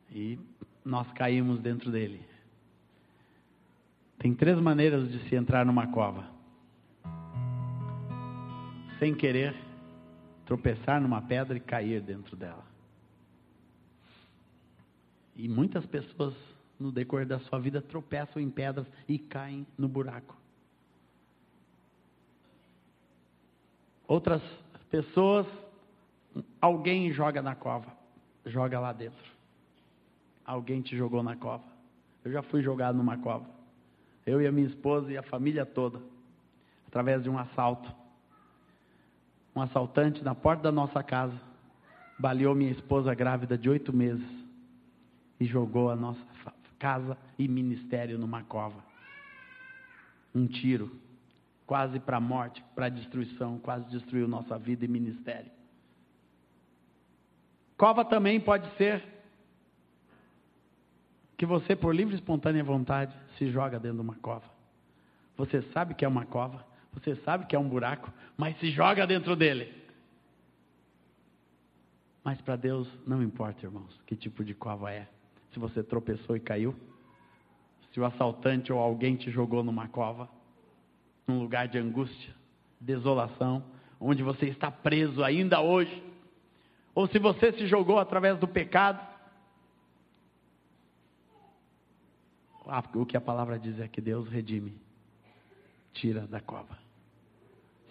E 0.09 0.39
nós 0.85 1.11
caímos 1.11 1.59
dentro 1.59 1.91
dele. 1.91 2.25
Tem 4.17 4.33
três 4.33 4.57
maneiras 4.61 5.11
de 5.11 5.27
se 5.27 5.35
entrar 5.35 5.65
numa 5.65 5.87
cova: 5.87 6.25
sem 8.97 9.13
querer, 9.13 9.53
tropeçar 10.45 11.01
numa 11.01 11.21
pedra 11.21 11.57
e 11.57 11.59
cair 11.59 12.01
dentro 12.01 12.37
dela. 12.37 12.65
E 15.35 15.49
muitas 15.49 15.85
pessoas, 15.85 16.33
no 16.79 16.93
decorrer 16.93 17.27
da 17.27 17.39
sua 17.41 17.59
vida, 17.59 17.81
tropeçam 17.81 18.41
em 18.41 18.49
pedras 18.49 18.87
e 19.05 19.19
caem 19.19 19.67
no 19.77 19.89
buraco. 19.89 20.38
Outras 24.10 24.41
pessoas, 24.89 25.45
alguém 26.60 27.12
joga 27.14 27.43
na 27.43 27.53
cova, 27.53 27.93
joga 28.43 28.80
lá 28.80 28.91
dentro. 28.91 29.24
Alguém 30.43 30.82
te 30.82 30.97
jogou 30.97 31.22
na 31.22 31.36
cova. 31.36 31.64
Eu 32.26 32.32
já 32.32 32.41
fui 32.41 32.64
jogado 32.64 32.97
numa 32.97 33.20
cova. 33.20 33.45
Eu 34.26 34.41
e 34.41 34.47
a 34.47 34.51
minha 34.51 34.66
esposa 34.66 35.12
e 35.12 35.18
a 35.18 35.22
família 35.22 35.64
toda, 35.64 36.01
através 36.88 37.22
de 37.22 37.30
um 37.30 37.38
assalto. 37.38 37.88
Um 39.55 39.62
assaltante 39.62 40.24
na 40.24 40.34
porta 40.34 40.64
da 40.64 40.72
nossa 40.72 41.03
casa 41.03 41.39
baleou 42.18 42.55
minha 42.55 42.72
esposa 42.72 43.14
grávida 43.14 43.60
de 43.60 43.70
oito 43.70 43.95
meses 43.95 44.28
e 45.39 45.45
jogou 45.45 45.91
a 45.91 45.95
nossa 45.95 46.20
casa 46.80 47.16
e 47.38 47.47
ministério 47.47 48.18
numa 48.18 48.41
cova. 48.41 48.84
Um 50.34 50.47
tiro, 50.47 50.91
quase 51.70 51.99
para 51.99 52.17
a 52.17 52.20
morte, 52.20 52.65
para 52.74 52.88
a 52.88 52.89
destruição, 52.89 53.59
quase 53.59 53.88
destruiu 53.91 54.28
nossa 54.28 54.57
vida 54.57 54.86
e 54.86 54.88
ministério. 54.88 55.51
Cova 57.78 58.03
também 58.03 58.39
pode 58.39 58.67
ser 58.76 59.03
que 61.38 61.45
você, 61.45 61.76
por 61.76 61.93
livre 61.93 62.15
e 62.15 62.17
espontânea 62.17 62.63
vontade, 62.63 63.15
se 63.38 63.51
joga 63.51 63.80
dentro 63.80 63.97
de 63.97 64.01
uma 64.01 64.15
cova. 64.15 64.47
Você 65.38 65.61
sabe 65.72 65.93
que 65.93 66.03
é 66.03 66.07
uma 66.07 66.26
cova, 66.26 66.65
você 66.91 67.15
sabe 67.17 67.45
que 67.45 67.55
é 67.55 67.59
um 67.59 67.70
buraco, 67.70 68.11
mas 68.36 68.57
se 68.57 68.72
joga 68.72 69.05
dentro 69.05 69.36
dele. 69.36 69.72
Mas 72.24 72.41
para 72.41 72.55
Deus 72.55 72.89
não 73.05 73.22
importa, 73.22 73.63
irmãos, 73.63 73.95
que 74.07 74.15
tipo 74.15 74.43
de 74.43 74.55
cova 74.55 74.91
é. 74.91 75.07
Se 75.53 75.59
você 75.59 75.84
tropeçou 75.84 76.36
e 76.36 76.39
caiu, 76.39 76.76
se 77.93 77.99
o 77.99 78.05
assaltante 78.05 78.74
ou 78.74 78.80
alguém 78.80 79.15
te 79.15 79.30
jogou 79.30 79.63
numa 79.63 79.88
cova, 79.88 80.38
num 81.30 81.39
lugar 81.39 81.67
de 81.67 81.77
angústia, 81.77 82.34
desolação, 82.82 83.63
onde 83.99 84.23
você 84.23 84.47
está 84.47 84.71
preso 84.71 85.23
ainda 85.23 85.61
hoje, 85.61 86.03
ou 86.95 87.07
se 87.07 87.19
você 87.19 87.53
se 87.53 87.67
jogou 87.67 87.99
através 87.99 88.39
do 88.39 88.47
pecado, 88.47 88.99
ah, 92.65 92.84
o 92.95 93.05
que 93.05 93.15
a 93.15 93.21
palavra 93.21 93.59
diz 93.59 93.80
é 93.80 93.88
que 93.88 94.01
Deus 94.01 94.27
redime, 94.27 94.75
tira 95.93 96.25
da 96.25 96.41
cova. 96.41 96.77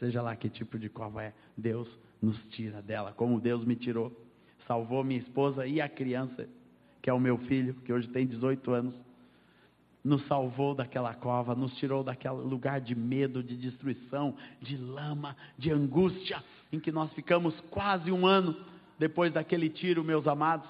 Seja 0.00 0.20
lá 0.20 0.34
que 0.34 0.50
tipo 0.50 0.76
de 0.76 0.88
cova 0.88 1.22
é, 1.22 1.32
Deus 1.56 1.88
nos 2.20 2.36
tira 2.50 2.82
dela, 2.82 3.12
como 3.12 3.40
Deus 3.40 3.64
me 3.64 3.76
tirou, 3.76 4.12
salvou 4.66 5.04
minha 5.04 5.20
esposa 5.20 5.64
e 5.64 5.80
a 5.80 5.88
criança, 5.88 6.48
que 7.00 7.08
é 7.08 7.12
o 7.12 7.20
meu 7.20 7.38
filho, 7.38 7.74
que 7.84 7.92
hoje 7.92 8.08
tem 8.08 8.26
18 8.26 8.70
anos, 8.72 8.94
nos 10.08 10.26
salvou 10.26 10.74
daquela 10.74 11.14
cova, 11.14 11.54
nos 11.54 11.76
tirou 11.76 12.02
daquele 12.02 12.34
lugar 12.34 12.80
de 12.80 12.94
medo, 12.94 13.42
de 13.42 13.54
destruição, 13.56 14.34
de 14.60 14.76
lama, 14.76 15.36
de 15.56 15.70
angústia, 15.70 16.42
em 16.72 16.80
que 16.80 16.90
nós 16.90 17.12
ficamos 17.12 17.54
quase 17.70 18.10
um 18.10 18.26
ano 18.26 18.56
depois 18.98 19.32
daquele 19.32 19.68
tiro, 19.68 20.02
meus 20.02 20.26
amados. 20.26 20.68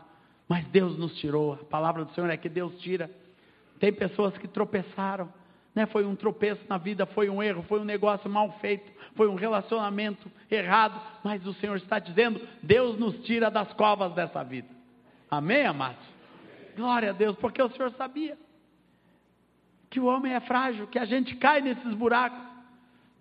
Mas 0.49 0.66
Deus 0.66 0.99
nos 0.99 1.16
tirou, 1.18 1.55
a 1.55 1.64
palavra 1.64 2.05
do 2.05 2.12
Senhor 2.12 2.28
é 2.28 2.36
que 2.36 2.49
Deus 2.49 2.78
tira. 2.80 3.11
Tem 3.78 3.93
pessoas 3.93 4.36
que 4.36 4.49
tropeçaram, 4.49 5.32
né? 5.74 5.86
Foi 5.86 6.05
um 6.05 6.16
tropeço 6.16 6.62
na 6.68 6.76
vida, 6.76 7.07
foi 7.07 7.30
um 7.30 7.41
erro, 7.41 7.62
foi 7.68 7.78
um 7.78 7.84
negócio 7.84 8.28
mal 8.28 8.51
feito, 8.61 8.91
foi 9.14 9.28
um 9.28 9.36
relacionamento 9.36 10.28
errado, 10.51 11.01
mas 11.22 11.47
o 11.47 11.55
Senhor 11.55 11.76
está 11.76 11.99
dizendo: 12.01 12.41
Deus 12.62 12.99
nos 12.99 13.16
tira 13.20 13.51
das 13.51 13.72
covas 13.74 14.12
dessa 14.14 14.43
vida. 14.43 14.68
Amém, 15.30 15.64
amados? 15.64 16.03
Glória 16.74 17.11
a 17.11 17.12
Deus, 17.12 17.36
porque 17.36 17.62
o 17.62 17.70
Senhor 17.70 17.93
sabia 17.93 18.36
que 19.91 20.01
o 20.01 20.07
homem 20.07 20.34
é 20.34 20.41
frágil, 20.41 20.86
que 20.86 20.99
a 20.99 21.05
gente 21.05 21.36
cai 21.36 21.61
nesses 21.61 21.95
buracos, 21.95 22.47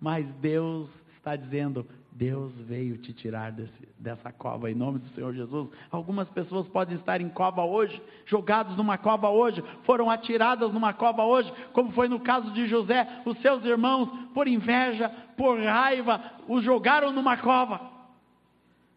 mas 0.00 0.26
Deus 0.40 0.88
está 1.16 1.34
dizendo: 1.36 1.86
Deus 2.12 2.52
veio 2.66 2.98
te 2.98 3.12
tirar 3.12 3.52
desse, 3.52 3.88
dessa 3.98 4.32
cova 4.32 4.70
em 4.70 4.74
nome 4.74 4.98
do 4.98 5.08
Senhor 5.10 5.32
Jesus. 5.32 5.68
Algumas 5.90 6.28
pessoas 6.30 6.66
podem 6.68 6.96
estar 6.96 7.20
em 7.20 7.28
cova 7.28 7.64
hoje, 7.64 8.02
jogados 8.26 8.76
numa 8.76 8.98
cova 8.98 9.28
hoje, 9.28 9.62
foram 9.84 10.10
atiradas 10.10 10.72
numa 10.72 10.92
cova 10.92 11.24
hoje, 11.24 11.52
como 11.72 11.92
foi 11.92 12.08
no 12.08 12.20
caso 12.20 12.50
de 12.52 12.66
José. 12.66 13.22
Os 13.24 13.38
seus 13.40 13.64
irmãos, 13.64 14.08
por 14.34 14.48
inveja, 14.48 15.08
por 15.36 15.58
raiva, 15.60 16.20
o 16.48 16.60
jogaram 16.60 17.12
numa 17.12 17.36
cova. 17.36 17.98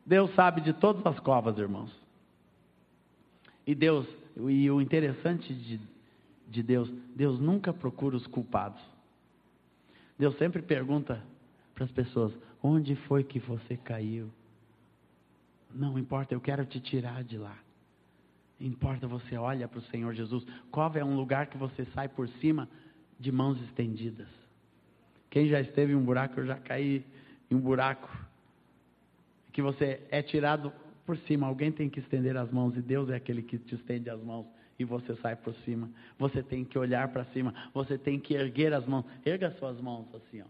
Deus 0.05 0.33
sabe 0.33 0.61
de 0.61 0.73
todas 0.73 1.05
as 1.05 1.19
covas, 1.19 1.57
irmãos. 1.57 1.91
E 3.67 3.75
Deus, 3.75 4.07
e 4.35 4.69
o 4.71 4.81
interessante 4.81 5.53
de, 5.53 5.79
de 6.51 6.61
Deus, 6.61 6.91
Deus 7.15 7.39
nunca 7.39 7.73
procura 7.73 8.15
os 8.15 8.27
culpados. 8.27 8.81
Deus 10.19 10.37
sempre 10.37 10.61
pergunta 10.61 11.23
para 11.73 11.85
as 11.85 11.91
pessoas: 11.91 12.33
onde 12.61 12.95
foi 12.95 13.23
que 13.23 13.39
você 13.39 13.77
caiu? 13.77 14.29
Não 15.73 15.97
importa, 15.97 16.33
eu 16.33 16.41
quero 16.41 16.65
te 16.65 16.79
tirar 16.81 17.23
de 17.23 17.37
lá. 17.37 17.57
Importa 18.59 19.07
você 19.07 19.37
olha 19.37 19.67
para 19.67 19.79
o 19.79 19.83
Senhor 19.83 20.13
Jesus. 20.13 20.45
Cova 20.69 20.99
é 20.99 21.03
um 21.03 21.15
lugar 21.15 21.47
que 21.47 21.57
você 21.57 21.85
sai 21.95 22.09
por 22.09 22.27
cima 22.27 22.69
de 23.17 23.31
mãos 23.31 23.59
estendidas. 23.63 24.27
Quem 25.29 25.47
já 25.47 25.61
esteve 25.61 25.93
em 25.93 25.95
um 25.95 26.03
buraco, 26.03 26.39
eu 26.41 26.45
já 26.45 26.57
caí 26.57 27.03
em 27.49 27.55
um 27.55 27.61
buraco. 27.61 28.09
Que 29.53 29.61
você 29.61 30.05
é 30.11 30.21
tirado 30.21 30.71
por 31.05 31.17
cima. 31.19 31.47
Alguém 31.47 31.71
tem 31.71 31.89
que 31.89 31.99
estender 31.99 32.35
as 32.35 32.51
mãos 32.51 32.75
e 32.75 32.81
Deus 32.81 33.09
é 33.09 33.15
aquele 33.15 33.41
que 33.41 33.57
te 33.57 33.73
estende 33.75 34.09
as 34.09 34.21
mãos 34.21 34.45
e 34.81 34.85
você 34.85 35.15
sai 35.17 35.35
por 35.35 35.53
cima. 35.63 35.89
Você 36.17 36.41
tem 36.41 36.65
que 36.65 36.77
olhar 36.77 37.07
para 37.09 37.23
cima. 37.25 37.53
Você 37.73 37.97
tem 37.97 38.19
que 38.19 38.33
erguer 38.33 38.73
as 38.73 38.85
mãos. 38.85 39.05
Erga 39.25 39.51
suas 39.51 39.79
mãos 39.79 40.07
assim, 40.15 40.41
ó. 40.41 40.45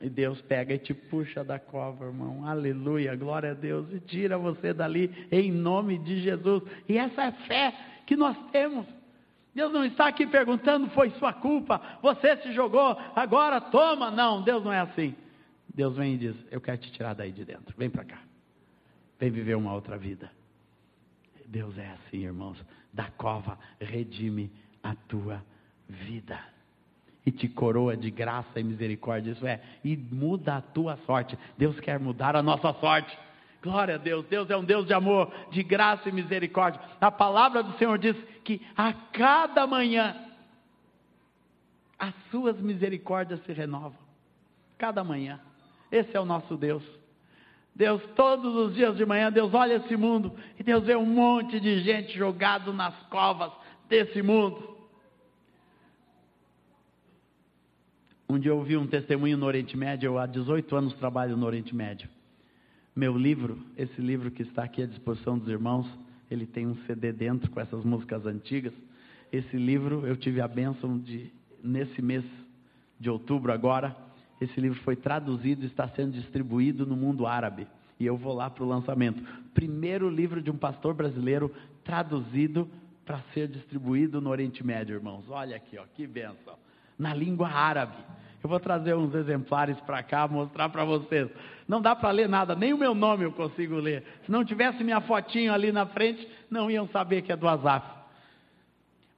E 0.00 0.08
Deus 0.08 0.40
pega 0.42 0.72
e 0.72 0.78
te 0.78 0.94
puxa 0.94 1.44
da 1.44 1.58
cova, 1.58 2.06
irmão. 2.06 2.46
Aleluia, 2.46 3.14
glória 3.14 3.50
a 3.50 3.54
Deus. 3.54 3.92
E 3.92 4.00
tira 4.00 4.38
você 4.38 4.72
dali 4.72 5.28
em 5.30 5.52
nome 5.52 5.98
de 5.98 6.20
Jesus. 6.20 6.62
E 6.88 6.96
essa 6.96 7.24
é 7.24 7.32
fé 7.32 7.74
que 8.06 8.16
nós 8.16 8.36
temos. 8.50 8.86
Deus 9.54 9.72
não 9.72 9.84
está 9.84 10.06
aqui 10.06 10.26
perguntando, 10.26 10.88
foi 10.90 11.10
sua 11.10 11.32
culpa, 11.32 11.98
você 12.00 12.36
se 12.36 12.52
jogou, 12.52 12.96
agora 13.16 13.60
toma. 13.60 14.08
Não, 14.10 14.42
Deus 14.42 14.62
não 14.64 14.72
é 14.72 14.78
assim. 14.78 15.14
Deus 15.74 15.96
vem 15.96 16.14
e 16.14 16.18
diz: 16.18 16.36
Eu 16.50 16.60
quero 16.60 16.78
te 16.78 16.90
tirar 16.92 17.14
daí 17.14 17.32
de 17.32 17.44
dentro, 17.44 17.74
vem 17.76 17.90
para 17.90 18.04
cá, 18.04 18.22
vem 19.18 19.28
viver 19.28 19.56
uma 19.56 19.74
outra 19.74 19.98
vida. 19.98 20.30
Deus 21.46 21.76
é 21.76 21.88
assim, 21.88 22.18
irmãos, 22.18 22.64
da 22.92 23.10
cova 23.16 23.58
redime 23.80 24.50
a 24.82 24.94
tua 24.94 25.42
vida 25.88 26.38
e 27.24 27.30
te 27.30 27.48
coroa 27.48 27.96
de 27.96 28.10
graça 28.10 28.58
e 28.58 28.64
misericórdia. 28.64 29.32
Isso 29.32 29.46
é, 29.46 29.60
e 29.84 29.96
muda 29.96 30.56
a 30.56 30.60
tua 30.60 30.96
sorte. 31.06 31.38
Deus 31.56 31.78
quer 31.80 31.98
mudar 31.98 32.34
a 32.34 32.42
nossa 32.42 32.72
sorte. 32.74 33.16
Glória 33.62 33.96
a 33.96 33.98
Deus. 33.98 34.24
Deus 34.26 34.48
é 34.48 34.56
um 34.56 34.64
Deus 34.64 34.86
de 34.86 34.94
amor, 34.94 35.30
de 35.50 35.62
graça 35.62 36.08
e 36.08 36.12
misericórdia. 36.12 36.80
A 37.00 37.10
palavra 37.10 37.62
do 37.62 37.76
Senhor 37.76 37.98
diz 37.98 38.16
que 38.42 38.60
a 38.76 38.92
cada 38.92 39.66
manhã 39.66 40.16
as 41.98 42.14
suas 42.30 42.58
misericórdias 42.58 43.40
se 43.44 43.52
renovam. 43.52 43.98
Cada 44.78 45.04
manhã. 45.04 45.38
Esse 45.92 46.16
é 46.16 46.20
o 46.20 46.24
nosso 46.24 46.56
Deus. 46.56 46.82
Deus, 47.74 48.02
todos 48.14 48.54
os 48.54 48.74
dias 48.74 48.96
de 48.96 49.06
manhã, 49.06 49.32
Deus 49.32 49.54
olha 49.54 49.74
esse 49.74 49.96
mundo 49.96 50.32
e 50.58 50.62
Deus 50.62 50.84
vê 50.84 50.96
um 50.96 51.06
monte 51.06 51.58
de 51.58 51.80
gente 51.80 52.16
jogado 52.16 52.72
nas 52.72 52.94
covas 53.08 53.52
desse 53.88 54.20
mundo. 54.22 54.76
Um 58.28 58.38
dia 58.38 58.52
eu 58.52 58.58
ouvi 58.58 58.76
um 58.76 58.86
testemunho 58.86 59.36
no 59.36 59.46
Oriente 59.46 59.76
Médio, 59.76 60.06
eu 60.06 60.18
há 60.18 60.26
18 60.26 60.76
anos 60.76 60.94
trabalho 60.94 61.36
no 61.36 61.46
Oriente 61.46 61.74
Médio. 61.74 62.08
Meu 62.94 63.16
livro, 63.16 63.58
esse 63.76 64.00
livro 64.00 64.30
que 64.30 64.42
está 64.42 64.64
aqui 64.64 64.82
à 64.82 64.86
disposição 64.86 65.38
dos 65.38 65.48
irmãos, 65.48 65.86
ele 66.30 66.46
tem 66.46 66.66
um 66.66 66.76
CD 66.86 67.12
dentro 67.12 67.50
com 67.50 67.60
essas 67.60 67.84
músicas 67.84 68.24
antigas. 68.26 68.72
Esse 69.32 69.56
livro 69.56 70.06
eu 70.06 70.16
tive 70.16 70.40
a 70.40 70.46
bênção 70.46 70.98
de, 70.98 71.32
nesse 71.62 72.00
mês 72.00 72.24
de 73.00 73.10
outubro 73.10 73.52
agora, 73.52 73.96
esse 74.40 74.60
livro 74.60 74.80
foi 74.82 74.96
traduzido 74.96 75.64
e 75.64 75.66
está 75.66 75.88
sendo 75.88 76.12
distribuído 76.12 76.86
no 76.86 76.96
mundo 76.96 77.26
árabe. 77.26 77.66
E 77.98 78.06
eu 78.06 78.16
vou 78.16 78.34
lá 78.34 78.48
para 78.48 78.64
o 78.64 78.68
lançamento. 78.68 79.22
Primeiro 79.52 80.08
livro 80.08 80.40
de 80.40 80.50
um 80.50 80.56
pastor 80.56 80.94
brasileiro 80.94 81.52
traduzido 81.84 82.68
para 83.04 83.20
ser 83.34 83.48
distribuído 83.48 84.20
no 84.20 84.30
Oriente 84.30 84.64
Médio, 84.64 84.94
irmãos. 84.94 85.24
Olha 85.28 85.56
aqui, 85.56 85.76
ó, 85.76 85.84
que 85.94 86.06
bênção 86.06 86.54
na 87.00 87.14
língua 87.14 87.48
árabe. 87.48 87.96
Eu 88.42 88.48
vou 88.48 88.60
trazer 88.60 88.94
uns 88.94 89.14
exemplares 89.14 89.78
para 89.80 90.02
cá, 90.02 90.28
mostrar 90.28 90.68
para 90.68 90.84
vocês. 90.84 91.28
Não 91.66 91.80
dá 91.80 91.96
para 91.96 92.10
ler 92.10 92.28
nada, 92.28 92.54
nem 92.54 92.72
o 92.72 92.78
meu 92.78 92.94
nome 92.94 93.24
eu 93.24 93.32
consigo 93.32 93.76
ler. 93.76 94.04
Se 94.24 94.30
não 94.30 94.44
tivesse 94.44 94.84
minha 94.84 95.00
fotinho 95.00 95.52
ali 95.52 95.72
na 95.72 95.86
frente, 95.86 96.28
não 96.50 96.70
iam 96.70 96.86
saber 96.88 97.22
que 97.22 97.32
é 97.32 97.36
do 97.36 97.48
Azaf. 97.48 97.86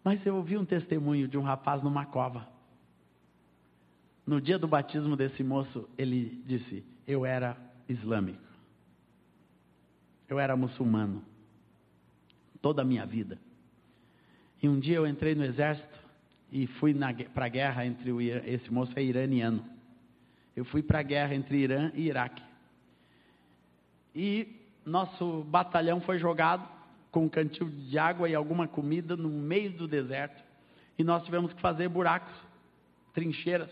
Mas 0.04 0.24
eu 0.24 0.36
ouvi 0.36 0.56
um 0.56 0.64
testemunho 0.64 1.28
de 1.28 1.36
um 1.36 1.42
rapaz 1.42 1.82
numa 1.82 2.06
cova. 2.06 2.46
No 4.26 4.40
dia 4.40 4.58
do 4.58 4.68
batismo 4.68 5.16
desse 5.16 5.42
moço, 5.42 5.88
ele 5.98 6.42
disse: 6.46 6.84
Eu 7.06 7.26
era 7.26 7.56
islâmico. 7.88 8.40
Eu 10.28 10.38
era 10.38 10.56
muçulmano. 10.56 11.24
Toda 12.60 12.82
a 12.82 12.84
minha 12.84 13.04
vida. 13.04 13.38
E 14.62 14.68
um 14.68 14.78
dia 14.78 14.96
eu 14.96 15.06
entrei 15.06 15.34
no 15.34 15.44
exército 15.44 15.98
e 16.50 16.66
fui 16.66 16.94
para 17.34 17.46
a 17.46 17.48
guerra 17.48 17.84
entre 17.84 18.12
o 18.12 18.20
esse 18.20 18.72
moço 18.72 18.92
é 18.96 19.02
iraniano. 19.02 19.64
Eu 20.54 20.64
fui 20.64 20.82
para 20.82 21.00
a 21.00 21.02
guerra 21.02 21.34
entre 21.34 21.58
Irã 21.58 21.90
e 21.94 22.02
Iraque. 22.02 22.42
E 24.14 24.48
nosso 24.84 25.42
batalhão 25.44 26.00
foi 26.00 26.18
jogado 26.18 26.68
com 27.10 27.24
um 27.24 27.28
cantil 27.28 27.68
de 27.68 27.98
água 27.98 28.28
e 28.28 28.34
alguma 28.34 28.68
comida 28.68 29.16
no 29.16 29.28
meio 29.28 29.72
do 29.72 29.88
deserto. 29.88 30.42
E 30.98 31.02
nós 31.02 31.24
tivemos 31.24 31.52
que 31.52 31.60
fazer 31.60 31.88
buracos, 31.88 32.34
trincheiras, 33.14 33.70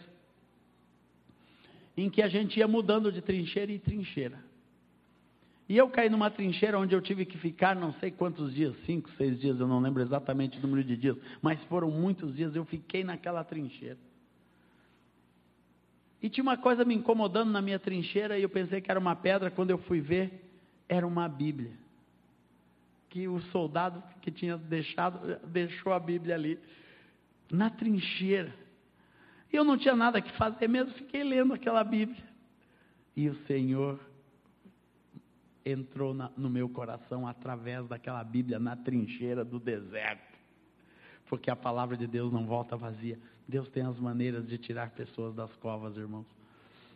em 1.97 2.09
que 2.09 2.23
a 2.23 2.29
gente 2.29 2.59
ia 2.59 2.69
mudando 2.69 3.13
de 3.13 3.21
trincheira 3.21 3.73
em 3.73 3.79
trincheira. 3.79 4.39
E 5.69 5.77
eu 5.77 5.89
caí 5.89 6.09
numa 6.09 6.31
trincheira 6.31 6.79
onde 6.79 6.95
eu 6.95 7.01
tive 7.01 7.25
que 7.25 7.39
ficar 7.39 7.77
não 7.77 7.93
sei 7.95 8.11
quantos 8.11 8.53
dias, 8.53 8.75
cinco, 8.87 9.09
seis 9.17 9.39
dias, 9.39 9.61
eu 9.61 9.69
não 9.69 9.79
lembro 9.79 10.03
exatamente 10.03 10.59
o 10.59 10.63
número 10.63 10.83
de 10.83 10.97
dias, 10.97 11.17
mas 11.41 11.63
foram 11.65 11.91
muitos 11.91 12.35
dias, 12.35 12.57
eu 12.57 12.65
fiquei 12.65 13.05
naquela 13.05 13.45
trincheira. 13.45 13.99
E 16.23 16.29
tinha 16.29 16.43
uma 16.43 16.57
coisa 16.57 16.85
me 16.85 16.95
incomodando 16.95 17.51
na 17.51 17.63
minha 17.63 17.79
trincheira 17.79 18.39
e 18.39 18.43
eu 18.43 18.49
pensei 18.49 18.81
que 18.81 18.91
era 18.91 19.01
uma 19.01 19.17
pedra, 19.17 19.51
quando 19.51 19.71
eu 19.71 19.79
fui 19.79 20.01
ver, 20.01 20.45
era 20.89 21.07
uma 21.07 21.29
Bíblia. 21.29 21.73
Que 23.09 23.27
o 23.27 23.41
soldado 23.53 24.03
que 24.21 24.31
tinha 24.31 24.57
deixado, 24.57 25.39
deixou 25.47 25.93
a 25.93 26.01
Bíblia 26.01 26.35
ali, 26.35 26.59
na 27.51 27.71
trincheira. 27.71 28.53
E 29.53 29.57
eu 29.57 29.65
não 29.65 29.77
tinha 29.77 29.97
nada 29.97 30.21
que 30.21 30.31
fazer 30.37 30.69
mesmo, 30.69 30.93
fiquei 30.95 31.25
lendo 31.25 31.55
aquela 31.55 31.83
Bíblia. 31.83 32.23
E 33.17 33.29
o 33.29 33.35
Senhor 33.47 33.99
entrou 35.65 36.15
na, 36.15 36.31
no 36.37 36.49
meu 36.49 36.69
coração 36.69 37.27
através 37.27 37.87
daquela 37.89 38.23
Bíblia 38.23 38.59
na 38.59 38.77
trincheira 38.77 39.45
do 39.45 39.59
deserto. 39.59 40.39
Porque 41.29 41.51
a 41.51 41.57
palavra 41.57 41.97
de 41.97 42.07
Deus 42.07 42.33
não 42.33 42.47
volta 42.47 42.77
vazia. 42.77 43.19
Deus 43.47 43.69
tem 43.69 43.85
as 43.85 43.99
maneiras 43.99 44.47
de 44.49 44.59
tirar 44.59 44.91
pessoas 44.91 45.35
das 45.35 45.55
covas, 45.57 45.97
irmãos. 45.97 46.27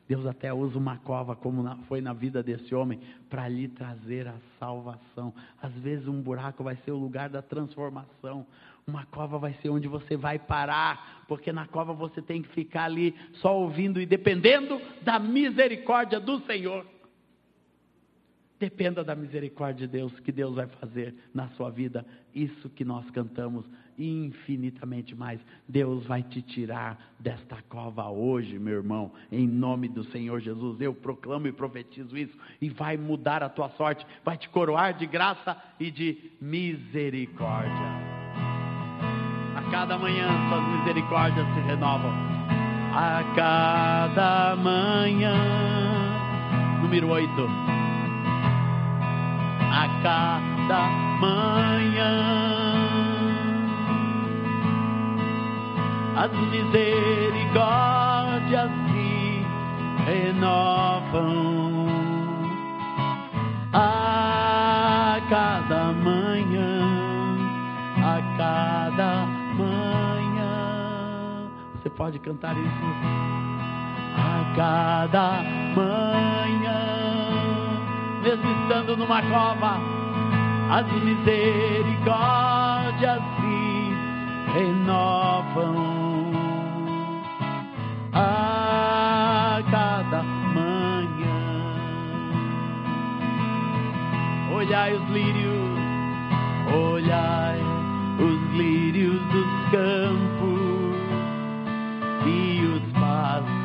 Deus 0.07 0.27
até 0.27 0.53
usa 0.53 0.79
uma 0.79 0.99
cova, 0.99 1.35
como 1.35 1.63
na, 1.63 1.77
foi 1.89 2.01
na 2.01 2.13
vida 2.13 2.43
desse 2.43 2.75
homem, 2.75 3.01
para 3.31 3.49
lhe 3.49 3.69
trazer 3.69 4.29
a 4.29 4.35
salvação. 4.59 5.33
Às 5.61 5.73
vezes, 5.75 6.07
um 6.07 6.21
buraco 6.21 6.63
vai 6.63 6.77
ser 6.85 6.91
o 6.93 6.99
lugar 6.99 7.31
da 7.31 7.41
transformação. 7.41 8.47
Uma 8.87 9.07
cova 9.07 9.39
vai 9.39 9.55
ser 9.63 9.71
onde 9.71 9.89
você 9.89 10.17
vai 10.17 10.39
parar, 10.39 11.25
porque 11.27 11.53
na 11.53 11.67
cova 11.67 11.95
você 11.95 12.21
tem 12.21 12.43
que 12.43 12.49
ficar 12.51 12.85
ali 12.85 13.15
só 13.35 13.59
ouvindo 13.59 14.01
e 14.01 14.05
dependendo 14.05 14.81
da 15.03 15.19
misericórdia 15.19 16.21
do 16.21 16.41
Senhor. 16.41 16.87
Dependa 18.61 19.03
da 19.03 19.15
misericórdia 19.15 19.87
de 19.87 19.93
Deus, 19.93 20.19
que 20.21 20.31
Deus 20.31 20.55
vai 20.55 20.67
fazer 20.67 21.15
na 21.35 21.49
sua 21.51 21.71
vida. 21.71 22.07
Isso 22.35 22.71
que 22.71 22.85
nós 22.85 23.09
cantamos 23.11 23.65
infinitamente 23.99 25.15
mais. 25.15 25.41
Deus 25.69 26.07
vai 26.07 26.23
te 26.23 26.41
tirar 26.41 27.15
desta 27.19 27.61
cova 27.69 28.09
hoje, 28.09 28.59
meu 28.59 28.75
irmão, 28.75 29.13
em 29.31 29.47
nome 29.47 29.89
do 29.89 30.05
Senhor 30.05 30.41
Jesus. 30.41 30.81
Eu 30.81 30.95
proclamo 30.95 31.47
e 31.47 31.53
profetizo 31.53 32.17
isso 32.17 32.37
e 32.61 32.69
vai 32.69 32.97
mudar 32.97 33.43
a 33.43 33.49
tua 33.49 33.71
sorte, 33.71 34.07
vai 34.25 34.37
te 34.37 34.49
coroar 34.49 34.95
de 34.95 35.07
graça 35.07 35.61
e 35.81 35.91
de 35.91 36.31
misericórdia. 36.41 38.14
Cada 39.71 39.97
manhã 39.99 40.29
suas 40.49 40.65
misericórdias 40.79 41.47
se 41.55 41.61
renovam. 41.61 42.13
A 42.95 43.23
cada 43.35 44.57
manhã. 44.57 45.35
Número 46.83 47.09
8. 47.09 47.51
A 49.73 49.89
cada 50.03 50.89
manhã. 51.21 52.45
As 56.17 56.31
misericórdias 56.31 58.71
se 58.93 59.45
renovam. 60.07 61.89
A 63.73 65.21
cada 65.29 65.74
pode 72.05 72.19
cantar 72.19 72.55
isso? 72.55 72.69
A 74.15 74.53
cada 74.55 75.43
manhã, 75.75 76.85
mesmo 78.23 78.51
estando 78.61 78.95
numa 78.95 79.23
cova, 79.23 79.81
as 80.71 80.87
misericórdias 81.03 83.23
se 83.41 83.95
renovam. 84.53 85.95
A 88.13 89.63
cada 89.71 90.23
olhai 94.53 94.93
os 94.95 95.09
lírios, 95.09 95.79
olhai 96.71 97.59
os 98.19 98.53
lírios 98.55 99.23
dos 99.33 99.49
campos 99.71 100.24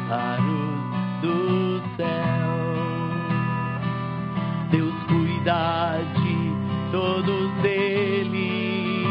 pássaros 0.10 0.74
do 1.22 1.82
céu. 1.96 2.50
Deus 4.72 4.94
cuida 5.08 6.02
de 6.16 6.52
todos 6.92 7.64
eles 7.64 9.08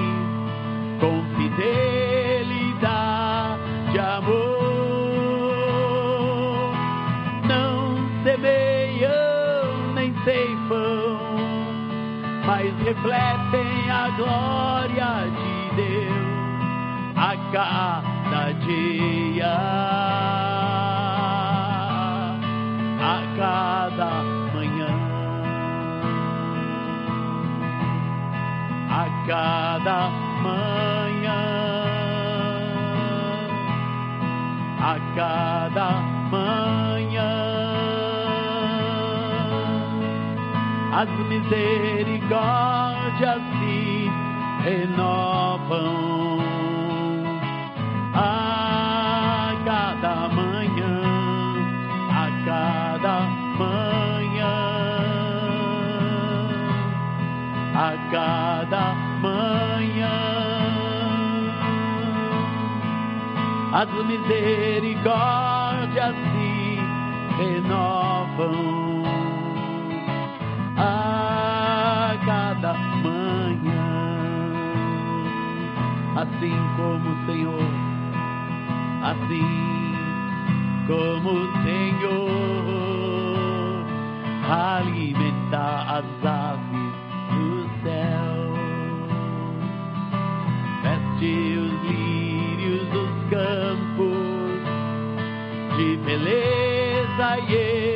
com 1.00 1.22
fidelidade, 1.36 2.78
amor. 3.98 4.38
Não 7.46 7.96
semeiam 8.24 9.94
nem 9.94 10.12
ceifam 10.24 11.18
mas 12.46 12.74
refletem 12.82 13.90
a 13.90 14.08
glória 14.16 15.28
de 15.28 15.76
Deus 15.76 16.28
a 17.14 17.36
cada 17.52 18.52
dia, 18.52 19.87
as 40.98 41.08
misericórdias 41.28 43.42
se 43.60 44.10
renovam 44.64 46.40
a 48.14 49.54
cada 49.64 50.28
manhã, 50.28 51.00
a 52.10 52.30
cada 52.44 53.20
manhã, 53.60 54.58
a 57.76 57.96
cada 58.10 58.94
manhã. 59.22 60.18
As 63.72 63.88
misericórdias 64.04 66.16
se 66.32 66.80
renovam 67.36 68.77
Assim 76.18 76.58
como 76.76 77.10
o 77.10 77.26
Senhor, 77.26 77.70
assim 79.04 79.94
como 80.88 81.30
o 81.30 81.46
Senhor 81.62 82.18
alimenta 84.50 85.64
as 85.86 86.04
aves 86.26 86.92
do 87.30 87.48
céu, 87.84 88.40
veste 90.82 91.34
os 91.56 91.72
lírios 91.88 92.82
dos 92.88 93.10
campos 93.30 94.58
de 95.76 95.88
beleza 95.98 97.28
e 97.48 97.52
esplendor. 97.52 97.87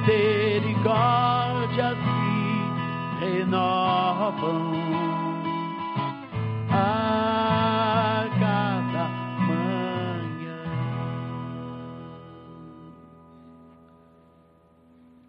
As 0.00 0.06
misericórdias 0.06 1.96
se 3.18 3.26
renovam 3.26 4.72
a 6.70 8.26
cada 8.38 9.08
manhã. 9.46 10.58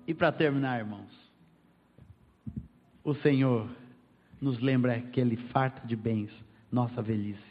E 0.07 0.13
para 0.13 0.31
terminar, 0.31 0.79
irmãos, 0.79 1.11
o 3.03 3.13
Senhor 3.15 3.67
nos 4.39 4.59
lembra 4.59 5.01
que 5.01 5.19
Ele 5.19 5.35
farta 5.51 5.85
de 5.85 5.95
bens 5.95 6.31
nossa 6.71 7.01
velhice, 7.01 7.41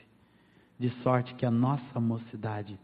de 0.78 0.88
sorte 1.02 1.34
que 1.34 1.44
a 1.44 1.50
nossa 1.50 2.00
mocidade 2.00 2.78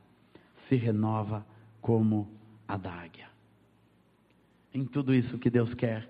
se 0.68 0.76
renova 0.76 1.46
como 1.80 2.28
a 2.68 2.76
da 2.76 2.92
águia. 2.92 3.25
Em 4.76 4.84
tudo 4.84 5.14
isso 5.14 5.38
que 5.38 5.48
Deus 5.48 5.72
quer 5.72 6.06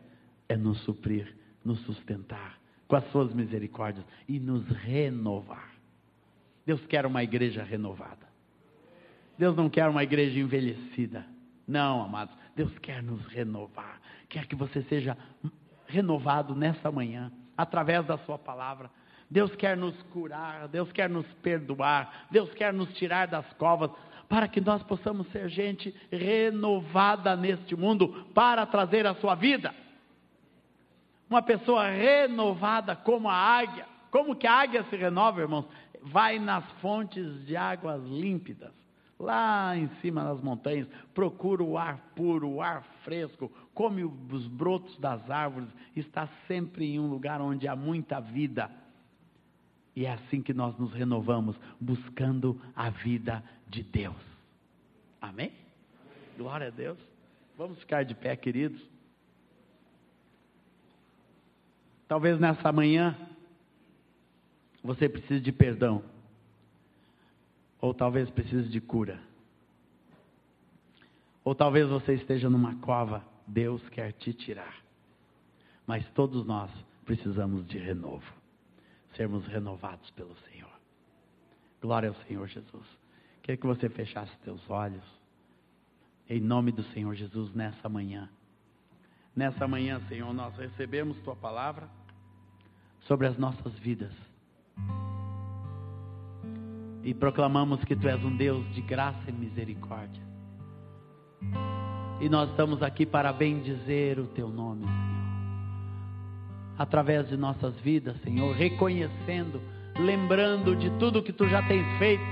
é 0.49 0.57
nos 0.57 0.81
suprir, 0.81 1.33
nos 1.65 1.79
sustentar 1.83 2.59
com 2.89 2.97
as 2.97 3.09
suas 3.13 3.33
misericórdias 3.33 4.05
e 4.29 4.41
nos 4.41 4.67
renovar. 4.67 5.71
Deus 6.67 6.85
quer 6.87 7.07
uma 7.07 7.23
igreja 7.23 7.63
renovada. 7.63 8.27
Deus 9.39 9.55
não 9.55 9.71
quer 9.71 9.89
uma 9.89 10.03
igreja 10.03 10.41
envelhecida. 10.41 11.25
Não, 11.65 12.03
amados. 12.03 12.37
Deus 12.57 12.77
quer 12.81 13.05
nos 13.05 13.25
renovar. 13.27 14.01
Quer 14.29 14.47
que 14.47 14.57
você 14.57 14.83
seja 14.83 15.17
renovado 15.87 16.53
nessa 16.57 16.91
manhã, 16.91 17.31
através 17.57 18.05
da 18.05 18.19
Sua 18.19 18.37
palavra. 18.37 18.91
Deus 19.31 19.55
quer 19.55 19.77
nos 19.77 19.95
curar, 20.13 20.67
Deus 20.67 20.91
quer 20.91 21.09
nos 21.09 21.27
perdoar, 21.35 22.27
Deus 22.33 22.53
quer 22.55 22.73
nos 22.73 22.93
tirar 22.95 23.27
das 23.29 23.47
covas, 23.53 23.93
para 24.29 24.49
que 24.49 24.61
nós 24.61 24.83
possamos 24.83 25.27
ser 25.29 25.49
gente 25.49 25.95
renovada 26.11 27.37
neste 27.37 27.77
mundo 27.77 28.27
para 28.35 28.67
trazer 28.67 29.07
a 29.07 29.15
sua 29.15 29.35
vida. 29.35 29.75
Uma 31.29 31.43
pessoa 31.43 31.89
renovada 31.89 32.95
como 32.95 33.29
a 33.29 33.35
águia. 33.35 33.87
Como 34.11 34.37
que 34.37 34.47
a 34.47 34.53
águia 34.53 34.85
se 34.85 34.97
renova, 34.97 35.41
irmãos? 35.41 35.67
vai 36.07 36.39
nas 36.39 36.65
fontes 36.81 37.45
de 37.47 37.57
águas 37.57 38.03
límpidas, 38.05 38.73
lá 39.19 39.77
em 39.77 39.89
cima 40.01 40.23
das 40.23 40.41
montanhas, 40.41 40.89
procura 41.13 41.63
o 41.63 41.77
ar 41.77 42.13
puro, 42.15 42.49
o 42.49 42.63
ar 42.63 42.85
fresco, 43.03 43.51
come 43.75 44.05
os 44.05 44.47
brotos 44.47 44.97
das 44.99 45.29
árvores, 45.29 45.69
está 45.95 46.29
sempre 46.47 46.95
em 46.95 47.01
um 47.01 47.09
lugar 47.09 47.41
onde 47.41 47.67
há 47.67 47.75
muita 47.75 48.21
vida. 48.21 48.71
E 49.97 50.05
é 50.05 50.13
assim 50.13 50.43
que 50.43 50.53
nós 50.53 50.77
nos 50.79 50.93
renovamos, 50.93 51.57
buscando 51.81 52.61
a 52.77 52.91
vida 52.91 53.43
de 53.67 53.83
Deus. 53.83 54.15
Amém? 55.19 55.51
Glória 56.37 56.67
a 56.67 56.71
Deus. 56.71 56.99
Vamos 57.57 57.79
ficar 57.79 58.05
de 58.05 58.15
pé, 58.15 58.37
queridos. 58.37 58.81
Talvez 62.07 62.39
nessa 62.39 62.71
manhã 62.71 63.17
você 64.85 65.09
precise 65.09 65.41
de 65.41 65.51
perdão. 65.51 66.05
Ou 67.81 67.95
talvez 67.95 68.29
precise 68.29 68.69
de 68.69 68.83
cura. 68.83 69.19
Ou 71.43 71.55
talvez 71.55 71.89
você 71.89 72.15
esteja 72.15 72.51
numa 72.51 72.77
cova, 72.77 73.25
Deus 73.47 73.87
quer 73.89 74.13
te 74.13 74.35
tirar. 74.35 74.77
Mas 75.87 76.07
todos 76.11 76.45
nós 76.45 76.71
precisamos 77.07 77.67
de 77.67 77.79
renovo. 77.79 78.27
Sermos 79.17 79.47
renovados 79.47 80.11
pelo 80.11 80.37
Senhor. 80.51 80.71
Glória 81.81 82.09
ao 82.11 82.15
Senhor 82.27 82.47
Jesus. 82.49 82.87
Queria 83.43 83.57
que 83.57 83.67
você 83.67 83.89
fechasse 83.89 84.37
teus 84.39 84.69
olhos. 84.69 85.05
Em 86.29 86.41
nome 86.41 86.73
do 86.73 86.83
Senhor 86.93 87.15
Jesus, 87.15 87.55
nessa 87.55 87.89
manhã. 87.89 88.29
Nessa 89.35 89.67
manhã, 89.69 90.01
Senhor, 90.09 90.33
nós 90.35 90.57
recebemos 90.57 91.17
tua 91.21 91.37
palavra 91.37 91.89
sobre 93.07 93.27
as 93.27 93.39
nossas 93.39 93.73
vidas. 93.79 94.13
E 97.05 97.15
proclamamos 97.15 97.85
que 97.85 97.95
tu 97.95 98.09
és 98.09 98.23
um 98.25 98.37
Deus 98.37 98.67
de 98.75 98.83
graça 98.83 99.31
e 99.31 99.33
misericórdia. 99.33 100.23
E 102.21 102.29
nós 102.29 102.51
estamos 102.51 102.83
aqui 102.83 103.07
para 103.07 103.33
bendizer 103.33 104.19
o 104.19 104.27
teu 104.27 104.49
nome, 104.49 104.85
Senhor. 104.85 105.16
Através 106.79 107.29
de 107.29 107.37
nossas 107.37 107.75
vidas, 107.81 108.17
Senhor, 108.23 108.55
reconhecendo, 108.55 109.61
lembrando 109.99 110.77
de 110.77 110.91
tudo 110.99 111.23
que 111.23 111.33
tu 111.33 111.49
já 111.49 111.63
tens 111.63 111.87
feito. 111.99 112.25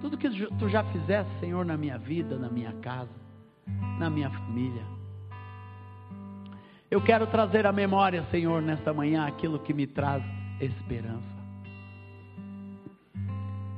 Tudo 0.00 0.16
que 0.16 0.28
tu 0.30 0.68
já 0.68 0.84
fizeste, 0.84 1.30
Senhor, 1.40 1.64
na 1.64 1.76
minha 1.76 1.98
vida, 1.98 2.38
na 2.38 2.48
minha 2.48 2.72
casa, 2.74 3.10
na 3.98 4.08
minha 4.08 4.30
família. 4.30 4.82
Eu 6.90 7.02
quero 7.02 7.26
trazer 7.26 7.66
à 7.66 7.72
memória, 7.72 8.24
Senhor, 8.30 8.62
nesta 8.62 8.94
manhã, 8.94 9.26
aquilo 9.26 9.58
que 9.58 9.74
me 9.74 9.86
traz 9.86 10.22
esperança. 10.58 11.38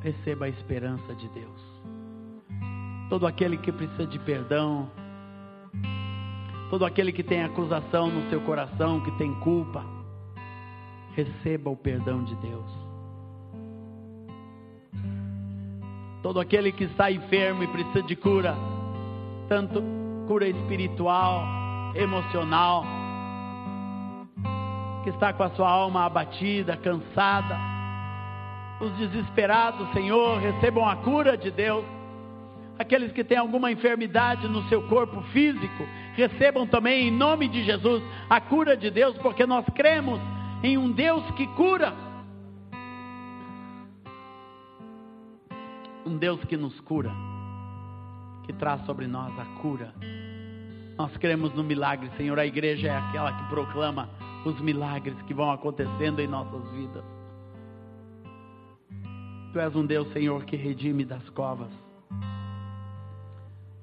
Receba 0.01 0.45
a 0.45 0.49
esperança 0.49 1.15
de 1.17 1.29
Deus. 1.31 1.61
Todo 3.09 3.27
aquele 3.27 3.57
que 3.57 3.73
precisa 3.73 4.07
de 4.07 4.19
perdão, 4.21 4.89
todo 6.71 6.85
aquele 6.85 7.13
que 7.13 7.25
tem 7.25 7.43
acusação 7.43 8.09
no 8.09 8.31
seu 8.31 8.41
coração, 8.43 9.01
que 9.01 9.11
tem 9.19 9.35
culpa, 9.41 9.85
receba 11.17 11.69
o 11.69 11.77
perdão 11.77 12.23
de 12.23 12.35
Deus. 12.37 12.71
Todo 16.23 16.39
aquele 16.39 16.71
que 16.71 16.85
está 16.85 17.11
enfermo 17.11 17.65
e 17.65 17.67
precisa 17.67 18.03
de 18.03 18.15
cura, 18.15 18.55
tanto 19.49 19.83
cura 20.29 20.47
espiritual, 20.47 21.45
emocional, 21.97 22.85
que 25.03 25.11
está 25.11 25.33
com 25.33 25.43
a 25.43 25.51
sua 25.51 25.69
alma 25.69 26.05
abatida, 26.05 26.77
cansada. 26.77 27.59
Os 28.81 28.93
desesperados, 28.93 29.93
Senhor, 29.93 30.39
recebam 30.39 30.89
a 30.89 30.97
cura 30.97 31.37
de 31.37 31.51
Deus. 31.51 31.85
Aqueles 32.79 33.13
que 33.13 33.25
têm 33.25 33.37
alguma 33.37 33.73
enfermidade 33.73 34.47
no 34.47 34.63
seu 34.69 34.83
corpo 34.89 35.21
físico, 35.33 35.85
recebam 36.21 36.67
também 36.67 37.09
em 37.09 37.11
nome 37.11 37.49
de 37.49 37.65
Jesus 37.65 38.03
a 38.29 38.41
cura 38.41 38.77
de 38.77 38.91
Deus, 38.91 39.17
porque 39.19 39.47
nós 39.47 39.65
cremos 39.75 40.21
em 40.63 40.77
um 40.77 40.91
Deus 40.93 41.29
que 41.33 41.47
cura. 41.49 41.95
Um 46.05 46.17
Deus 46.17 46.43
que 46.45 46.57
nos 46.57 46.79
cura, 46.81 47.11
que 48.45 48.53
traz 48.53 48.85
sobre 48.85 49.07
nós 49.07 49.33
a 49.39 49.45
cura. 49.61 49.95
Nós 50.99 51.17
cremos 51.17 51.55
no 51.55 51.65
milagre, 51.65 52.11
Senhor. 52.17 52.39
A 52.39 52.45
igreja 52.45 52.89
é 52.89 52.97
aquela 52.97 53.33
que 53.33 53.49
proclama 53.49 54.09
os 54.45 54.61
milagres 54.61 55.21
que 55.23 55.33
vão 55.33 55.51
acontecendo 55.51 56.21
em 56.21 56.27
nossas 56.27 56.71
vidas. 56.73 57.05
Tu 59.53 59.59
és 59.59 59.75
um 59.75 59.85
Deus, 59.85 60.13
Senhor, 60.13 60.45
que 60.45 60.57
redime 60.57 61.05
das 61.05 61.29
covas, 61.31 61.71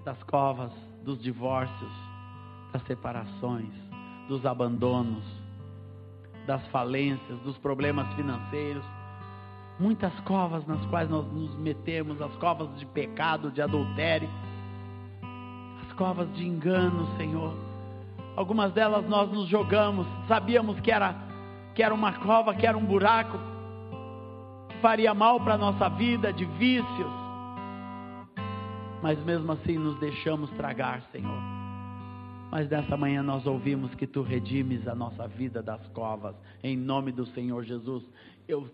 das 0.06 0.22
covas, 0.24 0.72
dos 1.04 1.22
divórcios, 1.22 2.07
das 2.78 2.84
separações, 2.84 3.74
dos 4.28 4.46
abandonos, 4.46 5.24
das 6.46 6.66
falências, 6.68 7.40
dos 7.40 7.58
problemas 7.58 8.08
financeiros. 8.14 8.84
Muitas 9.80 10.14
covas 10.22 10.66
nas 10.68 10.84
quais 10.86 11.10
nós 11.10 11.26
nos 11.32 11.56
metemos, 11.56 12.22
as 12.22 12.36
covas 12.38 12.70
de 12.80 12.86
pecado, 12.86 13.52
de 13.52 13.62
adultério, 13.62 14.30
as 15.86 15.94
covas 15.94 16.32
de 16.36 16.46
engano, 16.46 17.08
Senhor 17.18 17.68
Algumas 18.36 18.72
delas 18.72 19.04
nós 19.10 19.32
nos 19.32 19.48
jogamos, 19.48 20.06
sabíamos 20.28 20.80
que 20.82 20.92
era, 20.92 21.16
que 21.74 21.82
era 21.82 21.92
uma 21.92 22.14
cova, 22.14 22.54
que 22.54 22.68
era 22.68 22.78
um 22.78 22.86
buraco, 22.86 23.36
que 24.70 24.78
faria 24.78 25.12
mal 25.12 25.40
para 25.40 25.56
a 25.56 25.58
nossa 25.58 25.90
vida, 25.90 26.32
de 26.32 26.46
vícios. 26.46 27.12
Mas 29.02 29.18
mesmo 29.26 29.52
assim 29.54 29.80
nos 29.80 30.00
deixamos 30.00 30.52
tragar, 30.52 31.02
Senhor. 31.12 31.57
Mas 32.52 32.70
nessa 32.70 32.96
manhã 32.96 33.22
nós 33.22 33.46
ouvimos 33.46 33.94
que 33.96 34.08
tu 34.08 34.22
redimes 34.22 34.88
a 34.88 34.96
nossa 34.96 35.28
vida 35.28 35.62
das 35.62 35.86
covas, 35.88 36.36
em 36.64 36.78
nome 36.78 37.12
do 37.12 37.26
Senhor 37.28 37.64
Jesus. 37.64 38.04
Eu 38.48 38.70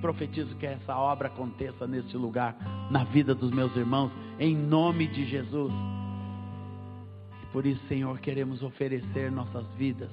profetizo 0.00 0.56
que 0.56 0.66
essa 0.66 0.96
obra 0.96 1.28
aconteça 1.28 1.86
neste 1.86 2.16
lugar, 2.16 2.56
na 2.90 3.04
vida 3.04 3.34
dos 3.34 3.50
meus 3.50 3.74
irmãos, 3.76 4.10
em 4.38 4.56
nome 4.56 5.06
de 5.06 5.26
Jesus. 5.26 5.72
Por 7.52 7.66
isso, 7.66 7.80
Senhor, 7.88 8.18
queremos 8.20 8.62
oferecer 8.62 9.30
nossas 9.30 9.66
vidas 9.76 10.10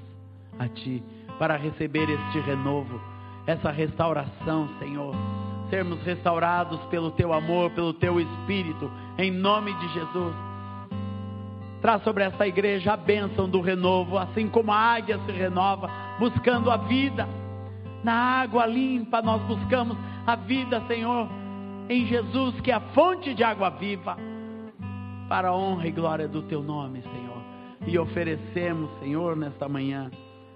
a 0.60 0.68
Ti, 0.68 1.04
para 1.38 1.58
receber 1.58 2.10
este 2.10 2.40
renovo, 2.40 3.00
essa 3.46 3.72
restauração, 3.72 4.70
Senhor. 4.80 5.14
Sermos 5.70 6.02
restaurados 6.04 6.80
pelo 6.86 7.12
Teu 7.12 7.34
amor, 7.34 7.72
pelo 7.72 7.94
Teu 7.94 8.20
Espírito, 8.20 8.90
em 9.18 9.32
nome 9.32 9.74
de 9.74 9.94
Jesus. 9.94 10.36
Traz 11.86 12.02
sobre 12.02 12.24
esta 12.24 12.48
igreja 12.48 12.94
a 12.94 12.98
bênção 12.98 13.48
do 13.48 13.62
renovo, 13.62 14.18
assim 14.18 14.50
como 14.50 14.72
a 14.72 14.76
águia 14.76 15.20
se 15.24 15.32
renova, 15.32 15.88
buscando 16.18 16.72
a 16.72 16.78
vida. 16.78 17.30
Na 18.04 18.42
água 18.42 18.66
limpa 18.66 19.22
nós 19.22 19.40
buscamos 19.44 19.96
a 20.26 20.36
vida, 20.36 20.82
Senhor, 20.88 21.30
em 21.88 22.08
Jesus, 22.08 22.60
que 22.62 22.72
é 22.72 22.74
a 22.74 22.80
fonte 22.80 23.36
de 23.36 23.44
água 23.44 23.70
viva, 23.70 24.18
para 25.30 25.50
a 25.50 25.56
honra 25.56 25.88
e 25.88 25.92
glória 25.92 26.28
do 26.28 26.42
Teu 26.42 26.64
nome, 26.64 27.04
Senhor 27.04 27.26
e 27.88 28.00
oferecemos, 28.00 28.90
Senhor, 29.00 29.36
nesta 29.36 29.70
manhã, 29.70 30.10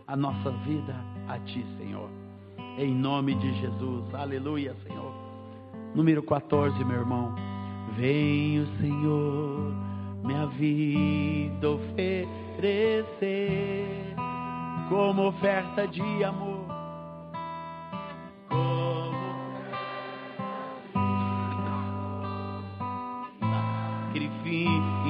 a 0.07 0.15
nossa 0.15 0.49
vida 0.65 0.95
a 1.27 1.37
Ti, 1.37 1.63
Senhor. 1.77 2.09
Em 2.77 2.95
nome 2.95 3.35
de 3.35 3.53
Jesus. 3.59 4.15
Aleluia, 4.15 4.75
Senhor. 4.87 5.13
Número 5.93 6.23
14, 6.23 6.83
meu 6.83 6.97
irmão. 6.97 7.35
Venho, 7.95 8.65
Senhor, 8.79 9.73
minha 10.23 10.45
vida 10.47 11.69
oferecer 11.69 13.19
como 14.89 15.27
oferta 15.27 15.87
de 15.87 16.23
amor. 16.23 16.67
Como 18.49 19.19
sacrifício 24.09 25.09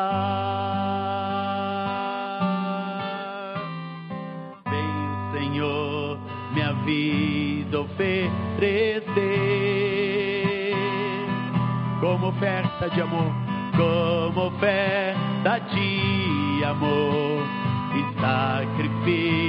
Venho, 4.69 5.31
Senhor, 5.34 6.19
minha 6.53 6.73
vida 6.85 7.81
oferecer 7.81 9.10
como 11.99 12.27
oferta 12.30 12.89
de 12.89 13.01
amor, 13.01 13.31
como 13.77 14.47
oferta 14.47 15.60
de 15.72 16.64
amor 16.64 17.43
e 17.95 18.03
sacrifício. 18.19 19.39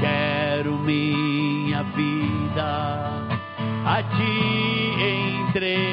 Quero 0.00 0.78
minha 0.78 1.82
vida 1.82 3.11
a 3.84 4.02
te 4.02 4.34
entregar 5.48 5.92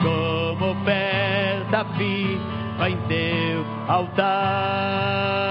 como 0.00 0.70
oferta 0.72 1.84
viva 1.98 2.88
em 2.88 2.96
teu 3.08 3.64
altar. 3.88 5.49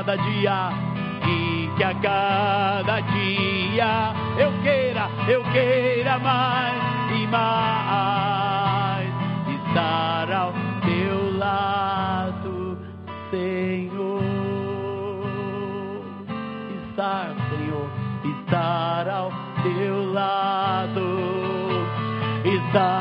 Cada 0.00 0.16
dia, 0.16 0.70
e 1.28 1.70
que 1.76 1.84
a 1.84 1.94
cada 1.96 3.00
dia 3.00 4.14
eu 4.38 4.50
queira, 4.62 5.10
eu 5.28 5.42
queira 5.52 6.18
mais 6.18 6.80
e 7.12 7.26
mais 7.26 9.08
estar 9.58 10.32
ao 10.32 10.54
teu 10.80 11.36
lado, 11.36 12.78
Senhor. 13.30 14.22
Estar, 16.88 17.34
Senhor, 17.50 17.90
estar 18.24 19.06
ao 19.06 19.30
teu 19.62 20.12
lado, 20.14 21.04
estar 22.42 22.99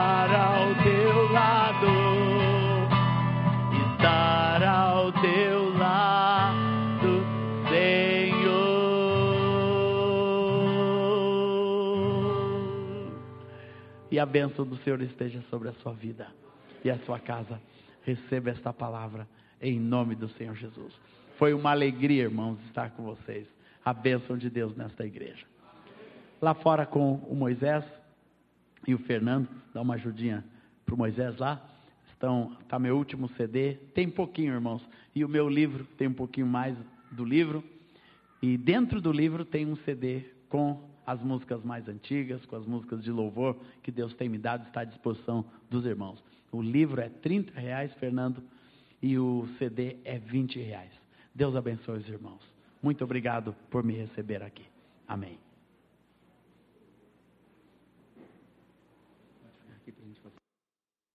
A 14.20 14.26
bênção 14.26 14.66
do 14.66 14.76
Senhor 14.78 15.02
esteja 15.02 15.42
sobre 15.50 15.70
a 15.70 15.74
sua 15.76 15.94
vida 15.94 16.28
e 16.84 16.90
a 16.90 16.98
sua 17.00 17.20
casa. 17.20 17.62
Receba 18.04 18.50
esta 18.50 18.74
palavra 18.74 19.26
em 19.62 19.80
nome 19.80 20.14
do 20.14 20.28
Senhor 20.30 20.56
Jesus. 20.56 20.94
Foi 21.38 21.54
uma 21.54 21.72
alegria, 21.72 22.24
irmãos, 22.24 22.60
estar 22.66 22.92
com 22.92 23.04
vocês. 23.04 23.48
A 23.86 23.94
bênção 23.94 24.38
de 24.38 24.50
Deus 24.50 24.76
nesta 24.76 25.06
igreja. 25.06 25.46
Lá 26.42 26.54
fora 26.54 26.86
com 26.86 27.16
o 27.16 27.34
Moisés 27.34 27.86
e 28.86 28.94
o 28.94 29.00
Fernando, 29.00 29.48
dá 29.74 29.82
uma 29.82 29.94
ajudinha 29.94 30.44
para 30.86 30.96
o 30.96 30.98
Moisés 30.98 31.38
lá. 31.38 31.66
Estão, 32.12 32.58
tá 32.68 32.78
meu 32.78 32.98
último 32.98 33.30
CD, 33.38 33.76
tem 33.94 34.10
pouquinho, 34.10 34.54
irmãos. 34.54 34.82
E 35.16 35.24
o 35.24 35.30
meu 35.30 35.48
livro 35.48 35.86
tem 35.98 36.10
um 36.10 36.14
pouquinho 36.14 36.48
mais 36.48 36.76
do 37.10 37.24
livro. 37.24 37.64
E 38.42 38.58
dentro 38.58 39.00
do 39.00 39.14
livro 39.14 39.46
tem 39.46 39.66
um 39.66 39.78
CD 39.78 40.26
com 40.50 40.89
as 41.10 41.24
músicas 41.24 41.64
mais 41.64 41.88
antigas, 41.88 42.46
com 42.46 42.56
as 42.56 42.68
músicas 42.68 43.04
de 43.04 43.12
louvor 43.12 43.58
que 43.82 43.92
Deus 43.92 44.14
tem 44.14 44.30
me 44.30 44.38
dado, 44.38 44.68
está 44.68 44.82
à 44.82 44.84
disposição 44.84 45.44
dos 45.68 45.84
irmãos. 45.84 46.24
O 46.52 46.62
livro 46.62 47.02
é 47.02 47.10
30 47.10 47.60
reais, 47.60 47.92
Fernando, 47.96 48.44
e 49.02 49.18
o 49.18 49.48
CD 49.58 49.98
é 50.06 50.20
20 50.20 50.60
reais. 50.60 50.92
Deus 51.34 51.56
abençoe 51.56 51.98
os 51.98 52.08
irmãos. 52.08 52.44
Muito 52.82 53.04
obrigado 53.04 53.56
por 53.72 53.84
me 53.84 53.94
receber 53.94 54.44
aqui. 54.44 54.66
Amém. 55.08 55.49